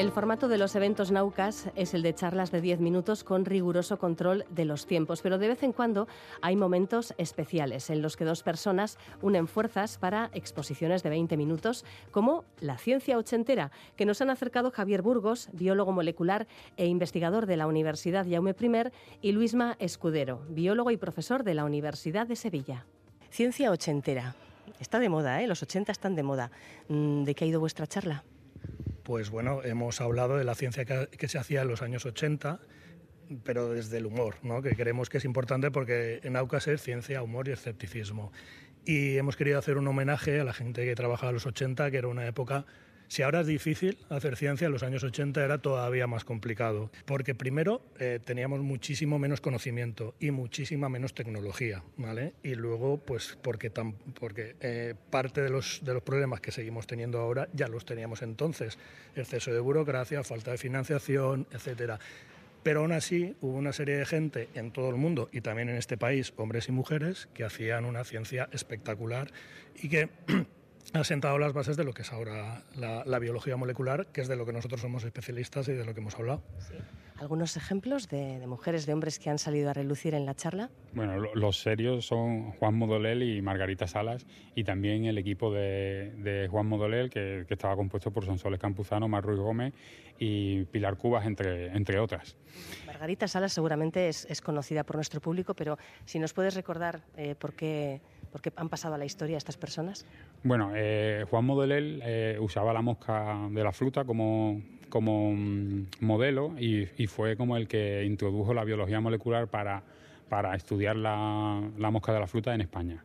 El 0.00 0.12
formato 0.12 0.48
de 0.48 0.56
los 0.56 0.74
eventos 0.76 1.10
Naucas 1.10 1.68
es 1.76 1.92
el 1.92 2.00
de 2.00 2.14
charlas 2.14 2.50
de 2.50 2.62
10 2.62 2.80
minutos 2.80 3.22
con 3.22 3.44
riguroso 3.44 3.98
control 3.98 4.46
de 4.48 4.64
los 4.64 4.86
tiempos, 4.86 5.20
pero 5.20 5.36
de 5.36 5.48
vez 5.48 5.62
en 5.62 5.74
cuando 5.74 6.08
hay 6.40 6.56
momentos 6.56 7.12
especiales 7.18 7.90
en 7.90 8.00
los 8.00 8.16
que 8.16 8.24
dos 8.24 8.42
personas 8.42 8.96
unen 9.20 9.46
fuerzas 9.46 9.98
para 9.98 10.30
exposiciones 10.32 11.02
de 11.02 11.10
20 11.10 11.36
minutos, 11.36 11.84
como 12.12 12.46
la 12.60 12.78
ciencia 12.78 13.18
ochentera, 13.18 13.72
que 13.96 14.06
nos 14.06 14.22
han 14.22 14.30
acercado 14.30 14.70
Javier 14.70 15.02
Burgos, 15.02 15.50
biólogo 15.52 15.92
molecular 15.92 16.46
e 16.78 16.86
investigador 16.86 17.44
de 17.44 17.58
la 17.58 17.66
Universidad 17.66 18.26
Jaume 18.26 18.56
I, 18.58 18.90
y 19.20 19.32
Luisma 19.32 19.76
Escudero, 19.80 20.40
biólogo 20.48 20.92
y 20.92 20.96
profesor 20.96 21.44
de 21.44 21.52
la 21.52 21.66
Universidad 21.66 22.26
de 22.26 22.36
Sevilla. 22.36 22.86
Ciencia 23.28 23.70
ochentera. 23.70 24.34
Está 24.78 24.98
de 24.98 25.10
moda, 25.10 25.42
¿eh? 25.42 25.46
Los 25.46 25.62
80 25.62 25.92
están 25.92 26.14
de 26.14 26.22
moda. 26.22 26.50
Mm, 26.88 27.24
¿De 27.24 27.34
qué 27.34 27.44
ha 27.44 27.48
ido 27.48 27.60
vuestra 27.60 27.86
charla? 27.86 28.24
Pues 29.10 29.28
bueno, 29.28 29.60
hemos 29.64 30.00
hablado 30.00 30.38
de 30.38 30.44
la 30.44 30.54
ciencia 30.54 30.84
que, 30.84 31.26
se 31.26 31.36
hacía 31.36 31.62
en 31.62 31.66
los 31.66 31.82
años 31.82 32.06
80, 32.06 32.60
pero 33.42 33.70
desde 33.70 33.98
el 33.98 34.06
humor, 34.06 34.36
¿no? 34.44 34.62
que 34.62 34.76
creemos 34.76 35.08
que 35.08 35.18
es 35.18 35.24
importante 35.24 35.72
porque 35.72 36.20
en 36.22 36.36
AUCAS 36.36 36.68
es 36.68 36.80
ciencia, 36.80 37.20
humor 37.20 37.48
y 37.48 37.50
escepticismo. 37.50 38.30
Y 38.84 39.16
hemos 39.16 39.34
querido 39.34 39.58
hacer 39.58 39.78
un 39.78 39.88
homenaje 39.88 40.38
a 40.38 40.44
la 40.44 40.52
gente 40.52 40.84
que 40.84 40.94
trabajaba 40.94 41.30
en 41.30 41.34
los 41.34 41.46
80, 41.46 41.90
que 41.90 41.96
era 41.96 42.06
una 42.06 42.24
época 42.24 42.66
si 43.10 43.22
ahora 43.22 43.40
es 43.40 43.48
difícil 43.48 43.98
hacer 44.08 44.36
ciencia, 44.36 44.66
en 44.66 44.72
los 44.72 44.84
años 44.84 45.02
80 45.02 45.44
era 45.44 45.58
todavía 45.58 46.06
más 46.06 46.22
complicado, 46.22 46.92
porque 47.06 47.34
primero 47.34 47.82
eh, 47.98 48.20
teníamos 48.24 48.60
muchísimo 48.60 49.18
menos 49.18 49.40
conocimiento 49.40 50.14
y 50.20 50.30
muchísima 50.30 50.88
menos 50.88 51.12
tecnología, 51.12 51.82
¿vale? 51.96 52.34
Y 52.44 52.54
luego, 52.54 52.98
pues 52.98 53.36
porque, 53.42 53.72
eh, 54.60 54.94
parte 55.10 55.42
de 55.42 55.50
los, 55.50 55.80
de 55.84 55.92
los 55.92 56.04
problemas 56.04 56.40
que 56.40 56.52
seguimos 56.52 56.86
teniendo 56.86 57.18
ahora 57.18 57.48
ya 57.52 57.66
los 57.66 57.84
teníamos 57.84 58.22
entonces, 58.22 58.78
exceso 59.16 59.52
de 59.52 59.58
burocracia, 59.58 60.22
falta 60.22 60.52
de 60.52 60.58
financiación, 60.58 61.48
etcétera. 61.50 61.98
Pero 62.62 62.82
aún 62.82 62.92
así 62.92 63.34
hubo 63.40 63.56
una 63.56 63.72
serie 63.72 63.96
de 63.96 64.06
gente 64.06 64.48
en 64.54 64.70
todo 64.70 64.88
el 64.88 64.96
mundo 64.96 65.28
y 65.32 65.40
también 65.40 65.68
en 65.68 65.76
este 65.76 65.96
país, 65.96 66.32
hombres 66.36 66.68
y 66.68 66.72
mujeres, 66.72 67.28
que 67.34 67.42
hacían 67.42 67.86
una 67.86 68.04
ciencia 68.04 68.48
espectacular 68.52 69.32
y 69.82 69.88
que 69.88 70.10
ha 70.92 71.04
sentado 71.04 71.38
las 71.38 71.52
bases 71.52 71.76
de 71.76 71.84
lo 71.84 71.92
que 71.92 72.02
es 72.02 72.12
ahora 72.12 72.62
la, 72.76 73.18
biología 73.18 73.56
molecular, 73.56 74.06
que 74.06 74.20
es 74.20 74.28
de 74.28 74.36
lo 74.36 74.44
que 74.46 74.52
nosotros 74.52 74.80
somos 74.80 75.04
especialistas 75.04 75.68
y 75.68 75.72
de 75.72 75.84
lo 75.84 75.94
que 75.94 76.00
hemos 76.00 76.16
hablado. 76.16 76.42
¿Algunos 77.18 77.56
ejemplos 77.58 78.08
de, 78.08 78.44
mujeres, 78.46 78.86
de 78.86 78.94
hombres 78.94 79.18
que 79.18 79.28
han 79.28 79.38
salido 79.38 79.68
a 79.68 79.74
relucir 79.74 80.14
en 80.14 80.24
la 80.24 80.34
charla? 80.34 80.70
Bueno, 80.94 81.18
los 81.34 81.60
serios 81.60 82.06
son 82.06 82.52
Juan 82.52 82.74
Modolel 82.74 83.22
y 83.22 83.42
Margarita 83.42 83.86
Salas, 83.86 84.26
y 84.54 84.64
también 84.64 85.04
el 85.04 85.18
equipo 85.18 85.52
de, 85.52 86.48
Juan 86.50 86.66
Modolel, 86.66 87.10
que, 87.10 87.44
estaba 87.48 87.76
compuesto 87.76 88.10
por 88.10 88.24
Sonsoles 88.24 88.58
Campuzano, 88.58 89.06
Mar 89.06 89.22
Ruiz 89.22 89.38
Gómez 89.38 89.74
y 90.18 90.64
Pilar 90.64 90.96
Cubas, 90.96 91.26
entre, 91.26 91.66
entre 91.76 92.00
otras. 92.00 92.36
Margarita 92.86 93.28
Salas 93.28 93.52
seguramente 93.52 94.08
es, 94.08 94.40
conocida 94.40 94.82
por 94.82 94.96
nuestro 94.96 95.20
público, 95.20 95.52
pero 95.54 95.78
si 96.06 96.18
nos 96.18 96.32
puedes 96.32 96.54
recordar 96.54 97.02
eh, 97.16 97.34
por 97.38 97.52
qué 97.52 98.00
¿Por 98.30 98.40
qué 98.40 98.52
han 98.56 98.68
pasado 98.68 98.94
a 98.94 98.98
la 98.98 99.04
historia 99.04 99.36
estas 99.36 99.56
personas? 99.56 100.06
Bueno, 100.42 100.72
eh, 100.74 101.24
Juan 101.28 101.44
Modelel 101.44 102.00
eh, 102.04 102.38
usaba 102.40 102.72
la 102.72 102.82
mosca 102.82 103.48
de 103.50 103.64
la 103.64 103.72
fruta 103.72 104.04
como, 104.04 104.62
como 104.88 105.32
mm, 105.32 105.86
modelo 106.00 106.54
y, 106.58 106.86
fue 107.06 107.36
como 107.36 107.56
el 107.56 107.66
que 107.66 108.04
introdujo 108.04 108.54
la 108.54 108.64
biología 108.64 109.00
molecular 109.00 109.48
para, 109.48 109.82
para 110.28 110.54
estudiar 110.54 110.96
la, 110.96 111.62
la 111.76 111.90
mosca 111.90 112.12
de 112.12 112.20
la 112.20 112.26
fruta 112.26 112.54
en 112.54 112.60
España 112.60 113.04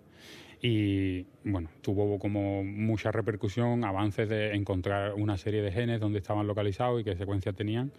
y 0.68 1.28
bueno, 1.44 1.70
tuvo 1.82 2.18
como 2.18 2.64
mucha 2.64 3.12
repercusión, 3.12 3.84
avances 3.84 4.28
de 4.28 4.56
encontrar 4.56 5.14
una 5.14 5.38
serie 5.38 5.62
de 5.62 5.72
genes 5.72 6.00
donde 6.00 6.18
estaban 6.18 6.48
localizados 6.48 7.02
y 7.02 7.04
qué 7.04 7.16
secuencia 7.16 7.54
tenían 7.54 7.92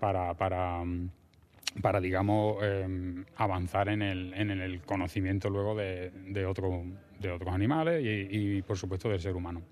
para, 0.00 0.32
para 0.34 0.82
mm, 0.82 1.10
para, 1.82 2.00
digamos, 2.00 2.62
em, 2.62 3.24
avanzar 3.36 3.88
en 3.88 4.02
el, 4.02 4.34
en 4.34 4.50
el 4.50 4.80
conocimiento 4.82 5.50
luego 5.50 5.74
de, 5.74 6.10
de, 6.28 6.46
otro, 6.46 6.84
de 7.18 7.30
otros 7.30 7.52
animales 7.52 8.02
y, 8.04 8.62
por 8.62 8.76
supuesto, 8.76 9.08
del 9.08 9.20
ser 9.20 9.34
humano. 9.34 9.62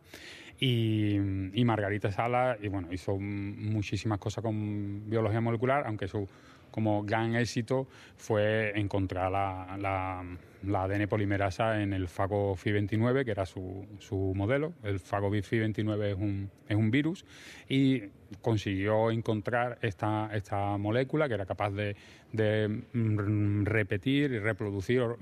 Y, 0.58 1.18
Margarita 1.64 2.12
Sala 2.12 2.56
y, 2.60 2.68
bueno, 2.68 2.92
hizo 2.92 3.16
muchísimas 3.18 4.18
cosas 4.18 4.42
con 4.42 5.08
biología 5.08 5.40
molecular, 5.40 5.84
aunque 5.86 6.06
su 6.06 6.28
como 6.72 7.04
gran 7.04 7.36
éxito 7.36 7.86
fue 8.16 8.72
encontrar 8.74 9.30
la, 9.30 9.76
la, 9.78 10.24
la 10.64 10.82
ADN 10.82 11.06
polimerasa 11.06 11.80
en 11.80 11.92
el 11.92 12.08
fago 12.08 12.56
FI29, 12.56 13.24
que 13.24 13.30
era 13.30 13.46
su, 13.46 13.86
su 14.00 14.16
modelo. 14.34 14.72
El 14.82 14.98
fago 14.98 15.30
FI29 15.30 16.04
es 16.12 16.16
un, 16.16 16.50
es 16.68 16.76
un 16.76 16.90
virus 16.90 17.24
y 17.68 18.02
consiguió 18.40 19.10
encontrar 19.10 19.78
esta, 19.82 20.30
esta 20.32 20.76
molécula 20.78 21.28
que 21.28 21.34
era 21.34 21.46
capaz 21.46 21.70
de, 21.70 21.94
de 22.32 22.68
mm, 22.92 23.64
repetir 23.64 24.32
y 24.32 24.38
reproducir, 24.38 25.00
o 25.00 25.16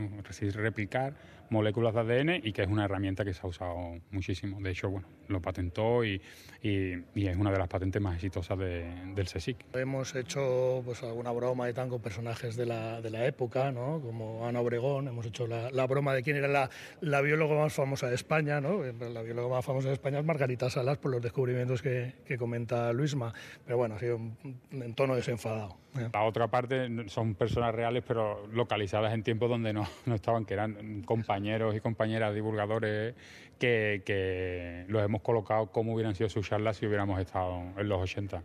replicar 0.55 1.15
moléculas 1.51 1.95
de 1.95 2.01
ADN 2.01 2.31
y 2.47 2.53
que 2.53 2.63
es 2.63 2.69
una 2.69 2.85
herramienta 2.85 3.25
que 3.25 3.35
se 3.35 3.41
ha 3.43 3.49
usado 3.49 4.01
muchísimo. 4.11 4.61
De 4.61 4.71
hecho, 4.71 4.89
bueno, 4.89 5.07
lo 5.29 5.41
patentó 5.41 6.05
y, 6.05 6.21
y, 6.63 7.27
es 7.27 7.37
una 7.37 7.51
de 7.51 7.59
las 7.59 7.69
patentes 7.69 8.01
más 8.01 8.15
exitosas 8.15 8.59
del 8.59 9.27
CSIC. 9.27 9.67
Hemos 9.75 10.15
hecho 10.15 10.83
pues, 10.85 11.03
alguna 11.03 11.33
broma 11.33 11.69
y 11.69 11.73
tan 11.73 11.89
con 11.89 12.01
personajes 12.01 12.57
de 12.57 12.67
la, 12.67 13.01
de 13.01 13.11
la 13.11 13.27
época, 13.27 13.71
¿no? 13.73 14.01
como 14.01 14.47
Ana 14.47 14.61
Obregón, 14.61 15.09
hemos 15.09 15.27
hecho 15.27 15.47
la, 15.47 15.71
la 15.71 15.87
broma 15.87 16.15
de 16.15 16.23
quién 16.23 16.37
era 16.37 16.49
la, 16.49 16.71
la, 17.01 17.21
bióloga 17.21 17.57
más 17.57 17.73
famosa 17.73 18.09
de 18.09 18.15
España. 18.15 18.61
¿no? 18.61 18.83
La 18.83 19.23
bióloga 19.23 19.57
más 19.57 19.65
famosa 19.65 19.89
de 19.89 19.95
España 19.95 20.19
es 20.19 20.25
Margarita 20.25 20.71
Salas 20.71 20.99
por 20.99 21.11
los 21.11 21.21
descubrimientos 21.21 21.83
que, 21.83 22.15
que 22.25 22.39
comenta 22.39 22.93
Luisma, 22.93 23.35
pero 23.65 23.77
bueno, 23.77 23.97
ha 23.97 23.99
sido 23.99 24.21
en 24.71 24.95
tono 24.95 25.17
desenfadado. 25.17 25.77
La 26.13 26.23
otra 26.23 26.49
parte 26.49 27.09
son 27.09 27.35
personas 27.35 27.75
reales, 27.75 28.05
pero 28.07 28.47
localizadas 28.53 29.13
en 29.13 29.23
tiempos 29.23 29.51
donde 29.51 29.73
no, 29.73 29.87
no 30.07 30.15
estaban, 30.15 30.45
que 30.45 30.55
eran 30.55 31.03
compañeros 31.03 31.75
y 31.75 31.81
compañeras 31.81 32.35
divulgadores 32.35 33.15
que, 33.59 34.03
que 34.05 34.85
los 34.89 35.03
hemos 35.03 35.23
colocado 35.23 35.67
como 35.67 35.95
hubieran 35.95 36.15
sido 36.15 36.29
sus 36.29 36.49
charlas 36.49 36.77
si 36.77 36.87
hubiéramos 36.87 37.21
estado 37.21 37.63
en 37.77 37.89
los 37.89 38.01
80. 38.01 38.43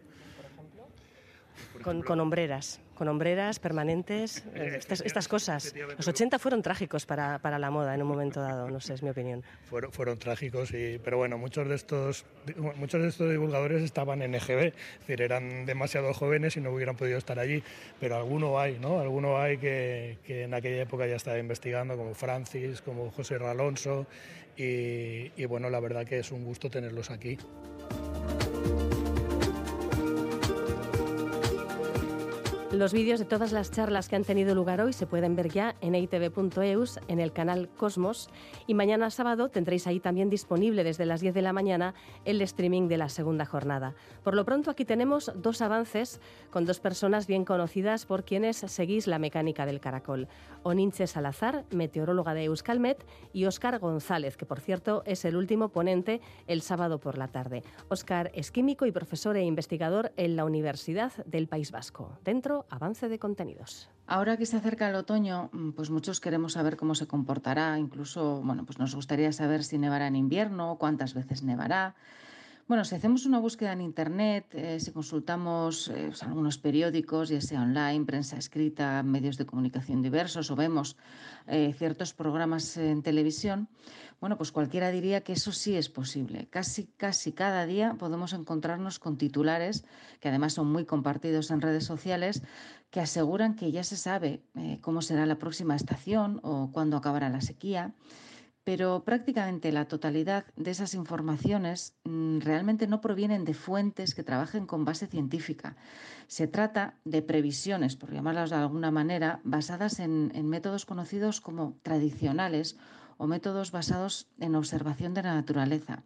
Con, 1.84 2.02
con 2.02 2.20
hombreras 2.20 2.80
con 2.96 3.08
hombreras 3.10 3.60
permanentes, 3.60 4.44
eh, 4.56 4.80
estas, 4.80 5.28
cosas. 5.28 5.74
Los 5.98 6.08
80 6.08 6.40
fueron 6.40 6.62
trágicos 6.62 7.06
para, 7.06 7.38
para, 7.40 7.60
la 7.60 7.70
moda 7.70 7.94
en 7.94 8.02
un 8.02 8.08
momento 8.08 8.42
dado, 8.42 8.70
no 8.72 8.80
sé, 8.80 8.94
es 8.94 9.04
mi 9.04 9.10
opinión. 9.10 9.44
Fueron, 9.66 9.92
fueron 9.92 10.18
trágicos, 10.18 10.72
y, 10.72 11.00
pero 11.04 11.18
bueno, 11.18 11.38
muchos 11.38 11.68
de, 11.68 11.76
estos, 11.76 12.26
muchos 12.78 13.02
de 13.02 13.10
estos 13.10 13.30
divulgadores 13.30 13.84
estaban 13.84 14.22
en 14.22 14.34
EGB, 14.34 14.68
es 14.68 15.00
decir, 15.00 15.22
eran 15.22 15.66
demasiado 15.66 16.14
jóvenes 16.14 16.58
y 16.58 16.62
no 16.62 16.72
hubieran 16.72 16.96
podido 16.96 17.18
estar 17.18 17.38
allí, 17.38 17.62
pero 18.00 18.16
alguno 18.16 18.60
hay, 18.60 18.80
¿no? 18.80 19.00
Alguno 19.00 19.38
hay 19.38 19.58
que, 19.58 20.18
que 20.26 20.44
en 20.44 20.54
aquella 20.54 20.82
época 20.82 21.06
ya 21.06 21.16
estaba 21.16 21.38
investigando, 21.38 21.98
como 21.98 22.16
Francis, 22.16 22.82
como 22.82 23.12
José 23.12 23.36
Alonso, 23.36 24.08
y, 24.58 25.32
y 25.36 25.46
bueno, 25.46 25.70
la 25.70 25.82
verdad 25.82 26.06
que 26.06 26.20
es 26.20 26.32
un 26.32 26.46
gusto 26.46 26.70
tenerlos 26.70 27.12
aquí. 27.12 27.38
Los 32.76 32.92
vídeos 32.92 33.20
de 33.20 33.26
todas 33.26 33.54
las 33.54 33.72
charlas 33.72 34.10
que 34.10 34.18
han 34.18 34.26
tenido 34.26 34.54
lugar 34.54 34.82
hoy 34.82 34.92
se 34.92 35.08
pueden 35.08 35.38
ver 35.38 35.50
ya 35.50 35.78
en 35.80 35.96
itv.eus, 35.96 37.00
en 37.08 37.22
el 37.22 37.32
canal 37.32 37.70
Cosmos, 37.70 38.30
y 38.68 38.74
mañana 38.74 39.10
sábado 39.12 39.48
tendréis 39.48 39.88
ahí 39.88 40.02
también 40.02 40.30
disponible 40.30 40.84
desde 40.84 41.06
las 41.06 41.22
10 41.22 41.34
de 41.36 41.42
la 41.42 41.54
mañana 41.54 41.94
el 42.26 42.42
streaming 42.42 42.90
de 42.90 42.98
la 42.98 43.08
segunda 43.08 43.46
jornada. 43.46 43.96
Por 44.26 44.36
lo 44.36 44.44
pronto 44.44 44.70
aquí 44.72 44.84
tenemos 44.84 45.32
dos 45.36 45.62
avances 45.62 46.20
con 46.50 46.66
dos 46.66 46.82
personas 46.82 47.28
bien 47.28 47.46
conocidas 47.46 48.06
por 48.06 48.26
quienes 48.26 48.58
seguís 48.58 49.08
la 49.08 49.20
mecánica 49.20 49.66
del 49.66 49.80
caracol. 49.80 50.28
Oninche 50.64 51.08
Salazar, 51.08 51.64
meteoróloga 51.72 52.34
de 52.34 52.44
Euskalmet, 52.44 53.06
y 53.32 53.46
Óscar 53.46 53.80
González, 53.80 54.36
que 54.36 54.46
por 54.46 54.60
cierto 54.60 55.02
es 55.06 55.24
el 55.24 55.38
último 55.38 55.70
ponente 55.70 56.20
el 56.46 56.62
sábado 56.62 57.00
por 57.00 57.18
la 57.18 57.30
tarde. 57.30 57.64
Óscar 57.88 58.32
es 58.34 58.52
químico 58.52 58.86
y 58.86 58.92
profesor 58.92 59.38
e 59.38 59.46
investigador 59.46 60.12
en 60.18 60.36
la 60.36 60.44
Universidad 60.44 61.14
del 61.26 61.48
País 61.48 61.72
Vasco. 61.72 62.20
Dentro 62.26 62.65
avance 62.70 63.10
de 63.10 63.20
contenidos. 63.20 63.90
Ahora 64.08 64.38
que 64.38 64.46
se 64.46 64.58
acerca 64.58 64.90
el 64.90 64.96
otoño, 64.96 65.50
mm, 65.52 65.72
pues 65.72 65.90
muchos 65.90 66.20
queremos 66.20 66.54
saber 66.54 66.78
cómo 66.78 66.94
se 66.94 67.08
comportará, 67.08 67.80
incluso, 67.80 68.42
bueno, 68.44 68.66
pues 68.66 68.78
nos 68.78 68.94
gustaría 68.94 69.32
saber 69.32 69.64
si 69.64 69.78
nevará 69.78 70.08
en 70.08 70.16
invierno, 70.16 70.78
cuántas 70.80 71.14
veces 71.14 71.42
nevará. 71.42 71.96
Bueno, 72.68 72.84
si 72.84 72.96
hacemos 72.96 73.28
una 73.28 73.38
búsqueda 73.38 73.74
en 73.74 73.82
Internet, 73.82 74.48
eh, 74.54 74.80
si 74.80 74.92
consultamos 74.92 75.88
eh, 75.90 76.06
pues, 76.08 76.24
algunos 76.24 76.58
periódicos, 76.58 77.30
ya 77.30 77.40
sea 77.40 77.62
online, 77.62 78.06
prensa 78.06 78.38
escrita, 78.38 79.04
medios 79.04 79.38
de 79.38 79.46
comunicación 79.46 80.02
diversos 80.02 80.50
o 80.50 80.56
vemos 80.56 80.98
eh, 81.46 81.76
ciertos 81.78 82.16
programas 82.16 82.76
en 82.78 83.04
televisión, 83.04 83.70
bueno, 84.20 84.36
pues 84.36 84.52
cualquiera 84.52 84.90
diría 84.90 85.22
que 85.22 85.34
eso 85.34 85.52
sí 85.52 85.76
es 85.76 85.90
posible. 85.90 86.48
Casi, 86.50 86.88
casi 86.98 87.34
cada 87.34 87.68
día 87.68 87.98
podemos 88.00 88.34
encontrarnos 88.34 88.98
con 88.98 89.20
titulares, 89.20 89.86
que 90.20 90.30
además 90.30 90.54
son 90.54 90.72
muy 90.72 90.86
compartidos 90.86 91.52
en 91.52 91.62
redes 91.62 91.84
sociales, 91.84 92.42
que 92.90 93.00
aseguran 93.00 93.56
que 93.56 93.72
ya 93.72 93.84
se 93.84 93.96
sabe 93.96 94.42
cómo 94.82 95.04
será 95.04 95.28
la 95.28 95.38
próxima 95.38 95.76
estación 95.76 96.40
o 96.42 96.72
cuándo 96.72 96.98
acabará 96.98 97.30
la 97.30 97.42
sequía 97.42 97.94
pero 98.66 99.04
prácticamente 99.06 99.72
la 99.72 99.86
totalidad 99.86 100.44
de 100.56 100.72
esas 100.72 100.96
informaciones 100.96 101.94
mm, 102.04 102.40
realmente 102.40 102.88
no 102.88 103.00
provienen 103.00 103.46
de 103.46 103.54
fuentes 103.54 104.16
que 104.16 104.24
trabajen 104.24 104.66
con 104.66 104.84
base 104.86 105.06
científica. 105.06 105.78
Se 106.28 106.48
trata 106.48 106.96
de 107.06 107.22
previsiones, 107.22 107.96
por 107.96 108.12
llamarlas 108.12 108.50
de 108.50 108.56
alguna 108.56 108.90
manera, 108.90 109.40
basadas 109.44 110.00
en, 110.00 110.32
métodos 110.50 110.88
conocidos 110.88 111.42
como 111.42 111.78
tradicionales 111.84 112.76
o 113.18 113.28
métodos 113.28 113.72
basados 113.72 114.28
en 114.40 114.56
observación 114.56 115.14
de 115.14 115.22
la 115.22 115.36
naturaleza. 115.36 116.02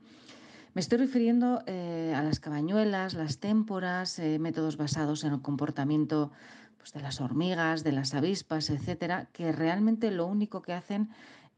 Me 0.73 0.81
estoy 0.81 0.97
refiriendo 0.97 1.63
eh, 1.65 2.13
a 2.15 2.21
las 2.23 2.41
cabañuelas, 2.41 3.13
las 3.13 3.39
témporas, 3.39 4.19
eh, 4.19 4.37
métodos 4.37 4.75
basados 4.75 5.23
en 5.23 5.31
el 5.31 5.41
comportamiento 5.41 6.31
pues, 6.77 6.91
de 6.91 7.01
las 7.01 7.21
hormigas, 7.21 7.83
de 7.85 7.93
las 7.93 8.13
avispas, 8.13 8.69
etcétera, 8.69 9.29
que 9.31 9.53
realmente 9.53 10.11
lo 10.11 10.27
único 10.27 10.61
que 10.61 10.73
hacen 10.73 11.09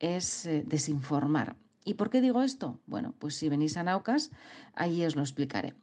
es 0.02 0.46
eh, 0.46 0.64
desinformar. 0.68 1.56
¿Y 1.86 1.94
por 1.94 2.10
qué 2.10 2.20
digo 2.20 2.44
esto? 2.44 2.80
Bueno, 2.86 3.14
pues 3.18 3.36
si 3.36 3.48
venís 3.48 3.78
a 3.78 3.84
Naucas, 3.84 4.32
allí 4.74 5.06
os 5.06 5.16
lo 5.16 5.22
explicaré. 5.22 5.74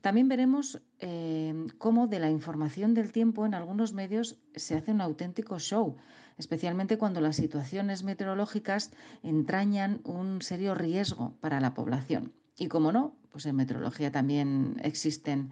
También 0.00 0.28
veremos 0.28 0.82
eh, 1.00 1.66
cómo 1.78 2.06
de 2.06 2.18
la 2.18 2.30
información 2.30 2.94
del 2.94 3.12
tiempo 3.12 3.46
en 3.46 3.54
algunos 3.54 3.92
medios 3.92 4.38
se 4.54 4.76
hace 4.76 4.92
un 4.92 5.00
auténtico 5.00 5.58
show, 5.58 5.96
especialmente 6.38 6.98
cuando 6.98 7.20
las 7.20 7.36
situaciones 7.36 8.02
meteorológicas 8.02 8.92
entrañan 9.22 10.00
un 10.04 10.42
serio 10.42 10.74
riesgo 10.74 11.34
para 11.40 11.60
la 11.60 11.74
población. 11.74 12.32
Y 12.58 12.68
como 12.68 12.92
no, 12.92 13.16
pues 13.30 13.46
en 13.46 13.56
meteorología 13.56 14.12
también 14.12 14.76
existen 14.82 15.50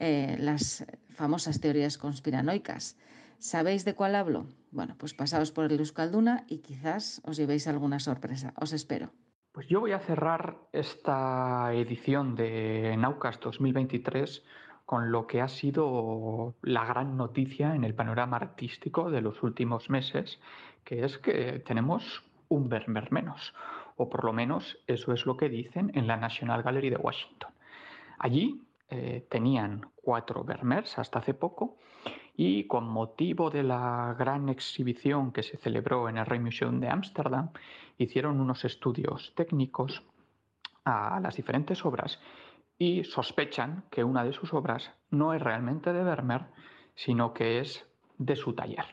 eh, 0.00 0.36
las 0.38 0.84
famosas 1.10 1.60
teorías 1.60 1.96
conspiranoicas. 1.96 2.96
¿Sabéis 3.42 3.84
de 3.84 3.96
cuál 3.96 4.14
hablo? 4.14 4.46
Bueno, 4.70 4.94
pues 4.96 5.14
pasaos 5.14 5.50
por 5.50 5.64
el 5.64 5.76
Euskalduna 5.80 6.44
y 6.46 6.58
quizás 6.58 7.20
os 7.24 7.36
llevéis 7.36 7.66
alguna 7.66 7.98
sorpresa. 7.98 8.54
Os 8.60 8.72
espero. 8.72 9.10
Pues 9.50 9.66
yo 9.66 9.80
voy 9.80 9.90
a 9.90 9.98
cerrar 9.98 10.58
esta 10.70 11.74
edición 11.74 12.36
de 12.36 12.96
Naucas 12.96 13.40
2023 13.40 14.44
con 14.86 15.10
lo 15.10 15.26
que 15.26 15.40
ha 15.40 15.48
sido 15.48 16.54
la 16.62 16.84
gran 16.84 17.16
noticia 17.16 17.74
en 17.74 17.82
el 17.82 17.96
panorama 17.96 18.36
artístico 18.36 19.10
de 19.10 19.22
los 19.22 19.42
últimos 19.42 19.90
meses, 19.90 20.38
que 20.84 21.04
es 21.04 21.18
que 21.18 21.58
tenemos 21.66 22.22
un 22.48 22.68
Vermeer 22.68 23.10
menos, 23.10 23.54
o 23.96 24.08
por 24.08 24.24
lo 24.24 24.32
menos 24.32 24.78
eso 24.86 25.12
es 25.12 25.26
lo 25.26 25.36
que 25.36 25.48
dicen 25.48 25.90
en 25.94 26.06
la 26.06 26.16
National 26.16 26.62
Gallery 26.62 26.90
de 26.90 26.96
Washington. 26.96 27.50
Allí 28.20 28.62
eh, 28.88 29.26
tenían 29.28 29.90
cuatro 29.96 30.44
Vermeers 30.44 30.96
hasta 30.96 31.18
hace 31.18 31.34
poco 31.34 31.78
y 32.34 32.64
con 32.64 32.88
motivo 32.88 33.50
de 33.50 33.62
la 33.62 34.14
gran 34.18 34.48
exhibición 34.48 35.32
que 35.32 35.42
se 35.42 35.58
celebró 35.58 36.08
en 36.08 36.18
el 36.18 36.26
Rijksmuseum 36.26 36.80
de 36.80 36.88
Ámsterdam, 36.88 37.50
hicieron 37.98 38.40
unos 38.40 38.64
estudios 38.64 39.32
técnicos 39.34 40.02
a 40.84 41.20
las 41.20 41.36
diferentes 41.36 41.84
obras 41.84 42.18
y 42.78 43.04
sospechan 43.04 43.84
que 43.90 44.02
una 44.02 44.24
de 44.24 44.32
sus 44.32 44.52
obras 44.54 44.90
no 45.10 45.34
es 45.34 45.42
realmente 45.42 45.92
de 45.92 46.02
Vermeer, 46.02 46.46
sino 46.94 47.32
que 47.32 47.60
es 47.60 47.86
de 48.18 48.36
su 48.36 48.54
taller. 48.54 48.86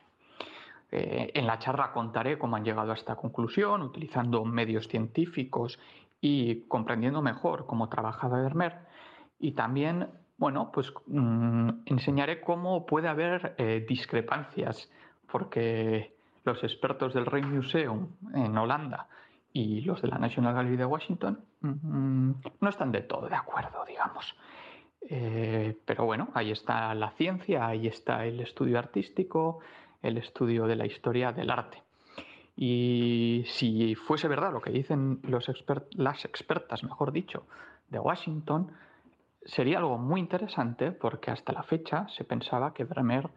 Eh, 0.92 1.32
en 1.34 1.48
la 1.48 1.60
charla 1.60 1.92
contaré 1.92 2.38
cómo 2.38 2.56
han 2.56 2.66
llegado 2.66 2.92
a 2.92 2.96
esta 2.96 3.16
conclusión, 3.16 3.82
utilizando 3.82 4.44
medios 4.44 4.88
científicos 4.88 5.80
y 6.20 6.68
comprendiendo 6.68 7.22
mejor 7.22 7.66
cómo 7.66 7.90
trabajaba 7.90 8.42
Vermeer, 8.42 8.80
y 9.40 9.54
también 9.54 10.10
bueno, 10.40 10.72
pues 10.72 10.92
mm, 11.08 11.70
enseñaré 11.86 12.40
cómo 12.40 12.86
puede 12.86 13.10
haber 13.10 13.56
eh, 13.58 13.86
discrepancias, 13.88 14.90
porque 15.30 16.16
los 16.46 16.64
expertos 16.64 17.14
del 17.14 17.26
Rijksmuseum 17.26 18.08
en 18.34 18.58
Holanda 18.58 19.08
y 19.52 19.82
los 19.82 20.02
de 20.02 20.08
la 20.08 20.18
National 20.18 20.54
Gallery 20.54 20.78
de 20.78 20.86
Washington 20.86 21.44
mm, 21.60 22.32
no 22.62 22.70
están 22.70 22.92
de 22.94 23.02
todo 23.02 23.28
de 23.28 23.36
acuerdo, 23.36 23.84
digamos. 23.86 24.34
Eh, 25.02 25.78
pero 25.86 26.06
bueno, 26.06 26.30
ahí 26.34 26.52
está 26.52 26.94
la 26.96 27.12
ciencia, 27.12 27.68
ahí 27.68 27.88
está 27.88 28.26
el 28.26 28.40
estudio 28.40 28.80
artístico, 28.80 29.60
el 30.02 30.18
estudio 30.18 30.68
de 30.68 30.78
la 30.78 30.86
historia 30.86 31.34
del 31.34 31.50
arte. 31.50 31.84
Y 32.56 33.44
si 33.48 33.96
fuese 33.96 34.30
verdad 34.30 34.54
lo 34.54 34.62
que 34.62 34.72
dicen 34.72 35.20
las 35.24 36.26
expertas, 36.26 36.84
mejor 36.84 37.12
dicho, 37.12 37.46
de 37.90 38.00
Washington, 38.00 38.72
sería 39.46 39.80
algo 39.80 39.98
muy 39.98 40.20
interesante 40.20 40.92
porque 40.92 41.32
hasta 41.32 41.54
la 41.54 41.64
fecha 41.64 42.08
se 42.10 42.24
pensaba 42.24 42.74
que 42.74 42.84
Vermeer 42.84 43.30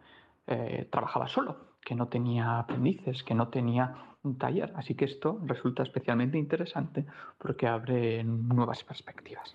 eh, 0.47 0.87
trabajaba 0.91 1.27
solo, 1.27 1.77
que 1.81 1.95
no 1.95 2.07
tenía 2.07 2.59
aprendices, 2.59 3.23
que 3.23 3.33
no 3.33 3.49
tenía 3.49 4.15
un 4.23 4.37
taller. 4.37 4.73
Así 4.75 4.95
que 4.95 5.05
esto 5.05 5.39
resulta 5.45 5.83
especialmente 5.83 6.37
interesante 6.37 7.05
porque 7.37 7.67
abre 7.67 8.23
nuevas 8.23 8.83
perspectivas. 8.83 9.53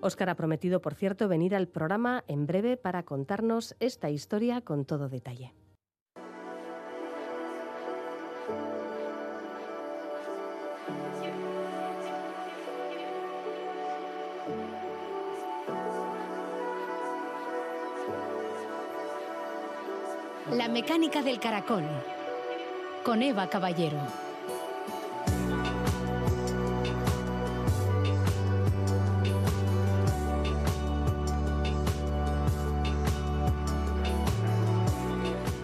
Óscar 0.00 0.30
ha 0.30 0.36
prometido, 0.36 0.80
por 0.80 0.94
cierto, 0.94 1.28
venir 1.28 1.56
al 1.56 1.66
programa 1.66 2.22
en 2.28 2.46
breve 2.46 2.76
para 2.76 3.02
contarnos 3.02 3.74
esta 3.80 4.10
historia 4.10 4.60
con 4.60 4.84
todo 4.84 5.08
detalle. 5.08 5.52
La 20.52 20.66
mecánica 20.66 21.20
del 21.20 21.38
caracol. 21.38 21.84
Con 23.04 23.22
Eva 23.22 23.50
Caballero. 23.50 24.27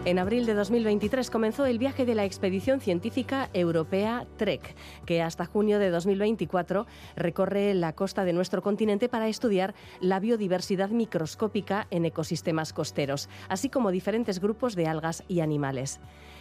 En 0.07 0.19
abril 0.19 0.45
de 0.45 0.53
2023 0.53 1.31
comenzó 1.31 1.65
el 1.65 1.79
viaje 1.79 2.05
de 2.05 2.15
la 2.15 2.27
expedición 2.27 2.83
científica 2.83 3.49
europea 3.55 4.27
TREC, 4.37 4.75
que 5.07 5.23
hasta 5.23 5.47
junio 5.47 5.79
de 5.79 5.89
2024 5.89 6.87
recorre 7.17 7.73
la 7.73 7.95
costa 7.95 8.27
de 8.27 8.35
nuestro 8.35 8.61
continente 8.61 9.09
para 9.09 9.29
estudiar 9.29 9.75
la 10.03 10.21
biodiversidad 10.21 10.91
microscópica 10.91 11.87
en 11.91 12.05
ecosistemas 12.05 12.75
costeros, 12.75 13.31
así 13.49 13.71
como 13.71 13.91
diferentes 13.91 14.41
grupos 14.41 14.75
de 14.75 14.89
algas 14.89 15.25
y 15.27 15.41
animales. 15.41 16.01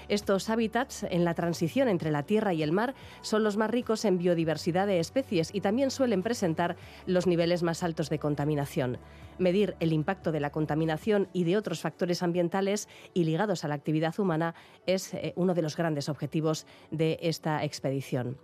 Estos 0.09 0.49
hábitats 0.49 1.03
en 1.03 1.24
la 1.24 1.34
transición 1.34 1.88
entre 1.88 2.11
la 2.11 2.24
tierra 2.24 2.53
y 2.53 2.64
el 2.64 2.74
mar 2.74 2.93
son 3.22 3.45
los 3.45 3.55
más 3.55 3.72
ricos 3.72 4.03
en 4.03 4.18
biodiversidad 4.18 4.88
de 4.88 4.99
especies 4.99 5.51
y 5.53 5.61
también 5.61 5.89
suelen 5.89 6.22
presentar 6.22 6.76
los 7.05 7.28
niveles 7.28 7.64
más 7.64 7.82
altos 7.84 8.09
de 8.09 8.20
contaminación. 8.20 8.97
Medir 9.38 9.75
el 9.79 9.93
impacto 9.93 10.31
de 10.31 10.39
la 10.39 10.51
contaminación 10.51 11.27
y 11.34 11.43
de 11.43 11.57
otros 11.57 11.81
factores 11.81 12.23
ambientales 12.23 12.88
y 13.13 13.23
ligados 13.23 13.63
a 13.63 13.67
la 13.67 13.75
actividad 13.75 14.17
humana 14.19 14.55
es 14.86 15.13
eh, 15.13 15.34
uno 15.36 15.53
de 15.53 15.61
los 15.61 15.77
grandes 15.77 16.09
objetivos 16.09 16.65
de 16.91 17.19
esta 17.21 17.63
expedición. 17.63 18.38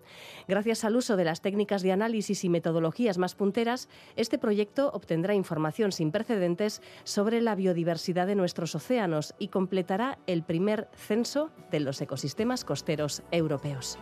Gracias 0.48 0.84
al 0.84 0.96
uso 0.96 1.16
de 1.16 1.26
las 1.26 1.42
técnicas 1.42 1.82
de 1.82 1.92
análisis 1.92 2.44
y 2.44 2.50
metodologías 2.50 3.18
más 3.18 3.36
punteras, 3.36 3.90
este 4.16 4.38
proyecto 4.38 4.92
obtendrá 4.94 5.34
información 5.34 5.92
sin 5.92 6.12
precedentes 6.12 6.82
sobre 7.04 7.42
la 7.42 7.56
biodiversidad 7.56 8.28
de 8.28 8.36
nuestros 8.36 8.76
océanos 8.76 9.36
y 9.40 9.50
completará 9.50 10.20
el 10.28 10.44
primer 10.44 10.90
censo 10.94 11.52
de 11.72 11.80
los 11.80 12.02
ecosistemas 12.02 12.64
costeros 12.66 13.24
europeos. 13.32 13.98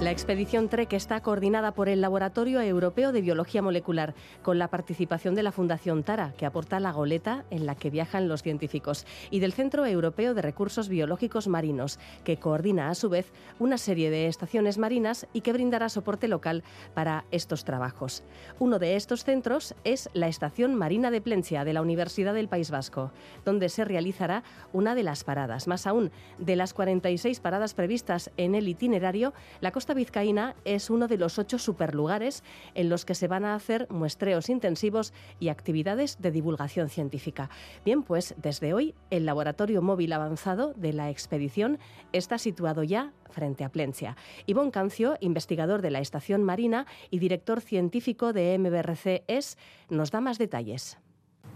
La 0.00 0.12
expedición 0.12 0.68
TREC 0.68 0.92
está 0.92 1.20
coordinada 1.22 1.72
por 1.72 1.88
el 1.88 2.00
Laboratorio 2.00 2.60
Europeo 2.60 3.10
de 3.10 3.20
Biología 3.20 3.62
Molecular, 3.62 4.14
con 4.42 4.56
la 4.56 4.68
participación 4.68 5.34
de 5.34 5.42
la 5.42 5.50
Fundación 5.50 6.04
Tara, 6.04 6.34
que 6.38 6.46
aporta 6.46 6.78
la 6.78 6.92
goleta 6.92 7.44
en 7.50 7.66
la 7.66 7.74
que 7.74 7.90
viajan 7.90 8.28
los 8.28 8.44
científicos, 8.44 9.06
y 9.32 9.40
del 9.40 9.52
Centro 9.52 9.86
Europeo 9.86 10.34
de 10.34 10.42
Recursos 10.42 10.88
Biológicos 10.88 11.48
Marinos, 11.48 11.98
que 12.22 12.36
coordina 12.36 12.90
a 12.90 12.94
su 12.94 13.08
vez 13.08 13.32
una 13.58 13.76
serie 13.76 14.08
de 14.08 14.28
estaciones 14.28 14.78
marinas 14.78 15.26
y 15.32 15.40
que 15.40 15.52
brindará 15.52 15.88
soporte 15.88 16.28
local 16.28 16.62
para 16.94 17.24
estos 17.32 17.64
trabajos. 17.64 18.22
Uno 18.60 18.78
de 18.78 18.94
estos 18.94 19.24
centros 19.24 19.74
es 19.82 20.10
la 20.12 20.28
Estación 20.28 20.76
Marina 20.76 21.10
de 21.10 21.20
Plencia 21.20 21.64
de 21.64 21.72
la 21.72 21.82
Universidad 21.82 22.34
del 22.34 22.46
País 22.46 22.70
Vasco, 22.70 23.10
donde 23.44 23.68
se 23.68 23.84
realizará 23.84 24.44
una 24.72 24.94
de 24.94 25.02
las 25.02 25.24
paradas. 25.24 25.66
Más 25.66 25.88
aún, 25.88 26.12
de 26.38 26.54
las 26.54 26.72
46 26.72 27.40
paradas 27.40 27.74
previstas 27.74 28.30
en 28.36 28.54
el 28.54 28.68
itinerario, 28.68 29.34
la 29.60 29.72
costa 29.72 29.87
vizcaína 29.94 30.54
es 30.64 30.90
uno 30.90 31.08
de 31.08 31.18
los 31.18 31.38
ocho 31.38 31.58
superlugares 31.58 32.42
en 32.74 32.88
los 32.88 33.04
que 33.04 33.14
se 33.14 33.28
van 33.28 33.44
a 33.44 33.54
hacer 33.54 33.86
muestreos 33.90 34.48
intensivos 34.48 35.12
y 35.40 35.48
actividades 35.48 36.20
de 36.20 36.30
divulgación 36.30 36.88
científica. 36.88 37.50
Bien, 37.84 38.02
pues 38.02 38.34
desde 38.36 38.74
hoy 38.74 38.94
el 39.10 39.26
laboratorio 39.26 39.82
móvil 39.82 40.12
avanzado 40.12 40.74
de 40.74 40.92
la 40.92 41.10
expedición 41.10 41.78
está 42.12 42.38
situado 42.38 42.82
ya 42.82 43.12
frente 43.30 43.64
a 43.64 43.68
Plencia. 43.68 44.16
Ivonne 44.46 44.70
Cancio, 44.70 45.16
investigador 45.20 45.82
de 45.82 45.90
la 45.90 46.00
estación 46.00 46.42
marina 46.42 46.86
y 47.10 47.18
director 47.18 47.60
científico 47.60 48.32
de 48.32 48.58
MBRC 48.58 49.24
ES, 49.26 49.58
nos 49.90 50.10
da 50.10 50.20
más 50.20 50.38
detalles. 50.38 50.98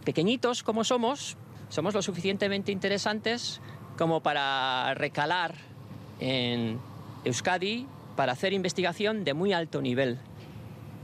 Pequeñitos 0.05 0.63
como 0.63 0.85
somos, 0.85 1.37
somos 1.69 1.95
lo 1.95 2.03
suficientemente 2.03 2.73
interesantes 2.73 3.61
como 3.97 4.23
para 4.23 4.95
recalar 4.95 5.55
en 6.21 6.79
Euskadi 7.25 7.87
para 8.17 8.33
hacer 8.33 8.53
investigación 8.53 9.25
de 9.25 9.35
muy 9.35 9.53
alto 9.53 9.81
nivel. 9.81 10.19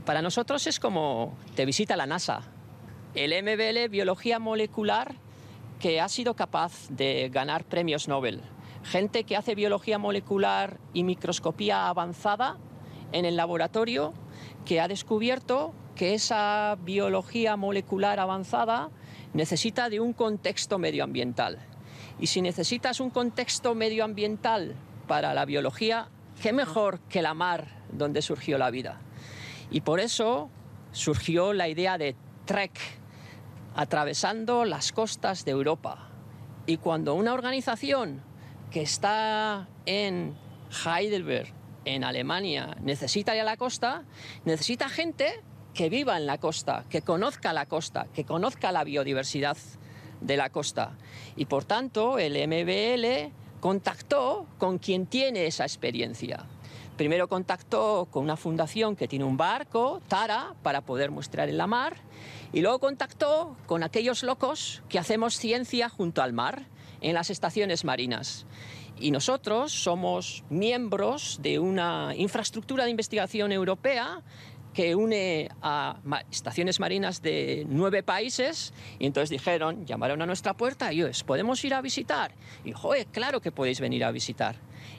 Para 0.05 0.21
nosotros 0.21 0.67
es 0.67 0.79
como 0.79 1.37
te 1.55 1.65
visita 1.65 1.97
la 1.97 2.05
NASA. 2.05 2.41
El 3.15 3.31
MBL 3.43 3.89
Biología 3.89 4.39
Molecular 4.39 5.15
que 5.79 6.01
ha 6.01 6.09
sido 6.09 6.35
capaz 6.35 6.89
de 6.89 7.29
ganar 7.29 7.63
premios 7.63 8.07
Nobel. 8.07 8.41
Gente 8.83 9.23
que 9.23 9.37
hace 9.37 9.55
biología 9.55 9.97
molecular 9.97 10.77
y 10.93 11.03
microscopía 11.03 11.87
avanzada 11.87 12.57
en 13.11 13.25
el 13.25 13.37
laboratorio 13.37 14.13
que 14.65 14.81
ha 14.81 14.87
descubierto 14.87 15.73
que 15.95 16.13
esa 16.13 16.77
biología 16.81 17.55
molecular 17.55 18.19
avanzada 18.19 18.89
necesita 19.33 19.89
de 19.89 19.99
un 19.99 20.13
contexto 20.13 20.79
medioambiental. 20.79 21.59
Y 22.19 22.27
si 22.27 22.41
necesitas 22.41 22.99
un 22.99 23.09
contexto 23.09 23.75
medioambiental 23.75 24.75
para 25.07 25.33
la 25.33 25.45
biología, 25.45 26.09
¿Qué 26.41 26.53
mejor 26.53 27.01
que 27.01 27.21
la 27.21 27.33
mar 27.33 27.67
donde 27.91 28.21
surgió 28.21 28.57
la 28.57 28.71
vida? 28.71 29.01
Y 29.71 29.81
por 29.81 29.99
eso 29.99 30.49
surgió 30.93 31.51
la 31.51 31.67
idea 31.67 31.97
de 31.97 32.15
Trek, 32.45 32.71
atravesando 33.75 34.63
las 34.63 34.93
costas 34.93 35.43
de 35.43 35.51
Europa. 35.51 36.07
Y 36.65 36.77
cuando 36.77 37.13
una 37.15 37.33
organización 37.33 38.23
que 38.71 38.81
está 38.81 39.67
en 39.85 40.37
Heidelberg, 40.85 41.53
en 41.83 42.05
Alemania, 42.05 42.77
necesita 42.79 43.35
ir 43.35 43.41
a 43.41 43.43
la 43.43 43.57
costa, 43.57 44.05
necesita 44.45 44.87
gente 44.87 45.43
que 45.73 45.89
viva 45.89 46.15
en 46.15 46.25
la 46.25 46.37
costa, 46.37 46.85
que 46.89 47.01
conozca 47.01 47.51
la 47.51 47.65
costa, 47.65 48.07
que 48.13 48.23
conozca 48.23 48.71
la 48.71 48.85
biodiversidad 48.85 49.57
de 50.21 50.37
la 50.37 50.49
costa. 50.51 50.97
Y 51.35 51.45
por 51.45 51.65
tanto, 51.65 52.17
el 52.17 52.33
MBL 52.47 53.33
contactó 53.59 54.45
con 54.57 54.77
quien 54.77 55.05
tiene 55.05 55.45
esa 55.45 55.63
experiencia. 55.63 56.45
Primero 56.97 57.29
contactó 57.29 58.07
con 58.11 58.23
una 58.23 58.35
fundación 58.35 58.95
que 58.95 59.07
tiene 59.07 59.23
un 59.25 59.37
barco, 59.37 60.01
Tara, 60.07 60.53
para 60.63 60.81
poder 60.81 61.11
mostrar 61.11 61.47
en 61.47 61.57
la 61.57 61.65
mar, 61.65 61.95
y 62.51 62.61
luego 62.61 62.79
contactó 62.79 63.55
con 63.67 63.83
aquellos 63.83 64.23
locos 64.23 64.83
que 64.89 64.99
hacemos 64.99 65.37
ciencia 65.37 65.87
junto 65.87 66.21
al 66.21 66.33
mar, 66.33 66.65
en 67.01 67.13
las 67.13 67.29
estaciones 67.29 67.85
marinas. 67.85 68.45
Y 68.99 69.11
nosotros 69.11 69.71
somos 69.71 70.43
miembros 70.49 71.39
de 71.41 71.59
una 71.59 72.13
infraestructura 72.17 72.83
de 72.83 72.91
investigación 72.91 73.53
europea 73.53 74.21
que 74.73 74.95
une 74.95 75.49
a 75.61 75.97
estaciones 76.31 76.79
marinas 76.79 77.21
de 77.21 77.65
nueve 77.69 78.03
países 78.03 78.73
y 78.99 79.05
entonces 79.05 79.29
dijeron, 79.29 79.85
llamaron 79.85 80.21
a 80.21 80.25
nuestra 80.25 80.55
puerta 80.55 80.93
y 80.93 81.03
os 81.03 81.23
podemos 81.23 81.63
ir 81.65 81.73
a 81.73 81.81
visitar. 81.81 82.33
Y 82.63 82.71
joder, 82.71 83.07
claro 83.07 83.41
que 83.41 83.51
podéis 83.51 83.79
venir 83.79 84.03
a 84.03 84.11
visitar. 84.11 84.55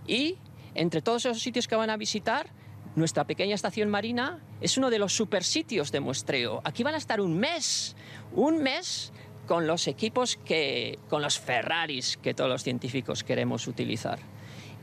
Y 0.07 0.37
entre 0.75 1.03
todos 1.03 1.25
esos 1.27 1.43
sitios 1.43 1.69
que 1.69 1.77
van 1.77 1.91
a 1.91 1.97
visitar, 1.97 2.51
nuestra 2.97 3.25
pequeña 3.25 3.55
estación 3.55 3.89
marina 3.89 4.41
es 4.61 4.77
uno 4.77 4.91
de 4.91 4.99
los 4.99 5.13
supersitios 5.13 5.93
de 5.93 6.01
muestreo. 6.01 6.61
Aquí 6.65 6.83
van 6.83 6.95
a 6.95 6.99
estar 6.99 7.21
un 7.21 7.39
mes, 7.39 7.95
un 8.35 8.63
mes 8.63 9.13
con 9.47 9.67
los 9.67 9.87
equipos 9.87 10.37
que, 10.37 10.99
con 11.09 11.23
los 11.23 11.39
Ferraris 11.39 12.17
que 12.17 12.35
todos 12.35 12.51
los 12.51 12.63
científicos 12.63 13.25
queremos 13.25 13.69
utilizar. 13.69 14.19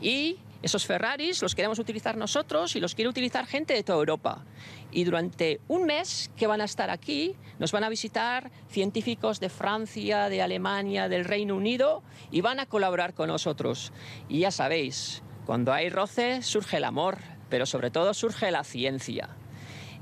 Y 0.02 0.38
esos 0.62 0.86
Ferraris 0.86 1.42
los 1.42 1.54
queremos 1.54 1.80
utilizar 1.80 2.18
nosotros 2.18 2.76
y 2.76 2.80
los 2.80 2.96
quiere 2.96 3.10
utilizar 3.10 3.46
gente 3.46 3.74
de 3.74 3.84
toda 3.84 4.00
Europa. 4.00 4.44
Y 4.92 5.04
durante 5.04 5.60
un 5.68 5.86
mes 5.86 6.32
que 6.36 6.48
van 6.48 6.62
a 6.62 6.66
estar 6.66 6.90
aquí, 6.90 7.36
nos 7.60 7.72
van 7.72 7.84
a 7.84 7.90
visitar 7.90 8.52
científicos 8.70 9.40
de 9.40 9.50
Francia, 9.50 10.30
de 10.30 10.42
Alemania, 10.42 11.10
del 11.10 11.26
Reino 11.26 11.56
Unido 11.56 12.02
y 12.32 12.42
van 12.42 12.60
a 12.60 12.66
colaborar 12.66 13.14
con 13.14 13.28
nosotros. 13.28 13.92
Y 14.28 14.40
ya 14.40 14.52
sabéis, 14.52 15.22
cuando 15.46 15.74
hay 15.74 15.90
roce 15.90 16.42
surge 16.42 16.78
el 16.78 16.86
amor, 16.86 17.20
pero 17.50 17.66
sobre 17.66 17.92
todo 17.92 18.14
surge 18.14 18.52
la 18.52 18.64
ciencia. 18.64 19.30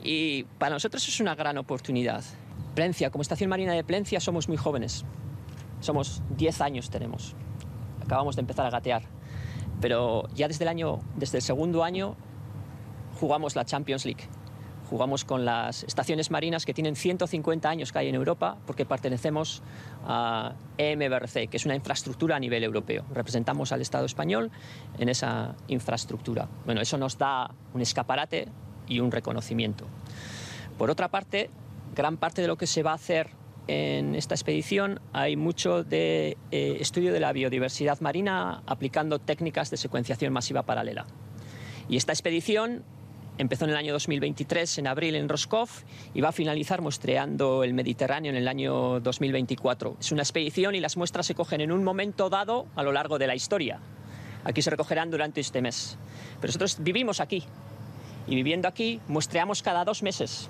Y 0.01 0.43
para 0.57 0.75
nosotros 0.75 1.07
es 1.07 1.19
una 1.19 1.35
gran 1.35 1.57
oportunidad. 1.57 2.23
Plencia, 2.75 3.09
como 3.09 3.21
Estación 3.21 3.49
Marina 3.49 3.73
de 3.73 3.83
Plencia, 3.83 4.19
somos 4.19 4.47
muy 4.47 4.57
jóvenes. 4.57 5.03
Somos 5.81 6.21
10 6.37 6.61
años 6.61 6.89
tenemos. 6.89 7.35
Acabamos 8.01 8.35
de 8.35 8.41
empezar 8.41 8.65
a 8.65 8.69
gatear 8.69 9.03
pero 9.81 10.27
ya 10.33 10.47
desde 10.47 10.63
el, 10.63 10.69
año, 10.69 10.99
desde 11.15 11.37
el 11.37 11.41
segundo 11.41 11.83
año 11.83 12.15
jugamos 13.19 13.55
la 13.55 13.65
Champions 13.65 14.05
League. 14.05 14.23
Jugamos 14.89 15.25
con 15.25 15.45
las 15.45 15.83
estaciones 15.83 16.29
marinas 16.29 16.63
que 16.63 16.73
tienen 16.73 16.95
150 16.95 17.67
años 17.67 17.91
que 17.91 17.97
hay 17.97 18.07
en 18.07 18.15
Europa 18.15 18.57
porque 18.67 18.85
pertenecemos 18.85 19.63
a 20.05 20.53
EMBRC, 20.77 21.49
que 21.49 21.57
es 21.57 21.65
una 21.65 21.75
infraestructura 21.75 22.35
a 22.35 22.39
nivel 22.39 22.63
europeo. 22.63 23.03
Representamos 23.11 23.71
al 23.71 23.81
Estado 23.81 24.05
español 24.05 24.51
en 24.99 25.09
esa 25.09 25.55
infraestructura. 25.69 26.47
Bueno, 26.65 26.81
eso 26.81 26.99
nos 26.99 27.17
da 27.17 27.49
un 27.73 27.81
escaparate 27.81 28.47
y 28.87 28.99
un 28.99 29.11
reconocimiento. 29.11 29.85
Por 30.77 30.91
otra 30.91 31.07
parte, 31.07 31.49
gran 31.95 32.17
parte 32.17 32.43
de 32.43 32.47
lo 32.47 32.57
que 32.57 32.67
se 32.67 32.83
va 32.83 32.91
a 32.91 32.95
hacer 32.95 33.29
en 33.67 34.15
esta 34.15 34.35
expedición 34.35 34.99
hay 35.11 35.35
mucho 35.35 35.83
de 35.83 36.37
eh, 36.51 36.77
estudio 36.79 37.11
de 37.11 37.19
la 37.19 37.33
biodiversidad 37.33 37.99
marina 37.99 38.61
aplicando 38.67 39.19
técnicas 39.19 39.71
de 39.71 39.77
secuenciación 39.77 40.31
masiva 40.31 40.63
paralela. 40.63 41.05
Y 41.89 41.97
esta 41.97 42.11
expedición 42.11 42.83
empezó 43.37 43.65
en 43.65 43.71
el 43.71 43.77
año 43.77 43.93
2023, 43.93 44.77
en 44.77 44.87
abril, 44.87 45.15
en 45.15 45.27
Roscoff, 45.27 45.83
y 46.13 46.21
va 46.21 46.29
a 46.29 46.31
finalizar 46.31 46.81
muestreando 46.81 47.63
el 47.63 47.73
Mediterráneo 47.73 48.31
en 48.31 48.37
el 48.37 48.47
año 48.47 48.99
2024. 48.99 49.97
Es 49.99 50.11
una 50.11 50.21
expedición 50.21 50.75
y 50.75 50.79
las 50.79 50.95
muestras 50.95 51.25
se 51.25 51.35
cogen 51.35 51.61
en 51.61 51.71
un 51.71 51.83
momento 51.83 52.29
dado 52.29 52.67
a 52.75 52.83
lo 52.83 52.91
largo 52.91 53.17
de 53.17 53.27
la 53.27 53.35
historia. 53.35 53.79
Aquí 54.43 54.61
se 54.61 54.69
recogerán 54.69 55.09
durante 55.09 55.41
este 55.41 55.61
mes. 55.61 55.97
Pero 56.39 56.49
nosotros 56.49 56.77
vivimos 56.81 57.19
aquí, 57.19 57.43
y 58.27 58.35
viviendo 58.35 58.67
aquí 58.67 58.99
muestreamos 59.07 59.61
cada 59.61 59.83
dos 59.85 60.01
meses 60.03 60.49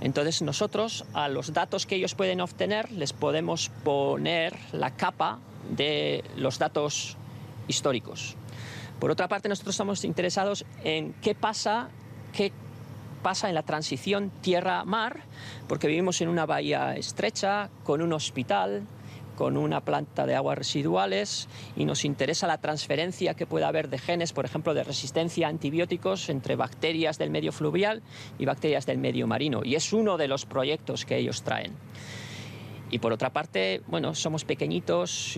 Entonces 0.00 0.42
nosotros 0.42 1.04
a 1.14 1.28
los 1.28 1.52
datos 1.52 1.86
que 1.86 1.96
ellos 1.96 2.14
pueden 2.14 2.40
obtener 2.40 2.92
les 2.92 3.12
podemos 3.12 3.70
poner 3.82 4.56
la 4.72 4.96
capa 4.96 5.38
de 5.70 6.22
los 6.36 6.58
datos 6.58 7.16
históricos. 7.68 8.36
Por 9.00 9.10
otra 9.10 9.28
parte, 9.28 9.48
nosotros 9.48 9.74
estamos 9.74 10.04
interesados 10.04 10.64
en 10.82 11.12
qué 11.14 11.34
pasa, 11.34 11.88
qué 12.32 12.52
pasa 13.22 13.48
en 13.48 13.54
la 13.54 13.62
transición 13.62 14.30
tierra-mar, 14.40 15.20
porque 15.68 15.86
vivimos 15.86 16.20
en 16.20 16.28
una 16.28 16.46
bahía 16.46 16.94
estrecha, 16.96 17.68
con 17.84 18.00
un 18.00 18.12
hospital, 18.12 18.86
con 19.36 19.56
una 19.56 19.82
planta 19.82 20.26
de 20.26 20.34
aguas 20.34 20.58
residuales 20.58 21.48
y 21.76 21.84
nos 21.84 22.04
interesa 22.04 22.46
la 22.46 22.58
transferencia 22.58 23.34
que 23.34 23.46
pueda 23.46 23.68
haber 23.68 23.88
de 23.88 23.98
genes, 23.98 24.32
por 24.32 24.44
ejemplo, 24.44 24.74
de 24.74 24.82
resistencia 24.82 25.46
a 25.46 25.50
antibióticos 25.50 26.28
entre 26.28 26.56
bacterias 26.56 27.18
del 27.18 27.30
medio 27.30 27.52
fluvial 27.52 28.02
y 28.38 28.46
bacterias 28.46 28.86
del 28.86 28.98
medio 28.98 29.26
marino. 29.26 29.60
Y 29.62 29.76
es 29.76 29.92
uno 29.92 30.16
de 30.16 30.26
los 30.26 30.46
proyectos 30.46 31.04
que 31.04 31.18
ellos 31.18 31.42
traen. 31.42 31.72
Y 32.90 32.98
por 32.98 33.12
otra 33.12 33.30
parte, 33.30 33.82
bueno, 33.88 34.14
somos 34.14 34.44
pequeñitos, 34.44 35.36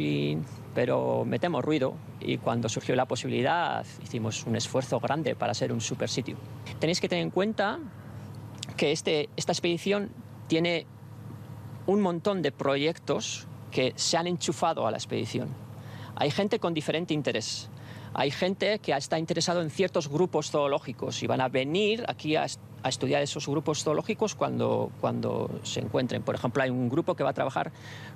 pero 0.75 1.25
metemos 1.25 1.65
ruido 1.65 1.95
y 2.21 2.39
cuando 2.39 2.69
surgió 2.69 2.95
la 2.95 3.07
posibilidad 3.07 3.87
hicimos 4.03 4.45
un 4.45 4.55
esfuerzo 4.55 5.01
grande 5.01 5.35
para 5.35 5.55
ser 5.55 5.73
un 5.73 5.81
super 5.81 6.11
sitio. 6.11 6.37
Tenéis 6.79 7.01
que 7.01 7.09
tener 7.09 7.25
en 7.25 7.31
cuenta 7.31 7.79
que 8.77 8.93
este, 8.93 9.31
esta 9.37 9.53
expedición 9.53 10.11
tiene 10.47 10.87
un 11.87 12.03
montón 12.03 12.43
de 12.43 12.53
proyectos 12.53 13.48
que 13.71 13.93
se 13.97 14.17
han 14.17 14.27
enchufado 14.27 14.87
a 14.87 14.91
la 14.91 14.97
expedición. 14.97 15.49
Hay 16.17 16.31
gente 16.31 16.59
con 16.59 16.75
diferente 16.75 17.15
interés. 17.15 17.71
Hay 18.15 18.31
gente 18.31 18.79
que 18.81 18.93
está 18.93 19.19
interesado 19.19 19.63
en 19.63 19.71
ciertos 19.71 20.09
grupos 20.09 20.51
zoológicos 20.51 21.23
y 21.23 21.27
van 21.27 21.41
a 21.41 21.49
venir 21.49 22.05
aquí 22.09 22.37
a, 22.37 22.47
estudiar 22.85 23.23
esos 23.23 23.47
grupos 23.47 23.85
zoológicos 23.85 24.35
cuando, 24.35 24.91
cuando 25.01 25.51
se 25.63 25.81
encuentren. 25.81 26.23
Por 26.23 26.35
ejemplo, 26.35 26.63
hay 26.63 26.71
un 26.71 26.89
grupo 26.89 27.15
que 27.15 27.23
va 27.23 27.31
a 27.31 27.35
trabajar 27.35 27.71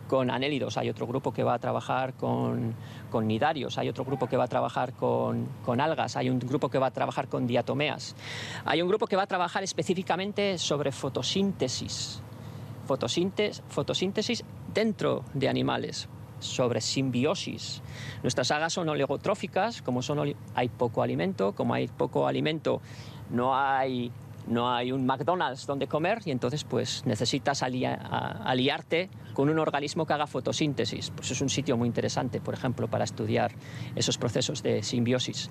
con 0.09 0.31
anélidos, 0.31 0.77
hay 0.77 0.89
otro 0.89 1.07
grupo 1.07 1.33
que 1.33 1.43
va 1.43 1.55
a 1.55 1.59
trabajar 1.59 2.15
con, 2.15 2.75
con 3.11 3.27
nidarios, 3.27 3.77
hay 3.79 3.89
otro 3.89 4.05
grupo 4.05 4.27
que 4.27 4.37
va 4.37 4.45
a 4.45 4.49
trabajar 4.49 4.95
con, 4.95 5.47
con, 5.65 5.81
algas, 5.81 6.17
hay 6.17 6.31
un 6.31 6.39
grupo 6.39 6.69
que 6.69 6.79
va 6.79 6.87
a 6.87 6.91
trabajar 6.91 7.29
con 7.29 7.47
diatomeas, 7.47 8.17
hay 8.65 8.83
un 8.83 8.89
grupo 8.89 9.07
que 9.07 9.17
va 9.17 9.25
a 9.25 9.27
trabajar 9.27 9.63
específicamente 9.63 10.59
sobre 10.59 10.91
fotosíntesis, 10.91 12.23
fotosíntesis, 12.85 14.45
dentro 14.73 15.25
de 15.35 15.49
animales 15.49 16.09
sobre 16.41 16.81
simbiosis. 16.81 17.83
Nuestras 18.23 18.51
algas 18.51 18.73
son 18.73 18.89
oligotróficas, 18.89 19.81
como 19.81 20.03
son, 20.03 20.35
hay 20.55 20.69
poco 20.69 21.03
alimento, 21.03 21.53
como 21.53 21.75
hay 21.75 21.87
poco 21.87 22.27
alimento 22.27 22.81
no 23.31 23.57
hay 23.57 24.13
no 24.47 24.75
hay 24.75 24.91
un 24.91 25.07
McDonald's 25.07 25.67
donde 25.67 25.87
comer 25.87 26.21
y 26.25 26.33
entonces 26.33 26.65
pues 26.65 27.05
necesitas 27.07 27.63
aliarte 27.63 29.09
con 29.35 29.49
un 29.49 29.61
organismo 29.61 30.05
que 30.05 30.15
haga 30.15 30.27
fotosíntesis. 30.27 31.11
Pues 31.11 31.31
es 31.31 31.41
un 31.41 31.49
sitio 31.49 31.77
muy 31.77 31.87
interesante, 31.87 32.41
por 32.41 32.55
ejemplo, 32.55 32.89
para 32.89 33.05
estudiar 33.05 33.53
esos 33.95 34.19
procesos 34.19 34.61
de 34.65 34.83
simbiosis. 34.83 35.49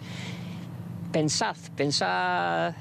Pensad, 1.14 1.56
pensad, 1.78 2.74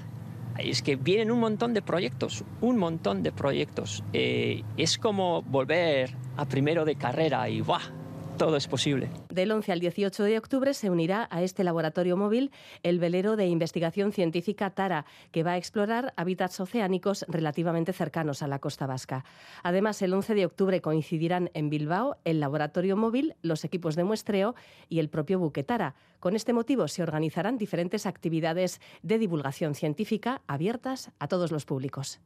es 0.59 0.83
que 0.83 0.97
vienen 0.97 1.31
un 1.31 1.41
montón 1.41 1.75
de 1.75 1.83
proyectos, 1.83 2.45
un 2.61 2.77
montón 2.77 3.23
de 3.23 3.33
proyectos. 3.33 4.03
Eh, 4.13 4.63
es 4.77 4.99
como 4.99 5.43
volver 5.43 6.15
a 6.37 6.47
primero 6.47 6.85
de 6.85 6.97
carrera 6.97 7.49
y 7.49 7.61
¡buah! 7.61 8.00
Todo 8.41 8.57
es 8.57 8.67
posible. 8.67 9.11
Del 9.29 9.53
11 9.53 9.71
al 9.71 9.81
18 9.81 10.23
de 10.23 10.39
octubre 10.39 10.73
se 10.73 10.89
unirá 10.89 11.29
a 11.31 11.43
este 11.43 11.63
laboratorio 11.63 12.17
móvil 12.17 12.53
el 12.83 12.99
velero 12.99 13.37
de 13.37 13.47
investigación 13.47 14.13
científica 14.13 14.71
Tara, 14.71 15.05
que 15.31 15.43
va 15.43 15.53
a 15.53 15.57
explorar 15.59 16.15
hábitats 16.17 16.59
oceánicos 16.59 17.27
relativamente 17.29 17.93
cercanos 17.93 18.43
a 18.43 18.47
la 18.47 18.59
costa 18.59 18.87
vasca. 18.87 19.27
Además, 19.63 20.01
el 20.01 20.15
11 20.15 20.35
de 20.35 20.47
octubre 20.47 20.81
coincidirán 20.81 21.51
en 21.53 21.69
Bilbao 21.69 22.17
el 22.25 22.41
laboratorio 22.41 22.97
móvil, 22.97 23.37
los 23.43 23.63
equipos 23.67 23.95
de 23.95 24.05
muestreo 24.05 24.55
y 24.89 25.01
el 25.01 25.11
propio 25.11 25.39
buque 25.39 25.63
Tara. 25.63 25.95
Con 26.19 26.35
este 26.35 26.55
motivo 26.55 26.89
se 26.89 27.03
organizarán 27.03 27.59
diferentes 27.59 28.07
actividades 28.07 28.81
de 29.03 29.19
divulgación 29.19 29.75
científica 29.75 30.41
abiertas 30.47 31.11
a 31.19 31.29
todos 31.29 31.53
los 31.53 31.67
públicos. 31.67 32.21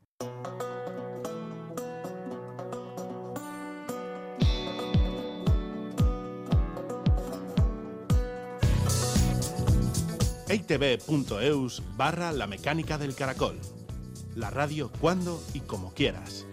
itv.eus 10.54 11.82
barra 11.96 12.32
la 12.32 12.46
mecánica 12.46 12.98
del 12.98 13.14
caracol. 13.14 13.58
La 14.34 14.50
radio 14.50 14.90
cuando 15.00 15.42
y 15.52 15.60
como 15.60 15.92
quieras. 15.92 16.46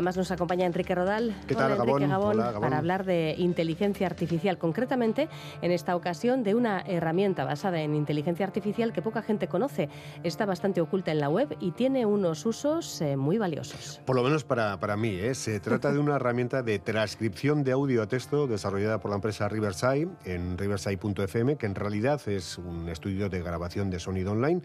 Un 0.00 0.04
día 0.04 0.08
más 0.08 0.16
nos 0.16 0.30
acompaña 0.30 0.64
Enrique 0.64 0.94
Rodal. 0.94 1.36
¿Qué 1.46 1.54
tal, 1.54 1.72
Hola, 1.72 1.82
Enrique 1.82 2.06
Gabón? 2.06 2.08
Gabón, 2.08 2.36
Hola, 2.36 2.44
Gabón. 2.52 2.60
para 2.62 2.78
hablar 2.78 3.04
de 3.04 3.34
inteligencia 3.36 4.06
artificial, 4.06 4.56
concretamente 4.56 5.28
en 5.60 5.72
esta 5.72 5.94
ocasión 5.94 6.42
de 6.42 6.54
una 6.54 6.80
herramienta 6.80 7.44
basada 7.44 7.82
en 7.82 7.94
inteligencia 7.94 8.46
artificial 8.46 8.94
que 8.94 9.02
poca 9.02 9.20
gente 9.20 9.46
conoce. 9.46 9.90
Está 10.22 10.46
bastante 10.46 10.80
oculta 10.80 11.10
en 11.10 11.20
la 11.20 11.28
web 11.28 11.54
y 11.60 11.72
tiene 11.72 12.06
unos 12.06 12.46
usos 12.46 13.02
eh, 13.02 13.18
muy 13.18 13.36
valiosos. 13.36 14.00
Por 14.06 14.16
lo 14.16 14.22
menos 14.22 14.42
para, 14.42 14.80
para 14.80 14.96
mí, 14.96 15.10
¿eh? 15.10 15.34
se 15.34 15.60
trata 15.60 15.92
de 15.92 15.98
una 15.98 16.16
herramienta 16.16 16.62
de 16.62 16.78
transcripción 16.78 17.62
de 17.62 17.72
audio 17.72 18.02
a 18.02 18.06
texto 18.06 18.46
desarrollada 18.46 19.00
por 19.00 19.10
la 19.10 19.16
empresa 19.16 19.50
Riverside 19.50 20.08
en 20.24 20.56
riverside.fm, 20.56 21.56
que 21.56 21.66
en 21.66 21.74
realidad 21.74 22.26
es 22.26 22.56
un 22.56 22.88
estudio 22.88 23.28
de 23.28 23.42
grabación 23.42 23.90
de 23.90 24.00
sonido 24.00 24.32
online. 24.32 24.62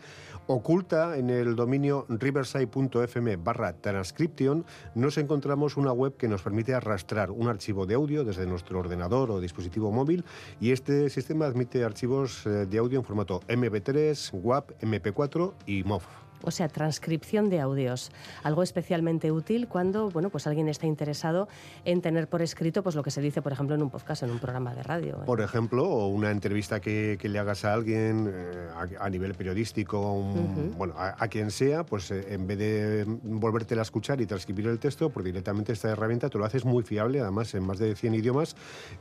Oculta 0.48 1.18
en 1.18 1.30
el 1.30 1.58
dominio 1.58 2.06
riverside.fm 2.08 3.36
barra 3.36 3.74
transcription, 3.74 4.64
nos 4.94 5.18
encontramos 5.26 5.78
una 5.78 5.92
web 5.92 6.16
que 6.18 6.28
nos 6.28 6.42
permite 6.42 6.74
arrastrar 6.74 7.32
un 7.32 7.48
archivo 7.48 7.86
de 7.86 7.96
audio 7.96 8.24
desde 8.24 8.46
nuestro 8.46 8.80
ordenador 8.80 9.32
o 9.32 9.42
dispositivo 9.42 9.92
móvil 9.92 10.24
y 10.62 10.72
este 10.72 11.10
sistema 11.10 11.46
admite 11.46 11.84
archivos 11.84 12.46
eh, 12.46 12.66
de 12.66 12.78
audio 12.78 13.00
en 13.00 13.06
formato 13.06 13.42
MP3, 13.48 14.32
WAP, 14.34 14.72
MP4 14.82 15.54
y 15.66 15.84
MOV. 15.84 16.25
O 16.44 16.52
sea, 16.52 16.68
transcripción 16.68 17.50
de 17.50 17.60
audios, 17.60 18.12
algo 18.44 18.62
especialmente 18.64 19.32
útil 19.32 19.68
cuando, 19.68 20.10
bueno, 20.10 20.30
pues 20.30 20.46
alguien 20.48 20.68
está 20.68 20.86
interesado 20.86 21.48
en 21.86 22.02
tener 22.02 22.28
por 22.28 22.42
escrito 22.42 22.84
pues 22.84 22.96
lo 22.96 23.04
que 23.04 23.12
se 23.12 23.22
dice, 23.22 23.42
por 23.42 23.52
ejemplo, 23.52 23.76
en 23.76 23.82
un 23.82 23.90
podcast, 23.90 24.24
en 24.24 24.30
un 24.32 24.40
programa 24.40 24.76
de 24.76 24.84
radio. 24.84 25.16
¿eh? 25.16 25.26
Por 25.26 25.42
ejemplo, 25.42 25.84
o 25.90 26.08
una 26.08 26.32
entrevista 26.32 26.80
que, 26.80 27.18
que 27.20 27.30
le 27.30 27.40
hagas 27.40 27.66
a 27.66 27.74
alguien 27.74 28.30
eh, 28.32 28.68
a, 29.00 29.06
a 29.06 29.10
nivel 29.10 29.34
periodístico, 29.34 30.14
un- 30.14 30.36
Ujú. 30.36 30.78
bueno, 30.78 30.94
a, 30.98 31.16
a 31.24 31.28
quien 31.28 31.50
sea, 31.52 31.84
pues 31.86 32.12
eh, 32.12 32.26
en 32.34 32.46
vez 32.48 32.58
de 32.60 33.06
volvértela 33.24 33.82
a 33.82 33.84
escuchar 33.84 34.22
y 34.22 34.26
transcribir 34.26 34.68
el 34.68 34.78
texto, 34.80 35.10
pues 35.10 35.26
directamente 35.26 35.74
esta 35.74 35.90
herramienta 35.90 36.30
te 36.30 36.38
lo 36.38 36.46
haces 36.46 36.64
muy 36.66 36.84
fiable, 36.84 37.20
además 37.22 37.54
en 37.56 37.64
más 37.66 37.80
de 37.80 37.96
100 37.96 38.14
idiomas, 38.16 38.56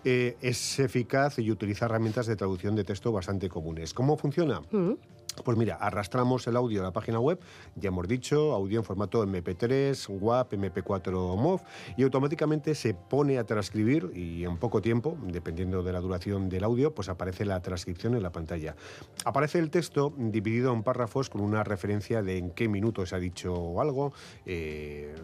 eh, 0.05 0.37
es 0.41 0.79
eficaz 0.79 1.39
y 1.39 1.51
utiliza 1.51 1.85
herramientas 1.87 2.27
de 2.27 2.37
traducción 2.37 2.75
de 2.75 2.85
texto 2.85 3.13
bastante 3.13 3.49
comunes. 3.49 3.93
¿Cómo 3.93 4.17
funciona? 4.17 4.61
Mm. 4.71 4.93
Pues 5.43 5.59
mira, 5.59 5.75
arrastramos 5.77 6.47
el 6.47 6.57
audio 6.57 6.81
a 6.81 6.85
la 6.85 6.93
página 6.93 7.19
web, 7.19 7.41
ya 7.75 7.89
hemos 7.89 8.07
dicho, 8.07 8.53
audio 8.53 8.79
en 8.79 8.85
formato 8.85 9.27
MP3, 9.27 10.09
WAP, 10.09 10.53
MP4 10.53 11.37
MOV, 11.37 11.61
y 11.97 12.05
automáticamente 12.05 12.75
se 12.75 12.95
pone 12.95 13.39
a 13.39 13.45
transcribir 13.45 14.13
y 14.15 14.45
en 14.45 14.59
poco 14.59 14.81
tiempo, 14.81 15.19
dependiendo 15.23 15.83
de 15.83 15.93
la 15.93 16.01
duración 16.01 16.49
del 16.49 16.63
audio, 16.63 16.95
pues 16.95 17.09
aparece 17.09 17.45
la 17.45 17.61
transcripción 17.61 18.15
en 18.15 18.23
la 18.23 18.31
pantalla. 18.31 18.77
Aparece 19.25 19.59
el 19.59 19.71
texto 19.71 20.15
dividido 20.17 20.73
en 20.73 20.83
párrafos 20.83 21.29
con 21.29 21.41
una 21.41 21.65
referencia 21.65 22.23
de 22.23 22.39
en 22.39 22.51
qué 22.51 22.69
minuto 22.69 23.05
se 23.05 23.17
ha 23.17 23.19
dicho 23.19 23.81
algo, 23.81 24.13
eh, 24.47 25.15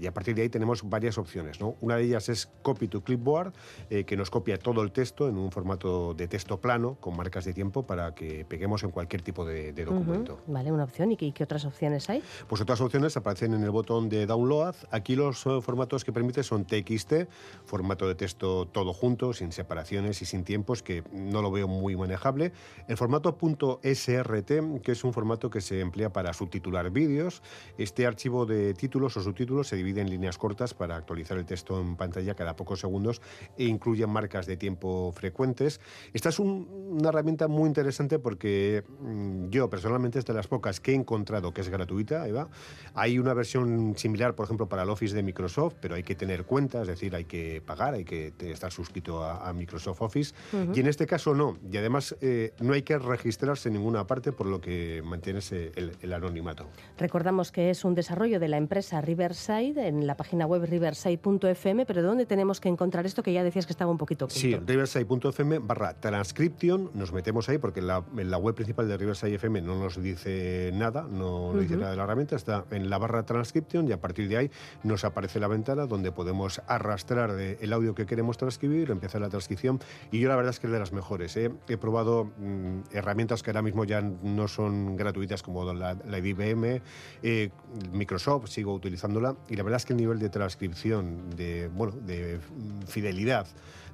y 0.00 0.06
a 0.06 0.12
partir 0.12 0.34
de 0.34 0.42
ahí 0.42 0.48
tenemos 0.48 0.88
varias 0.88 1.16
opciones. 1.16 1.58
Una 1.80 1.96
de 1.96 2.04
ellas 2.04 2.28
es 2.28 2.48
Copy 2.62 2.88
to 2.88 3.02
Clipboard, 3.02 3.52
eh, 3.88 4.04
que 4.04 4.16
nos 4.16 4.30
copia 4.30 4.58
todo 4.58 4.82
el 4.82 4.90
texto 4.90 5.28
en 5.28 5.38
un 5.38 5.52
formato 5.52 6.12
de 6.14 6.26
texto 6.26 6.60
plano, 6.60 6.96
con 7.00 7.16
marcas 7.16 7.44
de 7.44 7.52
tiempo, 7.52 7.86
para 7.86 8.14
que 8.14 8.44
peguemos 8.44 8.82
en 8.82 8.90
cualquier 8.90 9.22
tipo 9.22 9.44
de 9.44 9.59
de, 9.72 9.84
documento. 9.84 10.40
Vale, 10.46 10.72
una 10.72 10.84
opción. 10.84 11.12
¿Y 11.12 11.16
qué, 11.16 11.44
otras 11.44 11.64
opciones 11.64 12.08
hay? 12.10 12.22
Pues 12.48 12.60
otras 12.60 12.80
opciones 12.80 13.16
aparecen 13.16 13.54
en 13.54 13.62
el 13.62 13.70
botón 13.70 14.08
de 14.08 14.26
download. 14.26 14.74
Aquí 14.90 15.16
los 15.16 15.46
eh, 15.46 15.60
formatos 15.60 16.04
que 16.04 16.12
permite 16.12 16.42
son 16.42 16.64
TXT, 16.64 17.28
formato 17.64 18.06
de 18.08 18.14
texto 18.14 18.66
todo 18.66 18.92
junto, 18.92 19.32
sin 19.32 19.52
separaciones 19.52 20.22
y 20.22 20.26
sin 20.26 20.44
tiempos, 20.44 20.82
que 20.82 21.02
no 21.12 21.42
lo 21.42 21.50
veo 21.50 21.68
muy 21.68 21.96
manejable. 21.96 22.52
El 22.88 22.96
formato 22.96 23.36
.srt, 23.82 24.50
que 24.82 24.92
es 24.92 25.04
un 25.04 25.12
formato 25.12 25.50
que 25.50 25.60
se 25.60 25.80
emplea 25.80 26.12
para 26.12 26.32
subtitular 26.32 26.90
vídeos. 26.90 27.42
Este 27.78 28.06
archivo 28.06 28.46
de 28.46 28.74
títulos 28.74 29.16
o 29.16 29.22
subtítulos 29.22 29.68
se 29.68 29.76
divide 29.76 30.00
en 30.00 30.10
líneas 30.10 30.38
cortas 30.38 30.74
para 30.74 30.96
actualizar 30.96 31.38
el 31.38 31.44
texto 31.44 31.80
en 31.80 31.96
pantalla 31.96 32.34
cada 32.34 32.56
pocos 32.56 32.80
segundos 32.80 33.20
e 33.56 33.64
incluye 33.64 34.06
marcas 34.06 34.46
de 34.46 34.56
tiempo 34.56 35.12
frecuentes. 35.12 35.80
Esta 36.12 36.28
es 36.30 36.38
una 36.38 37.08
herramienta 37.08 37.48
muy 37.48 37.68
interesante 37.68 38.18
porque 38.18 38.84
mm, 39.00 39.49
yo 39.50 39.68
personalmente 39.68 40.18
es 40.18 40.24
de 40.24 40.34
las 40.34 40.46
pocas 40.46 40.80
que 40.80 40.92
he 40.92 40.94
encontrado 40.94 41.52
que 41.52 41.60
es 41.60 41.68
gratuita, 41.68 42.26
Eva. 42.26 42.48
Hay 42.94 43.18
una 43.18 43.34
versión 43.34 43.94
similar, 43.96 44.34
por 44.34 44.44
ejemplo, 44.44 44.68
para 44.68 44.82
el 44.82 44.90
Office 44.90 45.14
de 45.14 45.22
Microsoft, 45.22 45.74
pero 45.80 45.94
hay 45.94 46.02
que 46.02 46.14
tener 46.14 46.44
cuenta, 46.44 46.82
es 46.82 46.88
decir, 46.88 47.14
hay 47.14 47.24
que 47.24 47.62
pagar, 47.64 47.94
hay 47.94 48.04
que 48.04 48.32
estar 48.40 48.72
suscrito 48.72 49.24
a, 49.24 49.50
Microsoft 49.52 50.00
Office. 50.00 50.34
Y 50.74 50.80
en 50.80 50.86
este 50.86 51.06
caso 51.06 51.34
no. 51.34 51.58
Y 51.70 51.76
además 51.76 52.16
eh, 52.20 52.52
no 52.60 52.72
hay 52.72 52.82
que 52.82 52.98
registrarse 52.98 53.68
en 53.68 53.74
ninguna 53.74 54.06
parte, 54.06 54.32
por 54.32 54.46
lo 54.46 54.60
que 54.60 55.02
mantienes 55.04 55.50
el, 55.52 55.96
el 56.00 56.12
anonimato. 56.12 56.68
Recordamos 56.98 57.50
que 57.50 57.70
es 57.70 57.84
un 57.84 57.94
desarrollo 57.94 58.38
de 58.38 58.48
la 58.48 58.56
empresa 58.56 59.00
Riverside 59.00 59.88
en 59.88 60.06
la 60.06 60.16
página 60.16 60.46
web 60.46 60.64
riverside.fm, 60.64 61.86
pero 61.86 62.02
¿dónde 62.02 62.26
tenemos 62.26 62.60
que 62.60 62.68
encontrar 62.68 63.06
esto 63.06 63.22
que 63.22 63.32
ya 63.32 63.42
decías 63.42 63.66
que 63.66 63.72
estaba 63.72 63.90
un 63.90 63.98
poquito 63.98 64.26
oculto? 64.26 64.40
Sí, 64.40 64.54
riverside.fm 64.54 65.58
barra 65.58 65.94
transcription, 65.94 66.90
nos 66.94 67.12
metemos 67.12 67.48
ahí 67.48 67.58
porque 67.58 67.80
en 67.80 67.86
la, 67.86 68.38
web 68.38 68.54
principal 68.54 68.88
de 68.88 68.96
Riverside 68.96 69.38
FM 69.40 69.62
no 69.62 69.74
nos 69.74 70.00
dice 70.00 70.70
nada, 70.74 71.06
no 71.10 71.54
nos 71.54 71.62
dice 71.62 71.76
nada 71.76 71.92
de 71.92 71.96
la 71.96 72.04
herramienta, 72.04 72.36
está 72.36 72.66
en 72.70 72.90
la 72.90 72.98
barra 72.98 73.24
transcription 73.24 73.88
y 73.88 73.92
a 73.92 73.98
partir 73.98 74.28
de 74.28 74.36
ahí 74.36 74.50
nos 74.82 75.02
aparece 75.04 75.40
la 75.40 75.48
ventana 75.48 75.86
donde 75.86 76.12
podemos 76.12 76.60
arrastrar 76.66 77.30
el 77.30 77.72
audio 77.72 77.94
que 77.94 78.04
queremos 78.04 78.36
transcribir, 78.36 78.90
empezar 78.90 79.22
la 79.22 79.30
transcripción 79.30 79.80
y 80.12 80.20
yo 80.20 80.28
la 80.28 80.36
verdad 80.36 80.50
es 80.50 80.60
que 80.60 80.66
es 80.66 80.72
de 80.74 80.78
las 80.78 80.92
mejores. 80.92 81.34
¿eh? 81.38 81.50
He 81.68 81.78
probado 81.78 82.24
mm, 82.24 82.80
herramientas 82.92 83.42
que 83.42 83.50
ahora 83.50 83.62
mismo 83.62 83.84
ya 83.84 84.02
no 84.02 84.46
son 84.46 84.96
gratuitas 84.96 85.42
como 85.42 85.72
la, 85.72 85.94
la 85.94 86.18
IBM, 86.18 86.82
eh, 87.22 87.48
Microsoft, 87.92 88.48
sigo 88.48 88.74
utilizándola 88.74 89.36
y 89.48 89.56
la 89.56 89.62
verdad 89.62 89.78
es 89.78 89.86
que 89.86 89.94
el 89.94 89.98
nivel 89.98 90.18
de 90.18 90.28
transcripción, 90.28 91.30
de, 91.34 91.68
bueno, 91.68 91.94
de 92.04 92.40
fidelidad 92.86 93.46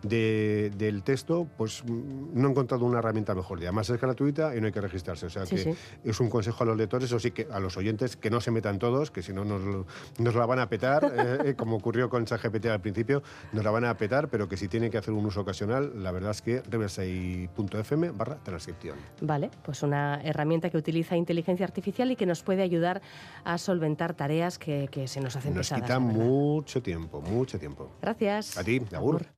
del 0.02 1.02
texto, 1.02 1.46
pues 1.56 1.82
mm, 1.84 2.40
no 2.40 2.48
he 2.48 2.50
encontrado 2.50 2.84
una 2.84 2.98
herramienta 2.98 3.34
mejor. 3.34 3.60
Y 3.60 3.64
además 3.64 3.90
es 3.90 4.00
gratuita 4.00 4.56
y 4.56 4.60
no 4.60 4.66
hay 4.66 4.72
que 4.72 4.80
registrarse. 4.80 5.26
O 5.26 5.30
sea 5.30 5.44
que 5.44 5.74
es 6.04 6.20
un 6.20 6.30
consejo 6.30 6.64
a 6.64 6.66
los 6.66 6.76
lectores, 6.76 7.12
o 7.12 7.18
sí 7.18 7.30
que 7.30 7.46
a 7.50 7.60
los 7.60 7.76
oyentes, 7.76 8.16
que 8.16 8.30
no 8.30 8.40
se 8.40 8.50
metan 8.50 8.78
todos, 8.78 9.10
que 9.10 9.22
si 9.22 9.32
no 9.32 9.44
nos, 9.44 9.86
nos, 10.18 10.34
la 10.34 10.46
van 10.46 10.58
a 10.58 10.68
petar, 10.68 11.04
eh, 11.16 11.50
eh, 11.50 11.54
como 11.54 11.76
ocurrió 11.76 12.08
con 12.08 12.24
ChatGPT 12.24 12.66
al 12.66 12.80
principio, 12.80 13.22
nos 13.52 13.64
la 13.64 13.70
van 13.70 13.84
a 13.84 13.96
petar, 13.96 14.28
pero 14.28 14.48
que 14.48 14.56
si 14.56 14.68
tienen 14.68 14.90
que 14.90 14.98
hacer 14.98 15.14
un 15.14 15.26
uso 15.26 15.40
ocasional, 15.40 16.02
la 16.02 16.12
verdad 16.12 16.30
es 16.30 16.42
que 16.42 16.62
reversei.fm 16.62 18.10
barra 18.10 18.36
transcripción. 18.42 18.96
Vale, 19.20 19.50
pues 19.62 19.82
una 19.82 20.20
herramienta 20.22 20.70
que 20.70 20.76
utiliza 20.76 21.16
inteligencia 21.16 21.64
artificial 21.64 22.10
y 22.10 22.16
que 22.16 22.26
nos 22.26 22.42
puede 22.42 22.62
ayudar 22.62 23.02
a 23.44 23.58
solventar 23.58 24.14
tareas 24.14 24.58
que, 24.58 24.88
se 25.06 25.20
nos 25.20 25.36
hacen 25.36 25.54
nos 25.54 25.68
pesadas. 25.68 25.88
Nos 25.88 25.88
quita 25.88 25.98
mucho 26.00 26.82
tiempo, 26.82 27.20
mucho 27.20 27.58
tiempo. 27.58 27.90
Gracias. 28.00 28.56
A 28.56 28.64
ti, 28.64 28.82
agur. 28.92 29.35